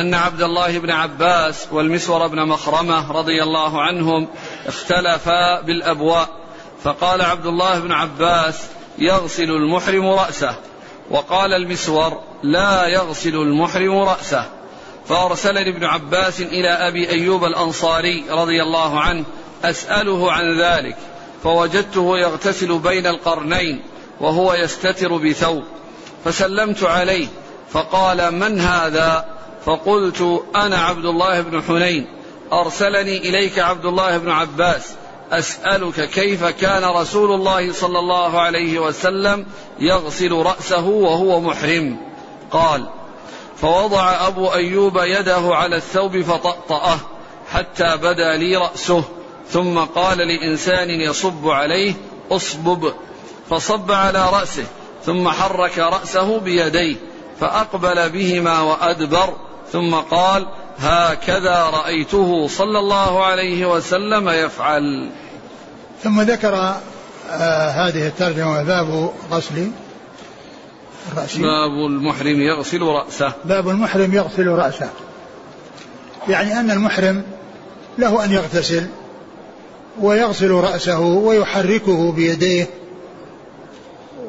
أن 0.00 0.14
عبد 0.14 0.42
الله 0.42 0.78
بن 0.78 0.90
عباس 0.90 1.68
والمسور 1.72 2.26
بن 2.26 2.48
مخرمة 2.48 3.12
رضي 3.12 3.42
الله 3.42 3.82
عنهم 3.82 4.28
اختلفا 4.66 5.60
بالأبواء. 5.60 6.28
فقال 6.84 7.22
عبد 7.22 7.46
الله 7.46 7.78
بن 7.78 7.92
عباس 7.92 8.62
يغسل 8.98 9.50
المحرم 9.50 10.08
رأسه. 10.08 10.54
وقال 11.10 11.52
المسور 11.52 12.20
لا 12.42 12.86
يغسل 12.86 13.34
المحرم 13.34 13.98
رأسه. 13.98 14.44
فأرسلني 15.08 15.76
ابن 15.76 15.84
عباس 15.84 16.40
إلى 16.40 16.68
أبي 16.68 17.10
أيوب 17.10 17.44
الأنصاري 17.44 18.24
رضي 18.30 18.62
الله 18.62 19.00
عنه 19.00 19.24
أسأله 19.64 20.32
عن 20.32 20.60
ذلك. 20.60 20.96
فوجدته 21.42 22.18
يغتسل 22.18 22.78
بين 22.78 23.06
القرنين 23.06 23.82
وهو 24.20 24.54
يستتر 24.54 25.16
بثوب. 25.16 25.64
فسلمت 26.24 26.82
عليه. 26.82 27.26
فقال 27.72 28.34
من 28.34 28.60
هذا؟ 28.60 29.35
فقلت 29.66 30.42
أنا 30.56 30.76
عبد 30.76 31.04
الله 31.04 31.40
بن 31.40 31.62
حنين 31.62 32.06
أرسلني 32.52 33.16
إليك 33.16 33.58
عبد 33.58 33.84
الله 33.84 34.18
بن 34.18 34.30
عباس 34.30 34.94
أسألك 35.32 36.08
كيف 36.08 36.44
كان 36.44 36.84
رسول 36.84 37.32
الله 37.32 37.72
صلى 37.72 37.98
الله 37.98 38.40
عليه 38.40 38.78
وسلم 38.78 39.46
يغسل 39.78 40.32
رأسه 40.32 40.86
وهو 40.86 41.40
محرم؟ 41.40 41.96
قال 42.50 42.86
فوضع 43.56 44.26
أبو 44.26 44.46
أيوب 44.46 44.98
يده 45.02 45.54
على 45.54 45.76
الثوب 45.76 46.20
فطأطأه 46.20 46.98
حتى 47.52 47.96
بدا 47.96 48.36
لي 48.36 48.56
رأسه 48.56 49.04
ثم 49.50 49.78
قال 49.78 50.18
لإنسان 50.18 50.90
يصب 50.90 51.48
عليه 51.48 51.94
اصبب 52.30 52.92
فصب 53.50 53.92
على 53.92 54.30
رأسه 54.32 54.64
ثم 55.04 55.28
حرك 55.28 55.78
رأسه 55.78 56.38
بيديه 56.38 56.96
فأقبل 57.40 58.10
بهما 58.10 58.60
وأدبر 58.60 59.45
ثم 59.72 59.94
قال 59.94 60.46
هكذا 60.78 61.64
رأيته 61.64 62.48
صلى 62.48 62.78
الله 62.78 63.24
عليه 63.24 63.66
وسلم 63.74 64.28
يفعل. 64.28 65.10
ثم 66.02 66.20
ذكر 66.20 66.54
آه 67.30 67.68
هذه 67.68 68.06
الترجمة 68.06 68.62
باب 68.62 69.10
غسل 69.30 69.70
الرأس. 71.12 71.36
باب 71.36 71.86
المحرم 71.86 72.40
يغسل 72.40 72.82
رأسه. 72.82 73.32
باب 73.44 73.68
المحرم 73.68 74.14
يغسل 74.14 74.46
رأسه. 74.46 74.88
يعني 76.28 76.60
أن 76.60 76.70
المحرم 76.70 77.22
له 77.98 78.24
أن 78.24 78.32
يغتسل 78.32 78.86
ويغسل 80.00 80.50
رأسه 80.50 81.00
ويحركه 81.00 82.12
بيديه 82.12 82.66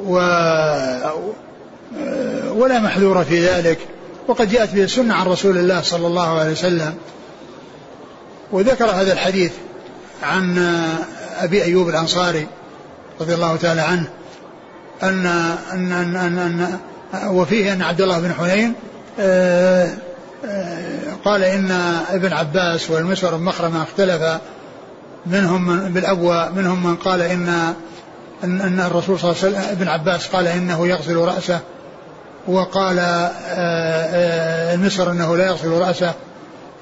و 0.06 0.14
ولا 2.52 2.80
محذور 2.80 3.24
في 3.24 3.48
ذلك. 3.48 3.80
وقد 4.28 4.50
جاءت 4.50 4.74
به 4.74 4.84
السنة 4.84 5.14
عن 5.14 5.26
رسول 5.26 5.58
الله 5.58 5.82
صلى 5.82 6.08
الله 6.08 6.40
عليه 6.40 6.52
وسلم. 6.52 6.94
وذكر 8.52 8.86
هذا 8.86 9.14
الحديث 9.14 9.52
عن 10.24 10.58
أبي 11.40 11.64
أيوب 11.64 11.90
الأنصاري 11.90 12.48
رضي 13.22 13.34
الله 13.34 13.56
تعالى 13.56 13.82
عنه 13.82 14.08
أن 15.04 15.26
أن 15.74 15.92
أن, 15.92 16.16
أن, 16.16 16.38
أن 16.38 16.80
وفيه 17.28 17.74
أن 17.74 17.82
عبد 17.82 18.02
الله 18.02 18.20
بن 18.20 18.34
حنين 18.34 18.74
آه، 19.20 19.94
آه، 20.46 21.14
قال 21.26 21.44
إن 21.44 21.72
ابن 22.10 22.34
عباس 22.34 22.90
والمسور 22.90 23.36
بن 23.36 23.44
مخرمة 23.44 23.84
اختلفا 23.84 24.42
منهم 25.26 25.68
من 25.68 25.94
بالأبوى 25.94 26.50
منهم 26.56 26.88
من 26.88 26.96
قال 26.96 27.22
إن 27.22 27.74
أن, 28.44 28.62
أن 28.62 28.80
الرسول 28.80 29.20
صلى 29.20 29.32
الله 29.32 29.44
عليه 29.44 29.58
وسلم 29.58 29.72
ابن 29.72 29.88
عباس 29.88 30.28
قال 30.28 30.48
إنه 30.48 30.88
يغسل 30.88 31.16
رأسه 31.16 31.60
وقال 32.48 33.00
آه، 33.00 33.32
آه، 33.46 34.74
المصر 34.74 35.12
أنه 35.12 35.38
لا 35.38 35.48
يغسل 35.48 35.70
رأسه 35.72 36.14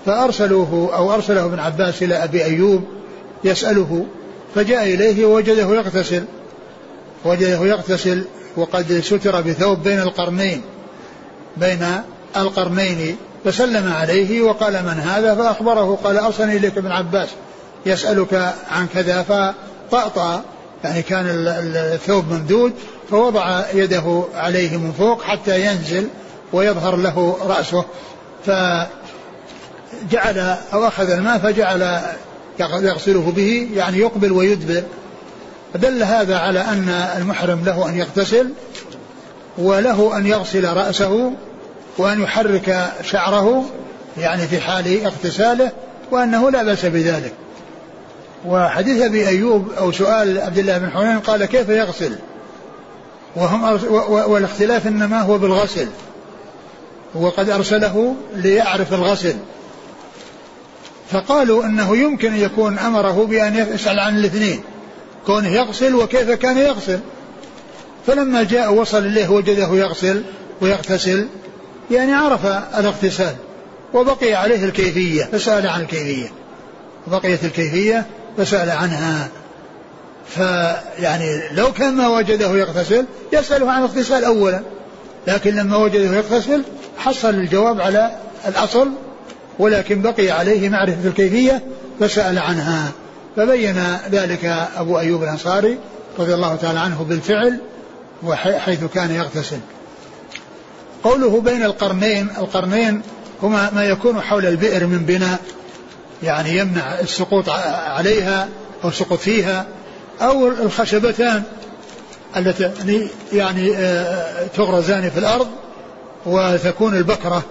فأرسلوه 0.05 0.95
أو 0.95 1.13
أرسله 1.13 1.45
ابن 1.45 1.59
عباس 1.59 2.03
إلى 2.03 2.24
أبي 2.24 2.45
أيوب 2.45 2.84
يسأله 3.43 4.05
فجاء 4.55 4.84
إليه 4.84 5.26
ووجده 5.26 5.76
يغتسل 5.76 6.24
وجده 7.26 7.66
يغتسل 7.66 8.24
وقد 8.57 9.01
ستر 9.03 9.41
بثوب 9.41 9.84
بين 9.84 9.99
القرنين 9.99 10.61
بين 11.57 11.86
القرنين 12.38 13.18
فسلم 13.45 13.93
عليه 13.93 14.41
وقال 14.41 14.74
من 14.74 14.99
هذا؟ 14.99 15.36
فأخبره 15.36 15.99
قال 16.03 16.18
أرسلني 16.18 16.57
إليك 16.57 16.78
ابن 16.78 16.91
عباس 16.91 17.30
يسألك 17.86 18.53
عن 18.72 18.88
كذا. 18.93 19.22
فطأطأ 19.89 20.41
يعني 20.84 21.01
كان 21.01 21.26
الثوب 21.76 22.32
ممدود 22.32 22.74
فوضع 23.12 23.64
يده 23.74 24.24
عليه 24.36 24.78
من 24.78 24.91
فوق 24.91 25.24
حتى 25.24 25.66
ينزل 25.66 26.08
ويظهر 26.53 26.95
له 26.95 27.38
رأسه. 27.41 27.86
فجعل 28.45 28.88
أو 30.74 30.88
أخذ 30.88 31.10
الماء 31.10 31.38
فجعل 31.38 32.01
يغسله 32.60 33.34
به 33.36 33.70
يعني 33.76 33.97
يقبل 33.97 34.32
ويدبر. 34.32 34.84
فدل 35.74 36.03
هذا 36.03 36.38
على 36.38 36.62
أن 36.62 36.89
المحرم 37.18 37.66
له 37.66 37.89
أن 37.89 37.95
يغتسل 37.95 38.49
وله 39.58 40.18
أن 40.18 40.28
يغسل 40.28 40.74
رأسه 40.74 41.32
وأن 41.97 42.22
يحرك 42.22 42.93
شعره 43.03 43.66
يعني 44.18 44.47
في 44.47 44.60
حال 44.60 45.06
اغتساله 45.06 45.72
وأنه 46.12 46.51
لا 46.51 46.64
بأس 46.64 46.86
بذلك. 46.86 47.34
وحديث 48.45 49.01
أبي 49.01 49.28
أيوب 49.28 49.72
أو 49.78 49.91
سؤال 49.91 50.41
عبد 50.41 50.58
الله 50.58 50.78
بن 50.78 50.91
حنين 50.91 51.20
قال 51.20 51.45
كيف 51.45 51.70
يغسل؟ 51.70 52.16
وهم 53.36 53.63
والاختلاف 54.31 54.88
إنما 54.88 55.21
هو 55.21 55.38
بالغسل. 55.38 55.88
وقد 57.15 57.49
أرسله 57.49 58.15
ليعرف 58.36 58.93
الغسل. 58.93 59.36
فقالوا 61.11 61.65
إنه 61.65 61.97
يمكن 61.97 62.33
أن 62.33 62.39
يكون 62.39 62.79
أمره 62.79 63.25
بأن 63.25 63.55
يسأل 63.73 63.99
عن 63.99 64.17
الاثنين 64.17 64.63
كونه 65.25 65.49
يغسل 65.49 65.95
وكيف 65.95 66.31
كان 66.31 66.57
يغسل. 66.57 66.99
فلما 68.07 68.43
جاء 68.43 68.73
وصل 68.73 69.05
إليه 69.05 69.29
وجده 69.29 69.67
يغسل 69.67 70.23
ويغتسل 70.61 71.27
يعني 71.91 72.13
عرف 72.13 72.45
الاغتسال 72.79 73.36
وبقي 73.93 74.33
عليه 74.33 74.65
الكيفية 74.65 75.23
فسأل 75.23 75.67
عن 75.67 75.81
الكيفية. 75.81 76.31
بقيت 77.07 77.43
الكيفية 77.43 78.05
فسأل 78.38 78.69
عنها. 78.71 79.29
فيعني 80.28 81.41
لو 81.51 81.73
كان 81.73 81.93
ما 81.93 82.07
وجده 82.07 82.49
يغتسل 82.49 83.05
يسأله 83.34 83.71
عن 83.71 83.84
الاغتسال 83.84 84.23
أولا. 84.23 84.61
لكن 85.28 85.55
لما 85.55 85.78
وجده 85.78 86.15
يغتسل 86.15 86.63
حصل 86.97 87.30
الجواب 87.30 87.82
على 87.82 88.11
الأصل 88.47 88.89
ولكن 89.59 90.01
بقي 90.01 90.32
عليه 90.32 90.69
معرفة 90.69 91.07
الكيفية 91.07 91.63
فسأل 91.99 92.39
عنها. 92.39 92.91
فبين 93.36 93.84
ذلك 94.11 94.45
أبو 94.78 94.99
أيوب 94.99 95.23
الأنصاري 95.23 95.78
رضي 96.19 96.34
الله 96.34 96.55
تعالى 96.55 96.80
عنه 96.80 97.03
بالفعل 97.09 97.59
وحيث 98.23 98.84
كان 98.84 99.11
يغتسل. 99.11 99.59
قوله 101.03 101.41
بين 101.41 101.63
القرنين 101.63 102.30
القرنين 102.38 103.01
هما 103.43 103.71
ما 103.76 103.86
يكون 103.86 104.21
حول 104.21 104.45
البئر 104.45 104.88
من 104.88 104.97
بناء 104.97 105.39
يعني 106.23 106.57
يمنع 106.57 106.99
السقوط 106.99 107.49
عليها 107.88 108.47
أو 108.84 108.89
السقوط 108.89 109.19
فيها. 109.19 109.65
أو 110.22 110.47
الخشبتان 110.47 111.43
اللتان 112.38 113.07
يعني 113.34 113.76
آه، 113.78 114.47
تغرزان 114.47 115.09
في 115.09 115.20
الأرض 115.20 115.47
وتكون 116.26 116.97
البكرة 116.97 117.43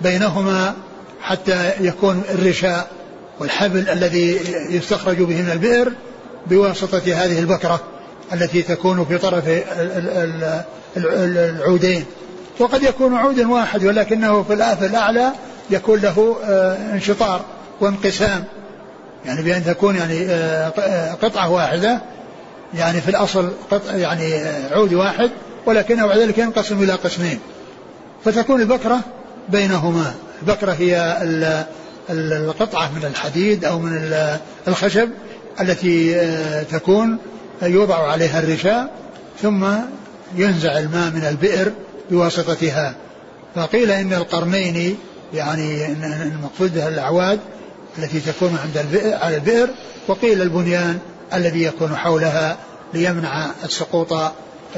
بينهما 0.00 0.74
حتى 1.22 1.72
يكون 1.80 2.22
الرشاء 2.30 2.90
والحبل 3.40 3.88
الذي 3.88 4.40
يستخرج 4.70 5.16
به 5.16 5.42
من 5.42 5.50
البئر 5.52 5.92
بواسطة 6.46 6.98
هذه 6.98 7.38
البكرة 7.38 7.80
التي 8.32 8.62
تكون 8.62 9.04
في 9.04 9.18
طرف 9.18 9.44
العودين. 10.96 12.04
وقد 12.58 12.82
يكون 12.82 13.14
عود 13.14 13.40
واحد 13.40 13.84
ولكنه 13.84 14.42
في 14.42 14.54
الأعلى 14.86 15.32
يكون 15.70 16.00
له 16.00 16.36
آه، 16.44 16.76
انشطار 16.92 17.44
وانقسام. 17.80 18.44
يعني 19.24 19.42
بأن 19.42 19.64
تكون 19.64 19.96
يعني 19.96 20.26
آه، 20.26 20.72
آه، 20.78 21.12
قطعة 21.12 21.50
واحدة 21.50 22.00
يعني 22.74 23.00
في 23.00 23.08
الأصل 23.08 23.52
قطع 23.70 23.94
يعني 23.94 24.34
آه، 24.34 24.74
عود 24.74 24.94
واحد 24.94 25.30
ولكنه 25.66 26.06
بعد 26.06 26.18
ذلك 26.18 26.38
ينقسم 26.38 26.82
إلى 26.82 26.92
قسمين. 26.92 27.38
فتكون 28.24 28.60
البكرة 28.60 29.00
بينهما. 29.48 30.14
البكرة 30.42 30.72
هي 30.72 31.18
القطعة 32.10 32.90
من 32.94 33.04
الحديد 33.04 33.64
أو 33.64 33.78
من 33.78 34.12
الخشب 34.68 35.08
التي 35.60 36.20
تكون 36.70 37.18
يوضع 37.62 38.10
عليها 38.10 38.38
الرشاء 38.38 38.90
ثم 39.42 39.66
ينزع 40.36 40.78
الماء 40.78 41.10
من 41.10 41.24
البئر 41.24 41.72
بواسطتها. 42.10 42.94
فقيل 43.54 43.90
إن 43.90 44.12
القرنين 44.12 44.96
يعني 45.34 45.86
المقصود 46.22 46.76
الأعواد 46.76 47.38
التي 47.98 48.20
تكون 48.20 48.58
عند 48.62 48.78
البئر 48.78 49.14
على 49.14 49.36
البئر 49.36 49.68
وقيل 50.08 50.42
البنيان 50.42 50.98
الذي 51.34 51.62
يكون 51.62 51.96
حولها 51.96 52.56
ليمنع 52.94 53.50
السقوط 53.64 54.14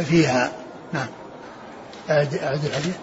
فيها. 0.09 0.53
نعم. 0.93 1.09
أعد 2.11 2.35
الحديث 2.65 2.95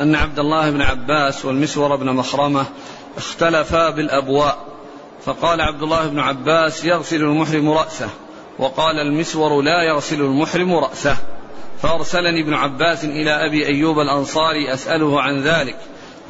أن 0.00 0.14
عبد 0.14 0.38
الله 0.38 0.70
بن 0.70 0.82
عباس 0.82 1.44
والمسور 1.44 1.96
بن 1.96 2.06
مخرمة 2.06 2.66
اختلفا 3.16 3.90
بالأبواء 3.90 4.58
فقال 5.24 5.60
عبد 5.60 5.82
الله 5.82 6.06
بن 6.06 6.18
عباس 6.18 6.84
يغسل 6.84 7.16
المحرم 7.16 7.70
رأسه 7.70 8.08
وقال 8.58 8.98
المسور 8.98 9.62
لا 9.62 9.82
يغسل 9.82 10.20
المحرم 10.20 10.74
رأسه. 10.74 11.16
فأرسلني 11.82 12.42
ابن 12.42 12.54
عباس 12.54 13.04
إلى 13.04 13.46
أبي 13.46 13.66
أيوب 13.66 13.98
الأنصاري 13.98 14.74
أسأله 14.74 15.20
عن 15.20 15.42
ذلك 15.42 15.76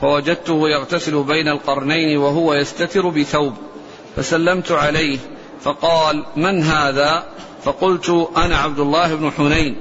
فوجدته 0.01 0.69
يغتسل 0.69 1.23
بين 1.23 1.49
القرنين 1.49 2.19
وهو 2.19 2.55
يستتر 2.55 3.09
بثوب 3.09 3.55
فسلمت 4.17 4.73
عليه 4.73 5.19
فقال 5.61 6.25
من 6.37 6.63
هذا؟ 6.63 7.25
فقلت 7.65 8.29
أنا 8.37 8.57
عبد 8.57 8.79
الله 8.79 9.15
بن 9.15 9.31
حنين 9.31 9.77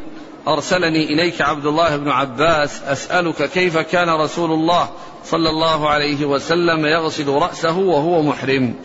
أرسلني 0.47 1.03
إليك 1.03 1.41
عبد 1.41 1.65
الله 1.65 1.97
بن 1.97 2.09
عباس 2.09 2.82
أسألك 2.84 3.49
كيف 3.49 3.78
كان 3.78 4.09
رسول 4.09 4.51
الله 4.51 4.89
صلى 5.26 5.49
الله 5.49 5.89
عليه 5.89 6.26
وسلم 6.26 6.86
يغسل 6.86 7.30
رأسه 7.30 7.78
وهو 7.78 8.22
محرم. 8.22 8.76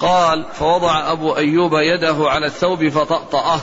قال 0.00 0.44
فوضع 0.52 1.12
أبو 1.12 1.36
أيوب 1.36 1.74
يده 1.74 2.16
على 2.18 2.46
الثوب 2.46 2.88
فطأطأه 2.88 3.60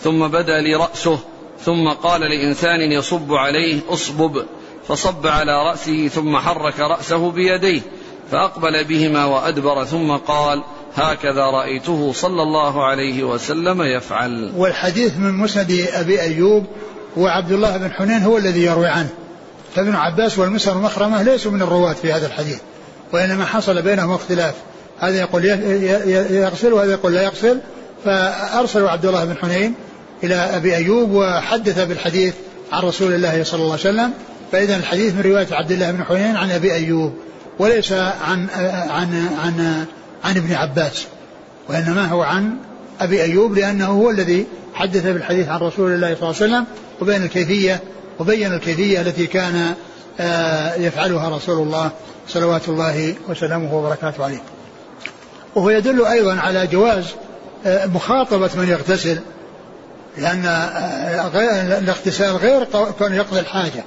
ثم 0.00 0.28
بدا 0.28 0.60
لي 0.60 0.74
راسه 0.74 1.18
ثم 1.60 1.88
قال 1.88 2.20
لإنسان 2.20 2.92
يصب 2.92 3.34
عليه 3.34 3.80
اصبب. 3.88 4.46
فصب 4.88 5.26
على 5.26 5.52
رأسه 5.70 6.08
ثم 6.08 6.36
حرك 6.36 6.80
رأسه 6.80 7.30
بيديه 7.30 7.80
فأقبل 8.30 8.84
بهما 8.84 9.24
وأدبر 9.24 9.84
ثم 9.84 10.12
قال 10.12 10.62
هكذا 10.94 11.44
رأيته 11.44 12.12
صلى 12.12 12.42
الله 12.42 12.84
عليه 12.84 13.24
وسلم 13.24 13.82
يفعل. 13.82 14.52
والحديث 14.56 15.16
من 15.16 15.32
مسند 15.32 15.86
أبي 15.94 16.20
أيوب 16.20 16.66
وعبد 17.16 17.52
الله 17.52 17.76
بن 17.76 17.92
حنين 17.92 18.22
هو 18.22 18.38
الذي 18.38 18.62
يروي 18.62 18.86
عنه. 18.86 19.08
فابن 19.74 19.94
عباس 19.94 20.38
والمسر 20.38 20.78
مخرمة 20.78 21.22
ليسوا 21.22 21.52
من 21.52 21.62
الرواة 21.62 21.92
في 21.92 22.12
هذا 22.12 22.26
الحديث 22.26 22.58
وإنما 23.12 23.44
حصل 23.44 23.82
بينهم 23.82 24.10
اختلاف. 24.10 24.54
هذا 25.00 25.20
يقول 25.20 25.44
يغسل 26.30 26.72
وهذا 26.72 26.92
يقول 26.92 27.12
لا 27.12 27.22
يغسل. 27.22 27.60
فأرسلوا 28.04 28.90
عبد 28.90 29.06
الله 29.06 29.24
بن 29.24 29.36
حنين 29.36 29.74
إلى 30.24 30.34
أبي 30.34 30.76
أيوب 30.76 31.10
وحدث 31.10 31.80
بالحديث 31.80 32.34
عن 32.72 32.82
رسول 32.82 33.12
الله 33.14 33.44
صلى 33.44 33.60
الله 33.60 33.72
عليه 33.72 33.80
وسلم. 33.80 34.12
فإذا 34.54 34.76
الحديث 34.76 35.14
من 35.14 35.20
رواية 35.20 35.46
عبد 35.52 35.72
الله 35.72 35.90
بن 35.90 36.04
حنين 36.04 36.36
عن 36.36 36.50
أبي 36.50 36.74
أيوب 36.74 37.14
وليس 37.58 37.92
عن 37.92 38.46
عن 38.90 39.28
عن 39.44 39.86
عن 40.24 40.36
ابن 40.36 40.52
عباس 40.52 41.06
وإنما 41.68 42.06
هو 42.06 42.22
عن 42.22 42.56
أبي 43.00 43.22
أيوب 43.22 43.54
لأنه 43.54 43.86
هو 43.86 44.10
الذي 44.10 44.46
حدث 44.74 45.06
بالحديث 45.06 45.48
عن 45.48 45.60
رسول 45.60 45.94
الله 45.94 46.14
صلى 46.14 46.30
الله 46.30 46.42
عليه 46.42 46.52
وسلم 46.52 46.64
وبين 47.00 47.22
الكيفية 47.22 47.80
وبين 48.18 48.52
الكيفية 48.52 49.00
التي 49.00 49.26
كان 49.26 49.74
آه، 50.20 50.74
يفعلها 50.74 51.36
رسول 51.36 51.62
الله 51.66 51.90
صلوات 52.28 52.68
الله 52.68 53.14
وسلامه 53.28 53.74
وبركاته 53.74 54.24
عليه. 54.24 54.42
وهو 55.54 55.70
يدل 55.70 56.04
أيضا 56.04 56.34
على 56.34 56.66
جواز 56.66 57.04
آه، 57.66 57.86
مخاطبة 57.86 58.50
من 58.56 58.68
يغتسل 58.68 59.18
لأن 60.18 60.46
آه، 60.46 61.78
الاغتسال 61.78 62.36
غير 62.36 62.64
كون 62.98 63.14
يقضي 63.14 63.40
الحاجة. 63.40 63.84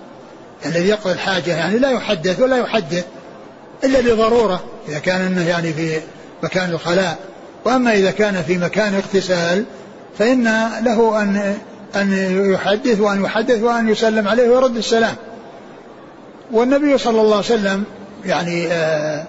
الذي 0.65 0.87
يقضي 0.87 1.13
الحاجة 1.13 1.55
يعني 1.55 1.79
لا 1.79 1.89
يحدث 1.89 2.39
ولا 2.39 2.57
يحدث 2.57 3.05
إلا 3.83 4.01
لضرورة 4.01 4.63
إذا 4.89 4.99
كان 4.99 5.21
أنه 5.21 5.47
يعني 5.47 5.73
في 5.73 5.99
مكان 6.43 6.69
الخلاء. 6.69 7.17
وأما 7.65 7.93
إذا 7.93 8.11
كان 8.11 8.43
في 8.43 8.57
مكان 8.57 8.93
اغتسال 8.95 9.65
فإن 10.19 10.43
له 10.83 11.21
أن 11.21 11.57
أن 11.95 12.13
يحدث 12.53 12.99
وأن 12.99 13.23
يحدث 13.23 13.61
وأن 13.61 13.89
يسلم 13.89 14.27
عليه 14.27 14.49
ويرد 14.49 14.77
السلام. 14.77 15.15
والنبي 16.51 16.97
صلى 16.97 17.21
الله 17.21 17.35
عليه 17.35 17.45
وسلم 17.45 17.83
يعني 18.25 18.67
آه 18.67 19.25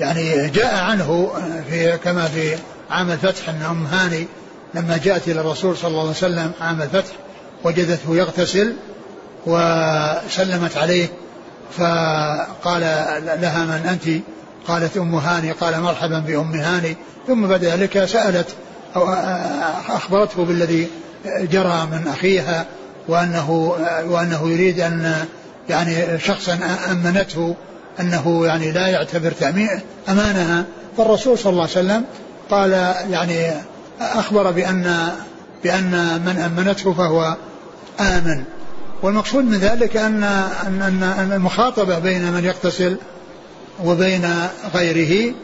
يعني 0.00 0.48
جاء 0.48 0.74
عنه 0.74 1.32
في 1.70 1.98
كما 2.04 2.24
في 2.24 2.56
عام 2.90 3.10
الفتح 3.10 3.48
أن 3.48 3.62
أم 3.70 3.86
هاني 3.86 4.26
لما 4.74 5.00
جاءت 5.04 5.28
إلى 5.28 5.40
الرسول 5.40 5.76
صلى 5.76 5.88
الله 5.88 6.00
عليه 6.00 6.10
وسلم 6.10 6.52
عام 6.60 6.82
الفتح 6.82 7.12
وجدته 7.64 8.16
يغتسل. 8.16 8.72
وسلمت 9.46 10.76
عليه 10.76 11.08
فقال 11.78 12.80
لها 13.40 13.64
من 13.64 13.86
أنت؟ 13.88 14.22
قالت 14.68 14.96
أم 14.96 15.14
هاني. 15.14 15.52
قال 15.52 15.80
مرحبا 15.80 16.18
بأم 16.18 16.54
هاني. 16.54 16.96
ثم 17.26 17.46
بعد 17.46 17.64
ذلك 17.64 18.04
سألت 18.04 18.48
أو 18.96 19.12
أخبرته 19.88 20.44
بالذي 20.44 20.88
جرى 21.26 21.88
من 21.92 22.08
أخيها 22.12 22.66
وأنه 23.08 23.76
وأنه 24.06 24.50
يريد 24.50 24.80
أن 24.80 25.24
يعني 25.68 26.18
شخصا 26.18 26.58
أمنته 26.90 27.54
أنه 28.00 28.46
يعني 28.46 28.72
لا 28.72 28.86
يعتبر 28.86 29.30
تأمين 29.30 29.80
أمانها. 30.08 30.64
فالرسول 30.96 31.38
صلى 31.38 31.50
الله 31.50 31.62
عليه 31.62 31.72
وسلم 31.72 32.04
قال 32.50 32.72
يعني 33.10 33.50
أخبر 34.00 34.50
بأن 34.50 35.08
بأن 35.64 36.22
من 36.26 36.38
أمنته 36.38 36.92
فهو 36.92 37.36
آمن. 38.00 38.44
والمقصود 39.02 39.44
من 39.44 39.58
ذلك 39.58 39.96
أن 39.96 40.24
أن 40.66 41.02
أن 41.02 41.32
المخاطبة 41.32 41.98
بين 41.98 42.32
من 42.32 42.44
يغتسل 42.44 42.96
وبين 43.84 44.34
غيره 44.74 45.34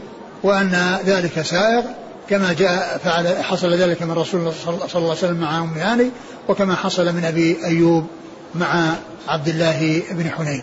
وأن 0.42 0.98
ذلك 1.04 1.42
سائغ 1.42 1.82
كما 2.30 2.52
جاء 2.52 3.00
فعل 3.04 3.44
حصل 3.44 3.74
ذلك 3.74 4.02
من 4.02 4.12
رسول 4.12 4.40
الله 4.40 4.52
صلى 4.64 4.74
الله 4.74 4.88
عليه 4.96 5.10
وسلم 5.10 5.40
مع 5.40 5.58
أم 5.58 5.72
هاني 5.74 6.10
وكما 6.48 6.74
حصل 6.74 7.12
من 7.14 7.24
أبي 7.24 7.64
أيوب 7.64 8.06
مع 8.54 8.94
عبد 9.28 9.48
الله 9.48 10.02
بن 10.10 10.30
حنين. 10.30 10.62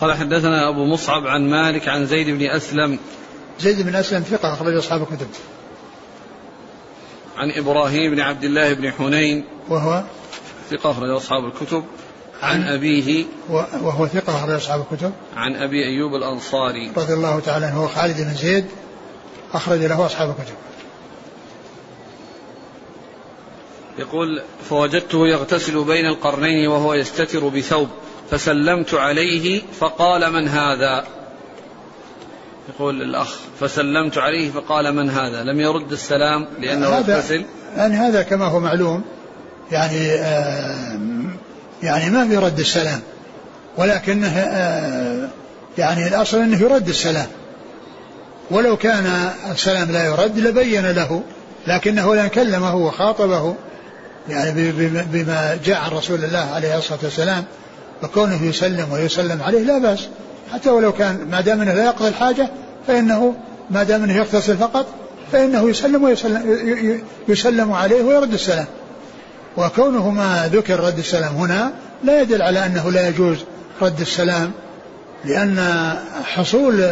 قال 0.00 0.12
حدثنا 0.12 0.68
أبو 0.68 0.84
مصعب 0.84 1.26
عن 1.26 1.50
مالك 1.50 1.88
عن 1.88 2.06
زيد 2.06 2.30
بن 2.30 2.50
أسلم. 2.50 2.98
زيد 3.60 3.82
بن 3.82 3.94
أسلم 3.94 4.20
ثقة 4.20 4.52
أخرج 4.52 4.76
أصحاب 4.76 5.02
الكتب. 5.02 5.26
عن 7.36 7.50
إبراهيم 7.50 8.10
بن 8.10 8.20
عبد 8.20 8.44
الله 8.44 8.72
بن 8.72 8.92
حنين 8.92 9.44
وهو 9.68 10.02
ثقة 10.70 10.90
أخرج 10.90 11.10
أصحاب 11.10 11.44
الكتب. 11.44 11.84
عن 12.42 12.62
أبيه 12.62 13.24
وهو 13.82 14.06
ثقة 14.06 14.36
أخرج 14.36 14.50
أصحاب 14.50 14.84
الكتب. 14.90 15.12
عن 15.36 15.56
أبي 15.56 15.84
أيوب 15.84 16.14
الأنصاري. 16.14 16.92
رضي 16.96 17.12
الله 17.12 17.40
تعالى 17.40 17.66
عنه 17.66 17.82
هو 17.82 17.88
خالد 17.88 18.20
بن 18.20 18.34
زيد 18.34 18.66
أخرج 19.52 19.78
له 19.78 20.06
أصحاب 20.06 20.30
الكتب. 20.30 20.54
يقول 23.98 24.42
فوجدته 24.68 25.26
يغتسل 25.28 25.84
بين 25.84 26.06
القرنين 26.06 26.68
وهو 26.68 26.94
يستتر 26.94 27.48
بثوب 27.48 27.88
فسلمت 28.30 28.94
عليه 28.94 29.62
فقال 29.78 30.32
من 30.32 30.48
هذا؟ 30.48 31.04
يقول 32.68 33.02
الأخ 33.02 33.36
فسلمت 33.60 34.18
عليه 34.18 34.50
فقال 34.50 34.94
من 34.94 35.10
هذا؟ 35.10 35.42
لم 35.42 35.60
يرد 35.60 35.92
السلام 35.92 36.46
لأنه 36.60 36.86
يغتسل 36.86 37.44
يعني 37.76 37.94
هذا 37.94 38.22
كما 38.22 38.44
هو 38.44 38.60
معلوم 38.60 39.02
يعني 39.72 40.12
آه 40.12 40.98
يعني 41.82 42.10
ما 42.10 42.28
في 42.28 42.36
رد 42.36 42.58
السلام 42.58 43.00
ولكنه 43.76 44.38
آه 44.38 45.28
يعني 45.78 46.08
الأصل 46.08 46.38
أنه 46.38 46.62
يرد 46.62 46.88
السلام. 46.88 47.26
ولو 48.50 48.76
كان 48.76 49.30
السلام 49.50 49.90
لا 49.90 50.06
يرد 50.06 50.38
لبين 50.38 50.90
له 50.90 51.22
لكنه 51.66 52.14
لأن 52.14 52.28
كلمه 52.28 52.76
وخاطبه 52.76 53.54
يعني 54.28 54.72
بما 55.12 55.58
جاء 55.64 55.80
عن 55.80 55.90
رسول 55.90 56.24
الله 56.24 56.50
عليه 56.54 56.78
الصلاة 56.78 56.98
والسلام 57.02 57.44
وكونه 58.02 58.44
يسلم 58.44 58.92
ويسلم 58.92 59.42
عليه 59.42 59.62
لا 59.62 59.78
بأس. 59.78 60.08
حتى 60.52 60.70
ولو 60.70 60.92
كان 60.92 61.28
ما 61.30 61.40
دام 61.40 61.60
أنه 61.60 61.72
لا 61.72 61.84
يقضي 61.84 62.08
الحاجة 62.08 62.48
فإنه 62.86 63.34
ما 63.70 63.82
دام 63.82 64.02
أنه 64.02 64.16
يغتسل 64.16 64.56
فقط 64.56 64.86
فإنه 65.32 65.70
يسلم 65.70 66.04
ويسلم 66.04 67.02
يسلم 67.28 67.72
عليه 67.72 68.02
ويرد 68.02 68.32
السلام. 68.32 68.66
وكونه 69.56 70.10
ما 70.10 70.50
ذكر 70.52 70.80
رد 70.80 70.98
السلام 70.98 71.34
هنا 71.34 71.72
لا 72.04 72.20
يدل 72.20 72.42
على 72.42 72.66
أنه 72.66 72.90
لا 72.90 73.08
يجوز 73.08 73.38
رد 73.82 74.00
السلام 74.00 74.50
لأن 75.24 75.92
حصول 76.24 76.82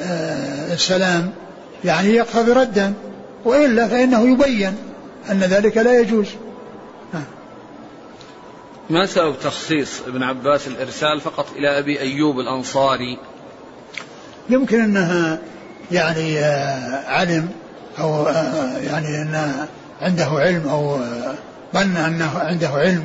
آه، 0.00 0.72
السلام 0.72 1.30
يعني 1.84 2.08
يقتضي 2.08 2.52
ردا 2.52 2.92
وإلا 3.44 3.88
فإنه 3.88 4.32
يبين 4.32 4.76
أن 5.30 5.38
ذلك 5.38 5.76
لا 5.76 6.00
يجوز. 6.00 6.26
ما 8.90 9.06
سبب 9.06 9.34
تخصيص 9.42 10.02
ابن 10.06 10.22
عباس 10.22 10.66
الإرسال 10.66 11.20
فقط 11.20 11.46
إلى 11.56 11.78
أبي 11.78 12.00
أيوب 12.00 12.40
الأنصاري؟ 12.40 13.18
يمكن 14.50 14.80
أنها 14.80 15.38
يعني 15.92 16.38
آه، 16.38 17.04
علم 17.06 17.48
أو 17.98 18.26
آه، 18.26 18.78
يعني 18.78 19.22
أن 19.22 19.66
عنده 20.02 20.24
علم 20.24 20.68
أو 20.68 20.96
آه، 20.96 21.34
ظن 21.74 21.96
أنه 21.96 22.38
عنده 22.38 22.68
علم 22.68 23.04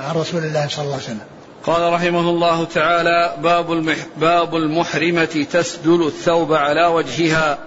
عن 0.00 0.14
رسول 0.14 0.44
الله 0.44 0.68
صلى 0.68 0.84
الله 0.84 0.94
عليه 0.94 1.04
وسلم. 1.04 1.20
قال 1.64 1.92
رحمه 1.92 2.30
الله 2.30 2.64
تعالى 2.64 3.36
باب 3.42 3.96
باب 4.16 4.56
المحرمة 4.56 5.46
تسدل 5.52 6.06
الثوب 6.06 6.52
على 6.52 6.86
وجهها. 6.86 7.58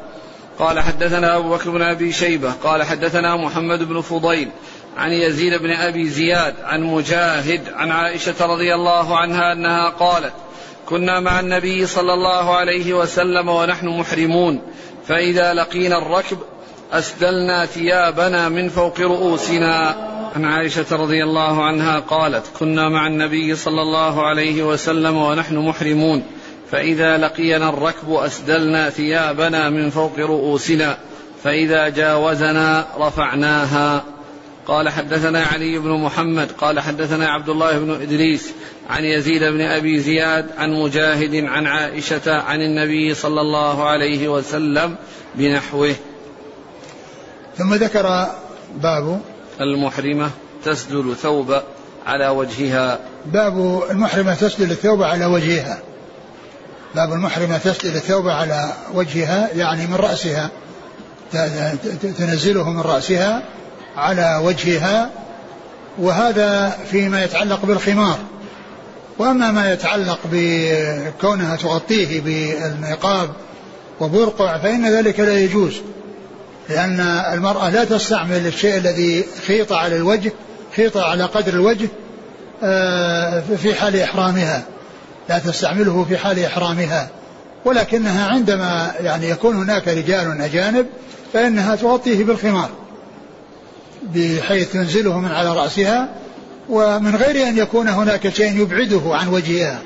قال 0.59 0.79
حدثنا 0.79 1.37
أبو 1.37 1.49
بكر 1.49 1.69
بن 1.69 1.81
أبي 1.81 2.11
شيبة 2.11 2.51
قال 2.51 2.83
حدثنا 2.83 3.35
محمد 3.35 3.83
بن 3.83 4.01
فضيل 4.01 4.49
عن 4.97 5.11
يزيد 5.11 5.53
بن 5.53 5.71
أبي 5.71 6.09
زياد 6.09 6.55
عن 6.63 6.83
مجاهد 6.83 7.61
عن 7.73 7.91
عائشة 7.91 8.45
رضي 8.45 8.75
الله 8.75 9.17
عنها 9.17 9.53
أنها 9.53 9.89
قالت 9.89 10.33
كنا 10.85 11.19
مع 11.19 11.39
النبي 11.39 11.85
صلى 11.85 12.13
الله 12.13 12.55
عليه 12.55 12.93
وسلم 12.93 13.49
ونحن 13.49 13.87
محرمون 13.87 14.61
فإذا 15.07 15.53
لقينا 15.53 15.97
الركب 15.97 16.37
أسدلنا 16.91 17.65
ثيابنا 17.65 18.49
من 18.49 18.69
فوق 18.69 18.99
رؤوسنا. 18.99 19.95
عن 20.35 20.45
عائشة 20.45 20.85
رضي 20.91 21.23
الله 21.23 21.63
عنها 21.63 21.99
قالت 21.99 22.45
كنا 22.59 22.89
مع 22.89 23.07
النبي 23.07 23.55
صلى 23.55 23.81
الله 23.81 24.25
عليه 24.25 24.63
وسلم 24.63 25.17
ونحن 25.17 25.57
محرمون 25.57 26.23
فإذا 26.71 27.17
لقينا 27.17 27.69
الركب 27.69 28.13
أسدلنا 28.13 28.89
ثيابنا 28.89 29.69
من 29.69 29.89
فوق 29.89 30.19
رؤوسنا 30.19 30.97
فإذا 31.43 31.89
جاوزنا 31.89 32.85
رفعناها. 32.99 34.03
قال 34.67 34.89
حدثنا 34.89 35.43
علي 35.43 35.79
بن 35.79 35.89
محمد 35.89 36.51
قال 36.51 36.79
حدثنا 36.79 37.29
عبد 37.29 37.49
الله 37.49 37.79
بن 37.79 37.91
إدريس 38.01 38.49
عن 38.89 39.03
يزيد 39.03 39.43
بن 39.43 39.61
أبي 39.61 39.99
زياد 39.99 40.45
عن 40.57 40.73
مجاهد 40.73 41.35
عن 41.35 41.67
عائشة 41.67 42.41
عن 42.41 42.61
النبي 42.61 43.13
صلى 43.13 43.41
الله 43.41 43.83
عليه 43.83 44.27
وسلم 44.27 44.95
بنحوه. 45.35 45.95
ثم 47.57 47.73
ذكر 47.73 48.27
باب 48.75 49.21
المحرمة 49.61 50.29
تسدل 50.65 51.15
ثوب 51.15 51.61
على 52.05 52.27
وجهها. 52.27 52.99
باب 53.25 53.83
المحرمة 53.91 54.35
تسدل 54.35 54.71
الثوب 54.71 55.03
على 55.03 55.25
وجهها. 55.25 55.79
باب 56.95 57.13
المحرمة 57.13 57.57
تسدل 57.57 57.95
الثوب 57.95 58.27
على 58.27 58.73
وجهها 58.93 59.49
يعني 59.53 59.87
من 59.87 59.95
رأسها 59.95 60.49
تنزله 62.17 62.69
من 62.69 62.81
رأسها 62.81 63.43
على 63.97 64.41
وجهها 64.43 65.09
وهذا 65.97 66.77
فيما 66.91 67.23
يتعلق 67.23 67.65
بالخمار. 67.65 68.17
وأما 69.19 69.51
ما 69.51 69.73
يتعلق 69.73 70.19
بكونها 70.31 71.55
تغطيه 71.55 72.21
بالنقاب 72.21 73.29
وبرقع 73.99 74.57
فإن 74.57 74.85
ذلك 74.85 75.19
لا 75.19 75.39
يجوز 75.39 75.73
لأن 76.69 76.99
المرأة 77.33 77.69
لا 77.69 77.83
تستعمل 77.83 78.47
الشيء 78.47 78.77
الذي 78.77 79.25
خيط 79.47 79.73
على 79.73 79.95
الوجه 79.95 80.31
خيط 80.75 80.97
على 80.97 81.23
قدر 81.23 81.53
الوجه 81.53 81.87
آه، 82.63 83.43
في 83.61 83.75
حال 83.75 83.99
إحرامها. 83.99 84.63
لا 85.29 85.39
تستعمله 85.39 86.05
في 86.09 86.17
حال 86.17 86.45
إحرامها. 86.45 87.09
ولكنها 87.65 88.27
عندما 88.27 88.91
يعني 88.99 89.29
يكون 89.29 89.55
هناك 89.55 89.87
رجال 89.87 90.41
أجانب 90.41 90.85
فإنها 91.33 91.75
تغطيه 91.75 92.23
بالخمار. 92.23 92.69
بحيث 94.15 94.71
تنزله 94.71 95.19
من 95.19 95.31
على 95.31 95.53
رأسها 95.53 96.09
ومن 96.69 97.15
غير 97.15 97.47
أن 97.47 97.57
يكون 97.57 97.87
هناك 97.87 98.29
شيء 98.29 98.61
يبعده 98.61 99.01
عن 99.05 99.27
وجهها. 99.27 99.79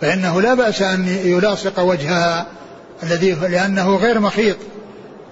فإنه 0.00 0.40
لا 0.40 0.54
بأس 0.54 0.82
أن 0.82 1.08
يلاصق 1.24 1.80
وجهها 1.80 2.46
الذي 3.02 3.32
لأنه 3.32 3.96
غير 3.96 4.20
مخيط 4.20 4.56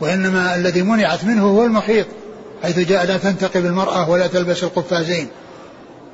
وإنما 0.01 0.55
الذي 0.55 0.83
منعت 0.83 1.25
منه 1.25 1.47
هو 1.47 1.65
المخيط 1.65 2.07
حيث 2.63 2.79
جاء 2.79 3.07
لا 3.07 3.17
تنتقب 3.17 3.67
المرأة 3.67 4.11
ولا 4.11 4.27
تلبس 4.27 4.65
القفازين. 4.65 5.29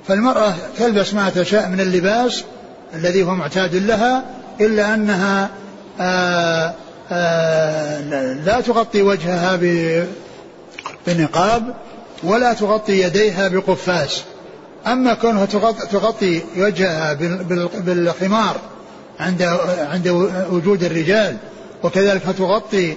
فالمرأة 0.09 0.55
تلبس 0.79 1.15
ما 1.15 1.31
تشاء 1.31 1.69
من 1.69 1.81
اللباس 1.81 2.45
الذي 2.95 3.23
هو 3.23 3.35
معتاد 3.35 3.75
لها 3.75 4.25
إلا 4.61 4.95
أنها 4.95 5.51
آآ 6.01 6.75
آآ 7.11 8.01
لا 8.45 8.61
تغطي 8.61 9.03
وجهها 9.03 9.59
بنقاب 11.07 11.75
ولا 12.25 12.53
تغطي 12.53 13.03
يديها 13.03 13.49
بقفاز 13.49 14.23
أما 14.87 15.15
كونها 15.15 15.47
تغطي 15.91 16.43
وجهها 16.57 17.13
بالخمار 17.81 18.57
عند 19.21 19.43
عند 19.79 20.09
وجود 20.51 20.85
الرجال 20.85 21.37
وكذلك 21.83 22.23
تغطي 22.39 22.97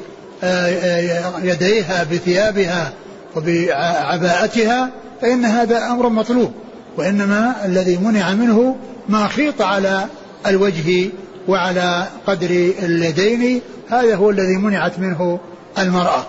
يديها 1.43 2.03
بثيابها 2.03 2.93
وبعباءتها 3.35 4.89
فإن 5.21 5.45
هذا 5.45 5.77
أمر 5.77 6.09
مطلوب. 6.09 6.51
وإنما 6.97 7.55
الذي 7.65 7.97
منع 7.97 8.33
منه 8.33 8.75
ما 9.09 9.27
خيط 9.27 9.61
على 9.61 10.05
الوجه 10.47 11.09
وعلى 11.47 12.07
قدر 12.27 12.49
اليدين 12.79 13.61
هذا 13.89 14.15
هو 14.15 14.29
الذي 14.29 14.57
منعت 14.57 14.99
منه 14.99 15.39
المرأة. 15.79 16.23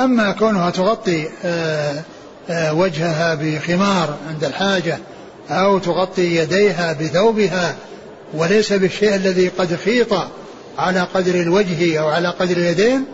أما 0.00 0.32
كونها 0.32 0.70
تغطي 0.70 1.28
آه، 1.44 2.02
وجهها 2.50 3.34
بخمار 3.34 4.16
عند 4.28 4.44
الحاجة 4.44 4.98
أو 5.50 5.78
تغطي 5.78 6.36
يديها 6.36 6.92
بثوبها 6.92 7.74
وليس 8.34 8.72
بالشيء 8.72 9.14
الذي 9.14 9.48
قد 9.48 9.76
خيط 9.84 10.14
على 10.78 11.00
قدر 11.00 11.34
الوجه 11.34 12.00
أو 12.00 12.08
على 12.08 12.28
قدر 12.28 12.56
اليدين 12.56 13.04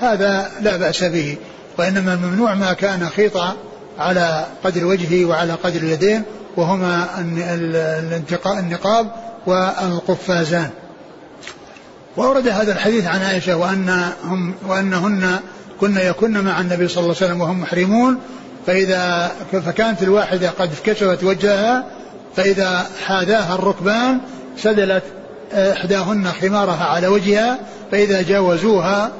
هذا 0.00 0.50
لا 0.60 0.76
بأس 0.76 1.04
به. 1.04 1.36
وإنما 1.78 2.14
الممنوع 2.14 2.54
ما 2.54 2.72
كان 2.72 3.08
خيط 3.08 3.36
على 3.98 4.46
قدر 4.64 4.84
وجهه 4.84 5.24
وعلى 5.24 5.52
قدر 5.52 5.80
اليدين 5.80 6.22
وهما 6.56 7.08
النقاب 8.46 9.12
والقفازان. 9.46 10.70
وأورد 12.16 12.48
هذا 12.48 12.72
الحديث 12.72 13.06
عن 13.06 13.22
عائشة 13.22 13.56
وأنهم 13.56 14.54
وأنهن 14.68 15.40
كن 15.80 15.96
يكن 15.96 16.44
مع 16.44 16.60
النبي 16.60 16.88
صلى 16.88 17.04
الله 17.04 17.16
عليه 17.16 17.26
وسلم 17.26 17.40
وهم 17.40 17.60
محرمون 17.60 18.18
فإذا 18.66 19.32
فكانت 19.52 20.02
الواحدة 20.02 20.50
قد 20.50 20.70
كشفت 20.84 21.24
وجهها 21.24 21.84
فإذا 22.36 22.86
حاذاها 23.06 23.54
الركبان 23.54 24.20
سدلت 24.58 25.02
إحداهن 25.52 26.32
خمارها 26.40 26.84
على 26.84 27.06
وجهها 27.06 27.58
فإذا 27.90 28.22
جاوزوها 28.22 29.10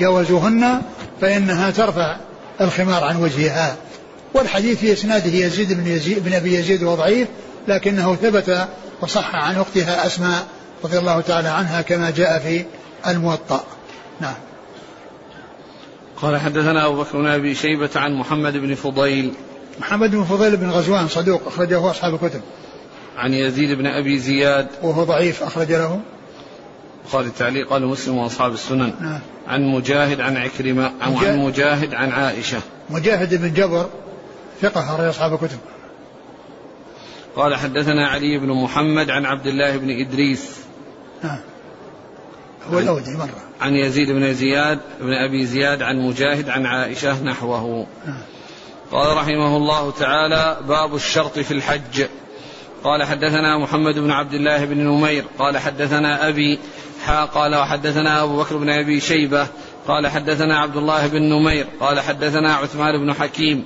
جاوزوهن 0.00 0.82
فإنها 1.20 1.70
ترفع 1.70 2.16
الخمار 2.60 3.04
عن 3.04 3.16
وجهها. 3.16 3.76
والحديث 4.34 4.78
في 4.78 4.92
إسناده 4.92 5.30
يزيد 5.30 5.72
بن, 5.72 5.86
يزيد 5.86 6.24
بن 6.24 6.32
أبي 6.32 6.54
يزيد 6.54 6.82
وضعيف 6.82 7.28
لكنه 7.68 8.14
ثبت 8.14 8.68
وصح 9.00 9.34
عن 9.34 9.56
أختها 9.56 10.06
أسماء 10.06 10.46
رضي 10.84 10.98
الله 10.98 11.20
تعالى 11.20 11.48
عنها 11.48 11.82
كما 11.82 12.10
جاء 12.10 12.38
في 12.38 12.64
الموطأ. 13.06 13.64
نعم. 14.20 14.34
قال 16.22 16.40
حدثنا 16.40 16.86
أبو 16.86 17.02
بكر 17.02 17.18
بن 17.18 17.26
أبي 17.26 17.54
شيبة 17.54 17.90
عن 17.96 18.14
محمد 18.14 18.56
بن 18.56 18.74
فضيل. 18.74 19.32
محمد 19.80 20.10
بن 20.10 20.24
فضيل 20.24 20.56
بن 20.56 20.70
غزوان 20.70 21.08
صدوق 21.08 21.46
أخرجه 21.46 21.90
أصحاب 21.90 22.14
الكتب. 22.14 22.40
عن 23.16 23.34
يزيد 23.34 23.78
بن 23.78 23.86
أبي 23.86 24.18
زياد. 24.18 24.66
وهو 24.82 25.04
ضعيف 25.04 25.42
أخرج 25.42 25.72
له. 25.72 26.00
قال 27.12 27.26
التعليق 27.26 27.68
قال 27.68 27.86
مسلم 27.86 28.16
وأصحاب 28.16 28.52
السنن. 28.52 28.92
نعم. 29.00 29.20
عن 29.48 29.62
مجاهد 29.62 30.20
عن 30.20 30.36
عكرمة 30.36 30.92
أو 31.04 31.18
عن 31.18 31.38
مجاهد 31.38 31.94
عن 31.94 32.10
عائشة. 32.10 32.58
مجاهد 32.90 33.34
بن 33.34 33.52
جبر 33.52 33.86
ثقة 34.60 34.80
أخرج 34.80 35.06
أصحاب 35.06 35.32
الكتب. 35.32 35.58
قال 37.36 37.54
حدثنا 37.54 38.08
علي 38.08 38.38
بن 38.38 38.48
محمد 38.48 39.10
عن 39.10 39.24
عبد 39.26 39.46
الله 39.46 39.76
بن 39.76 39.90
إدريس. 39.90 40.58
نعم. 41.24 41.38
هو 42.72 42.78
الأودي 42.78 43.16
مرة. 43.16 43.30
عن 43.60 43.76
يزيد 43.76 44.10
بن 44.10 44.34
زياد 44.34 44.78
بن 45.00 45.12
أبي 45.12 45.46
زياد 45.46 45.82
عن 45.82 45.96
مجاهد 45.96 46.48
عن 46.48 46.66
عائشة 46.66 47.22
نحوه. 47.22 47.86
قال 48.92 49.16
رحمه 49.16 49.56
الله 49.56 49.90
تعالى 49.90 50.56
باب 50.68 50.94
الشرط 50.94 51.38
في 51.38 51.50
الحج. 51.54 52.04
قال 52.84 53.04
حدثنا 53.04 53.58
محمد 53.58 53.98
بن 53.98 54.10
عبد 54.10 54.34
الله 54.34 54.64
بن 54.64 54.78
نمير. 54.78 55.24
قال 55.38 55.58
حدثنا 55.58 56.28
أبي 56.28 56.58
حا 57.04 57.24
قال 57.24 57.54
وحدثنا 57.54 58.22
أبو 58.22 58.38
بكر 58.38 58.56
بن 58.56 58.70
أبي 58.70 59.00
شيبة. 59.00 59.46
قال 59.88 60.06
حدثنا 60.06 60.58
عبد 60.58 60.76
الله 60.76 61.06
بن 61.06 61.22
نمير. 61.22 61.66
قال 61.80 62.00
حدثنا 62.00 62.54
عثمان 62.54 62.98
بن 62.98 63.12
حكيم. 63.12 63.64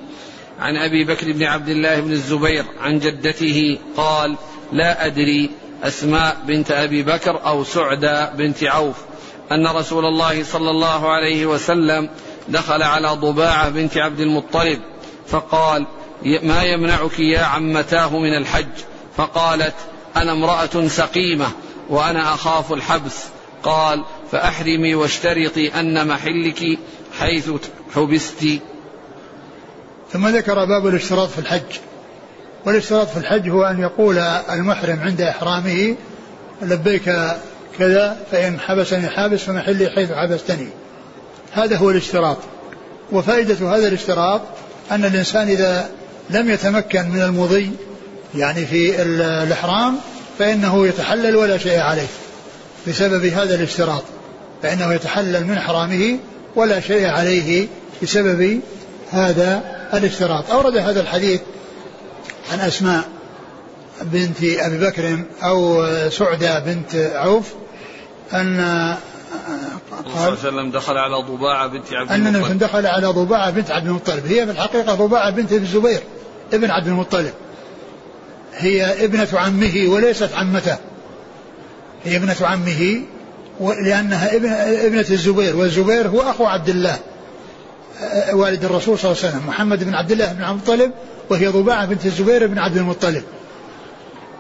عن 0.61 0.77
أبي 0.77 1.05
بكر 1.05 1.33
بن 1.33 1.43
عبد 1.43 1.69
الله 1.69 2.01
بن 2.01 2.13
الزبير. 2.13 2.65
عن 2.81 2.99
جدته 2.99 3.79
قال 3.97 4.37
لا 4.73 5.07
أدري 5.07 5.51
أسماء 5.83 6.37
بنت 6.47 6.71
أبي 6.71 7.03
بكر 7.03 7.47
أو 7.47 7.65
سعدى 7.65 8.27
بنت 8.37 8.65
عوف. 8.65 8.97
أن 9.53 9.67
رسول 9.67 10.05
الله 10.05 10.45
صلى 10.45 10.71
الله 10.71 11.13
عليه 11.13 11.47
وسلم 11.47 12.11
دخل 12.49 12.83
على 12.83 13.09
ضباعة 13.09 13.69
بنت 13.69 13.97
عبد 13.97 14.21
المطلب 14.21 14.81
فقال 15.29 15.87
ما 16.43 16.63
يمنعك 16.63 17.19
يا 17.19 17.41
عمتاه 17.41 18.19
من 18.19 18.37
الحج؟ 18.37 18.67
فقالت 19.17 19.75
أنا 20.17 20.33
امرأة 20.33 20.89
سقيمة 20.89 21.47
وأنا 21.89 22.35
أخاف 22.35 22.73
الحبس. 22.73 23.25
قال 23.63 24.05
فأحرمي 24.33 24.95
واشترطي 24.95 25.81
أن 25.81 26.09
محلك 26.09 26.79
حيث 27.19 27.51
حبست. 27.95 28.47
ثم 30.13 30.29
ذكر 30.29 30.65
باب 30.65 30.87
الاشتراط 30.87 31.29
في 31.29 31.39
الحج. 31.39 31.88
والاشتراط 32.67 33.09
في 33.09 33.17
الحج 33.17 33.49
هو 33.49 33.65
أن 33.65 33.81
يقول 33.81 34.19
المحرم 34.19 35.01
عند 35.01 35.21
إحرامه 35.21 35.97
لبيك 36.63 37.15
كذا 37.79 38.17
فإن 38.33 38.61
حبسني 38.61 39.09
حابس 39.09 39.41
فمحلي 39.41 39.91
حيث 39.91 40.13
حبستني. 40.13 40.69
هذا 41.53 41.77
هو 41.77 41.91
الاشتراط 41.91 42.37
وفائدة 43.13 43.77
هذا 43.77 43.89
الاشتراط 43.89 44.41
أن 44.91 45.05
الإنسان 45.05 45.49
إذا 45.49 45.91
لم 46.31 46.51
يتمكن 46.51 47.09
من 47.09 47.23
المضي 47.23 47.71
يعني 48.35 48.67
في 48.67 49.03
الإحرام 49.03 49.97
فإنه 50.39 50.87
يتحلل 50.87 51.37
ولا 51.37 51.59
شيء 51.59 51.81
عليه 51.81 52.07
بسبب 52.89 53.25
هذا 53.25 53.55
الاشتراط 53.55 54.03
فإنه 54.63 54.95
يتحلل 54.95 55.47
من 55.47 55.59
حرامه 55.59 56.19
ولا 56.57 56.81
شيء 56.81 57.07
عليه 57.07 57.67
بسبب 58.03 58.61
هذا 59.11 59.63
الاشتراط 59.95 60.51
أورد 60.51 60.77
هذا 60.77 61.01
الحديث 61.01 61.41
عن 62.53 62.61
أسماء 62.61 63.05
بنت 64.03 64.43
أبي 64.43 64.79
بكر 64.79 65.19
أو 65.43 65.87
سعدة 66.11 66.59
بنت 66.59 66.95
عوف 66.95 67.55
أن 68.33 68.97
قال 69.91 70.05
صلى 70.05 70.11
الله 70.11 70.23
عليه 70.23 70.33
وسلم 70.33 70.71
دخل 70.71 70.97
على 70.97 71.17
ضباعة 71.17 71.67
بنت 71.67 71.93
عبد 71.93 72.13
المطلب 72.13 72.27
أن 72.27 72.37
النبي 72.37 72.59
دخل 72.59 72.87
على 72.87 73.07
ضباعة 73.07 73.51
بنت 73.51 73.71
عبد 73.71 73.87
المطلب. 73.87 74.27
هي 74.27 74.47
في 74.47 74.53
الحقيقة 74.53 74.95
ضباعة 74.95 75.31
بنت 75.31 75.53
الزبير 75.53 76.01
ابن 76.53 76.71
عبد 76.71 76.87
المطلب. 76.87 77.33
هي 78.55 79.05
ابنة 79.05 79.29
عمه 79.33 79.85
وليست 79.89 80.33
عمته. 80.35 80.77
هي 82.05 82.17
ابنة 82.17 82.37
عمه 82.41 83.03
لأنها 83.61 84.37
ابن 84.37 84.49
ابنة 84.87 85.07
الزبير 85.11 85.57
والزبير 85.57 86.09
هو 86.09 86.21
أخو 86.21 86.47
عبد 86.47 86.69
الله. 86.69 86.99
والد 88.33 88.65
الرسول 88.65 88.99
صلى 88.99 89.11
الله 89.11 89.23
عليه 89.25 89.33
وسلم 89.33 89.49
محمد 89.49 89.85
بن 89.85 89.95
عبد 89.95 90.13
الله 90.13 90.33
بن 90.33 90.43
عبد 90.43 90.69
المطلب 90.69 90.93
وهي 91.31 91.47
ضباعة 91.47 91.87
بنت 91.87 92.07
الزبير 92.07 92.47
بن 92.47 92.59
عبد 92.59 92.77
المطلب. 92.77 93.23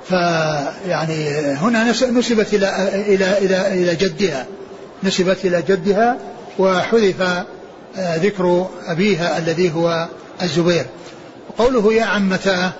فيعني 0.08 1.30
هنا 1.40 1.90
نسبت 1.90 2.54
إلى 2.54 2.88
إلى 3.14 3.38
إلى 3.38 3.82
إلى 3.82 3.94
جدها. 3.94 4.46
نسبت 5.02 5.44
إلى 5.44 5.62
جدها 5.62 6.16
وحذف 6.58 7.22
آه، 7.96 8.16
ذكر 8.16 8.68
أبيها 8.86 9.38
الذي 9.38 9.72
هو 9.74 10.08
الزبير. 10.42 10.86
قوله 11.58 11.92
يا 11.94 12.04
عمتاه 12.04 12.72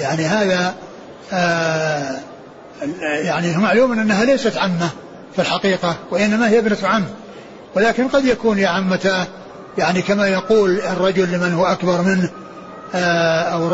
يعني 0.00 0.24
هذا 0.24 0.74
آه 1.32 2.16
يعني 3.22 3.56
معلوم 3.56 3.92
أنها 3.92 4.24
ليست 4.24 4.56
عمة 4.56 4.88
في 5.32 5.38
الحقيقة 5.38 5.96
وإنما 6.10 6.48
هي 6.48 6.58
ابنة 6.58 6.78
عم. 6.82 7.04
ولكن 7.74 8.08
قد 8.08 8.24
يكون 8.24 8.58
يا 8.58 8.68
عمتاه 8.68 9.26
يعني 9.78 10.02
كما 10.02 10.28
يقول 10.28 10.80
الرجل 10.80 11.32
لمن 11.32 11.52
هو 11.52 11.66
أكبر 11.66 12.02
منه 12.02 12.30
آه 12.94 13.40
أو 13.40 13.70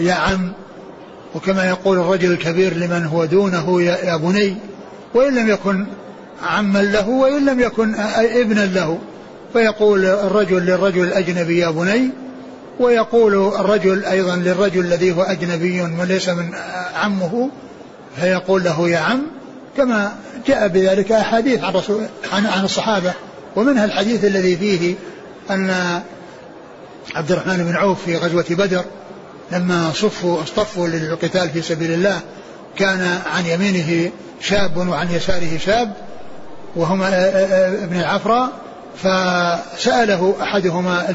يا 0.00 0.14
عم 0.14 0.52
وكما 1.34 1.64
يقول 1.64 1.98
الرجل 1.98 2.32
الكبير 2.32 2.76
لمن 2.76 3.04
هو 3.04 3.24
دونه 3.24 3.82
يا 3.82 4.16
بني 4.16 4.56
وإن 5.14 5.34
لم 5.34 5.48
يكن 5.48 5.86
عما 6.42 6.78
له 6.78 7.08
وإن 7.08 7.46
لم 7.46 7.60
يكن 7.60 7.94
ابنا 7.94 8.66
له. 8.66 8.98
فيقول 9.52 10.04
الرجل 10.04 10.58
للرجل 10.66 11.04
الأجنبي 11.04 11.58
يا 11.58 11.70
بني 11.70 12.10
ويقول 12.80 13.34
الرجل 13.34 14.04
أيضا 14.04 14.36
للرجل 14.36 14.80
الذي 14.80 15.12
هو 15.12 15.22
أجنبي 15.22 15.82
وليس 15.82 16.28
من 16.28 16.50
عمه 16.94 17.50
فيقول 18.20 18.64
له 18.64 18.88
يا 18.88 18.98
عم 18.98 19.22
كما 19.76 20.12
جاء 20.46 20.68
بذلك 20.68 21.12
أحاديث 21.12 21.64
عن, 22.32 22.46
عن 22.46 22.64
الصحابة. 22.64 23.12
ومنها 23.56 23.84
الحديث 23.84 24.24
الذي 24.24 24.56
فيه 24.56 24.94
أن 25.50 26.00
عبد 27.14 27.32
الرحمن 27.32 27.64
بن 27.64 27.76
عوف 27.76 28.04
في 28.04 28.16
غزوة 28.16 28.44
بدر 28.50 28.84
لما 29.52 29.90
صفوا 29.94 30.42
اصطفوا 30.42 30.88
للقتال 30.88 31.50
في 31.50 31.62
سبيل 31.62 31.92
الله 31.92 32.20
كان 32.76 33.18
عن 33.34 33.46
يمينه 33.46 34.10
شاب 34.40 34.76
وعن 34.76 35.12
يساره 35.12 35.58
شاب 35.58 35.92
وهما 36.76 37.08
ابن 37.84 38.00
العفراء 38.00 38.48
فسأله 38.96 40.34
أحدهما 40.42 41.14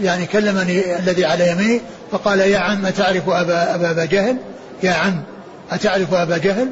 يعني 0.00 0.26
كلمني 0.26 0.98
الذي 0.98 1.24
على 1.24 1.50
يميني 1.50 1.80
فقال 2.12 2.40
يا 2.40 2.58
عم 2.58 2.86
أتعرف 2.86 3.28
أبا, 3.28 3.74
أبا, 3.74 3.90
أبا 3.90 4.04
جهل؟ 4.04 4.36
يا 4.82 4.92
عم 4.92 5.22
أتعرف 5.70 6.14
أبا 6.14 6.38
جهل؟ 6.38 6.68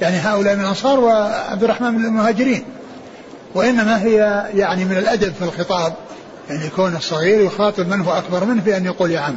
يعني 0.00 0.16
هؤلاء 0.16 0.54
من 0.54 0.60
الأنصار 0.60 1.00
وعبد 1.00 1.64
الرحمن 1.64 1.94
من 1.94 2.04
المهاجرين. 2.04 2.64
وإنما 3.54 4.02
هي 4.02 4.48
يعني 4.54 4.84
من 4.84 4.96
الأدب 4.96 5.32
في 5.34 5.44
الخطاب 5.44 5.94
يعني 6.48 6.66
يكون 6.66 6.96
الصغير 6.96 7.40
يخاطب 7.40 7.88
من 7.88 8.00
هو 8.00 8.12
أكبر 8.12 8.44
منه 8.44 8.62
بأن 8.62 8.84
يقول 8.84 9.10
يا 9.10 9.20
عم. 9.20 9.36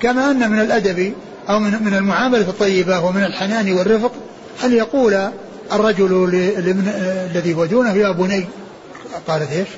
كما 0.00 0.30
أن 0.30 0.50
من 0.50 0.60
الأدب 0.60 1.14
أو 1.48 1.58
من 1.58 1.82
من 1.82 1.94
المعاملة 1.94 2.48
الطيبة 2.48 3.04
ومن 3.04 3.24
الحنان 3.24 3.72
والرفق 3.72 4.12
أن 4.64 4.72
يقول 4.72 5.30
الرجل 5.72 6.30
الذي 7.34 7.54
هو 7.54 7.64
دونه 7.64 7.92
يا 7.92 8.12
بني. 8.12 8.46
قالت 9.28 9.50
إيش؟ 9.52 9.68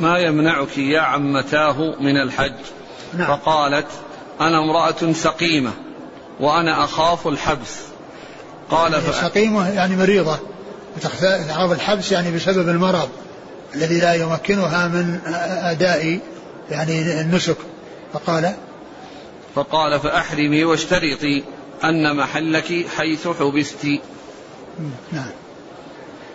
ما 0.00 0.18
يمنعك 0.18 0.78
يا 0.78 1.00
عمتاه 1.00 1.94
من 2.00 2.16
الحج؟ 2.22 2.54
نعم. 3.14 3.26
فقالت 3.26 3.86
أنا 4.40 4.58
امرأة 4.58 5.12
سقيمة 5.12 5.72
وأنا 6.40 6.84
أخاف 6.84 7.28
الحبس. 7.28 7.76
قال 8.70 8.92
يعني 8.92 9.12
سقيمة 9.12 9.68
يعني 9.68 9.96
مريضة. 9.96 10.38
تخاف 10.98 11.72
الحبس 11.72 12.12
يعني 12.12 12.30
بسبب 12.30 12.68
المرض 12.68 13.08
الذي 13.74 14.00
لا 14.00 14.14
يمكنها 14.14 14.88
من 14.88 15.20
أداء 15.62 16.20
يعني 16.70 17.20
النسك 17.20 17.56
فقال 18.12 18.54
فقال 19.54 20.00
فأحرمي 20.00 20.64
واشترطي 20.64 21.44
أن 21.84 22.16
محلك 22.16 22.86
حيث 22.96 23.28
حبست 23.28 23.86
نعم 25.12 25.30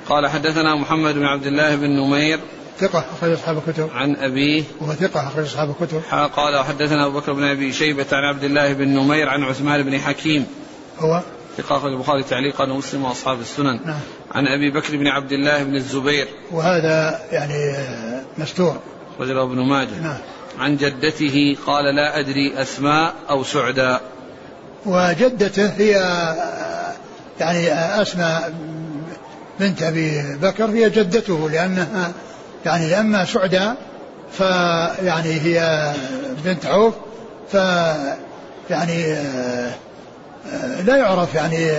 قال 0.09 0.28
حدثنا 0.28 0.76
محمد 0.76 1.14
بن 1.14 1.26
عبد 1.26 1.45
الله 1.45 1.76
بن 1.76 1.89
نمير 1.89 2.39
ثقة 2.80 3.05
أخرج 3.18 3.32
أصحاب 3.32 3.57
الكتب. 3.57 3.89
عن 3.93 4.16
أبيه. 4.16 4.64
وهو 4.82 4.93
ثقة 4.93 5.28
أخرج 5.28 5.45
أصحاب 5.45 5.76
الكتب. 5.82 6.01
قال 6.36 6.66
حدثنا 6.66 7.05
أبو 7.05 7.20
بكر 7.20 7.34
بن 7.34 7.43
أبي 7.43 7.74
شيبة 7.74 8.05
عن 8.11 8.24
عبد 8.24 8.43
الله 8.43 8.74
بن 8.74 8.88
نمير 8.88 9.30
عن 9.30 9.43
عثمان 9.43 9.84
بن 9.84 9.99
حكيم. 9.99 10.45
هو 10.99 11.22
ثقة 11.57 11.78
أخرج 11.78 11.91
البخاري 11.91 12.24
تعليقا 12.24 12.72
ومسلم 12.72 13.05
وأصحاب 13.05 13.41
السنن. 13.41 13.80
نعم. 13.86 13.99
عن 14.36 14.47
أبي 14.47 14.71
بكر 14.71 14.97
بن 14.97 15.07
عبد 15.07 15.31
الله 15.31 15.63
بن 15.63 15.75
الزبير. 15.75 16.27
وهذا 16.51 17.19
يعني 17.31 17.75
مستور. 18.38 18.79
رجل 19.19 19.38
ابن 19.38 19.59
ماجه. 19.59 19.99
نعم. 20.03 20.17
عن 20.59 20.77
جدته 20.77 21.57
قال 21.65 21.95
لا 21.95 22.19
أدري 22.19 22.61
أسماء 22.61 23.13
أو 23.29 23.43
سعداء. 23.43 24.01
وجدته 24.86 25.67
هي 25.77 25.91
يعني 27.39 27.73
أسماء 28.01 28.53
بنت 29.59 29.84
أبي 29.84 30.38
بكر 30.41 30.65
هي 30.65 30.89
جدته 30.89 31.49
لأنها 31.49 32.11
يعني 32.65 32.89
لأما 32.89 33.25
سعدى 33.25 33.71
فيعني 34.31 35.41
هي 35.41 35.91
بنت 36.45 36.65
عوف 36.65 36.93
ف 37.51 37.53
يعني 38.69 39.15
لا 40.86 40.97
يعرف 40.97 41.36
يعني 41.36 41.71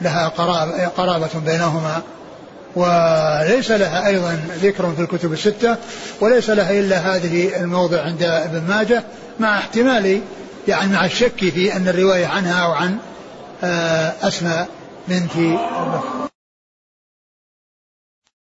لها 0.00 0.28
قرابة 0.96 1.28
بينهما 1.46 2.02
وليس 2.76 3.70
لها 3.70 4.06
أيضا 4.06 4.40
ذكر 4.62 4.92
في 4.96 5.02
الكتب 5.02 5.32
الستة 5.32 5.76
وليس 6.20 6.50
لها 6.50 6.70
إلا 6.80 6.98
هذه 6.98 7.60
الموضع 7.60 8.02
عند 8.02 8.22
ابن 8.22 8.62
ماجه 8.68 9.02
مع 9.40 9.58
احتمال 9.58 10.20
يعني 10.68 10.92
مع 10.92 11.04
الشك 11.04 11.38
في 11.38 11.76
أن 11.76 11.88
الرواية 11.88 12.26
عنها 12.26 12.64
أو 12.64 12.72
عن 12.72 12.98
أسماء 14.22 14.68
بنت 15.08 15.30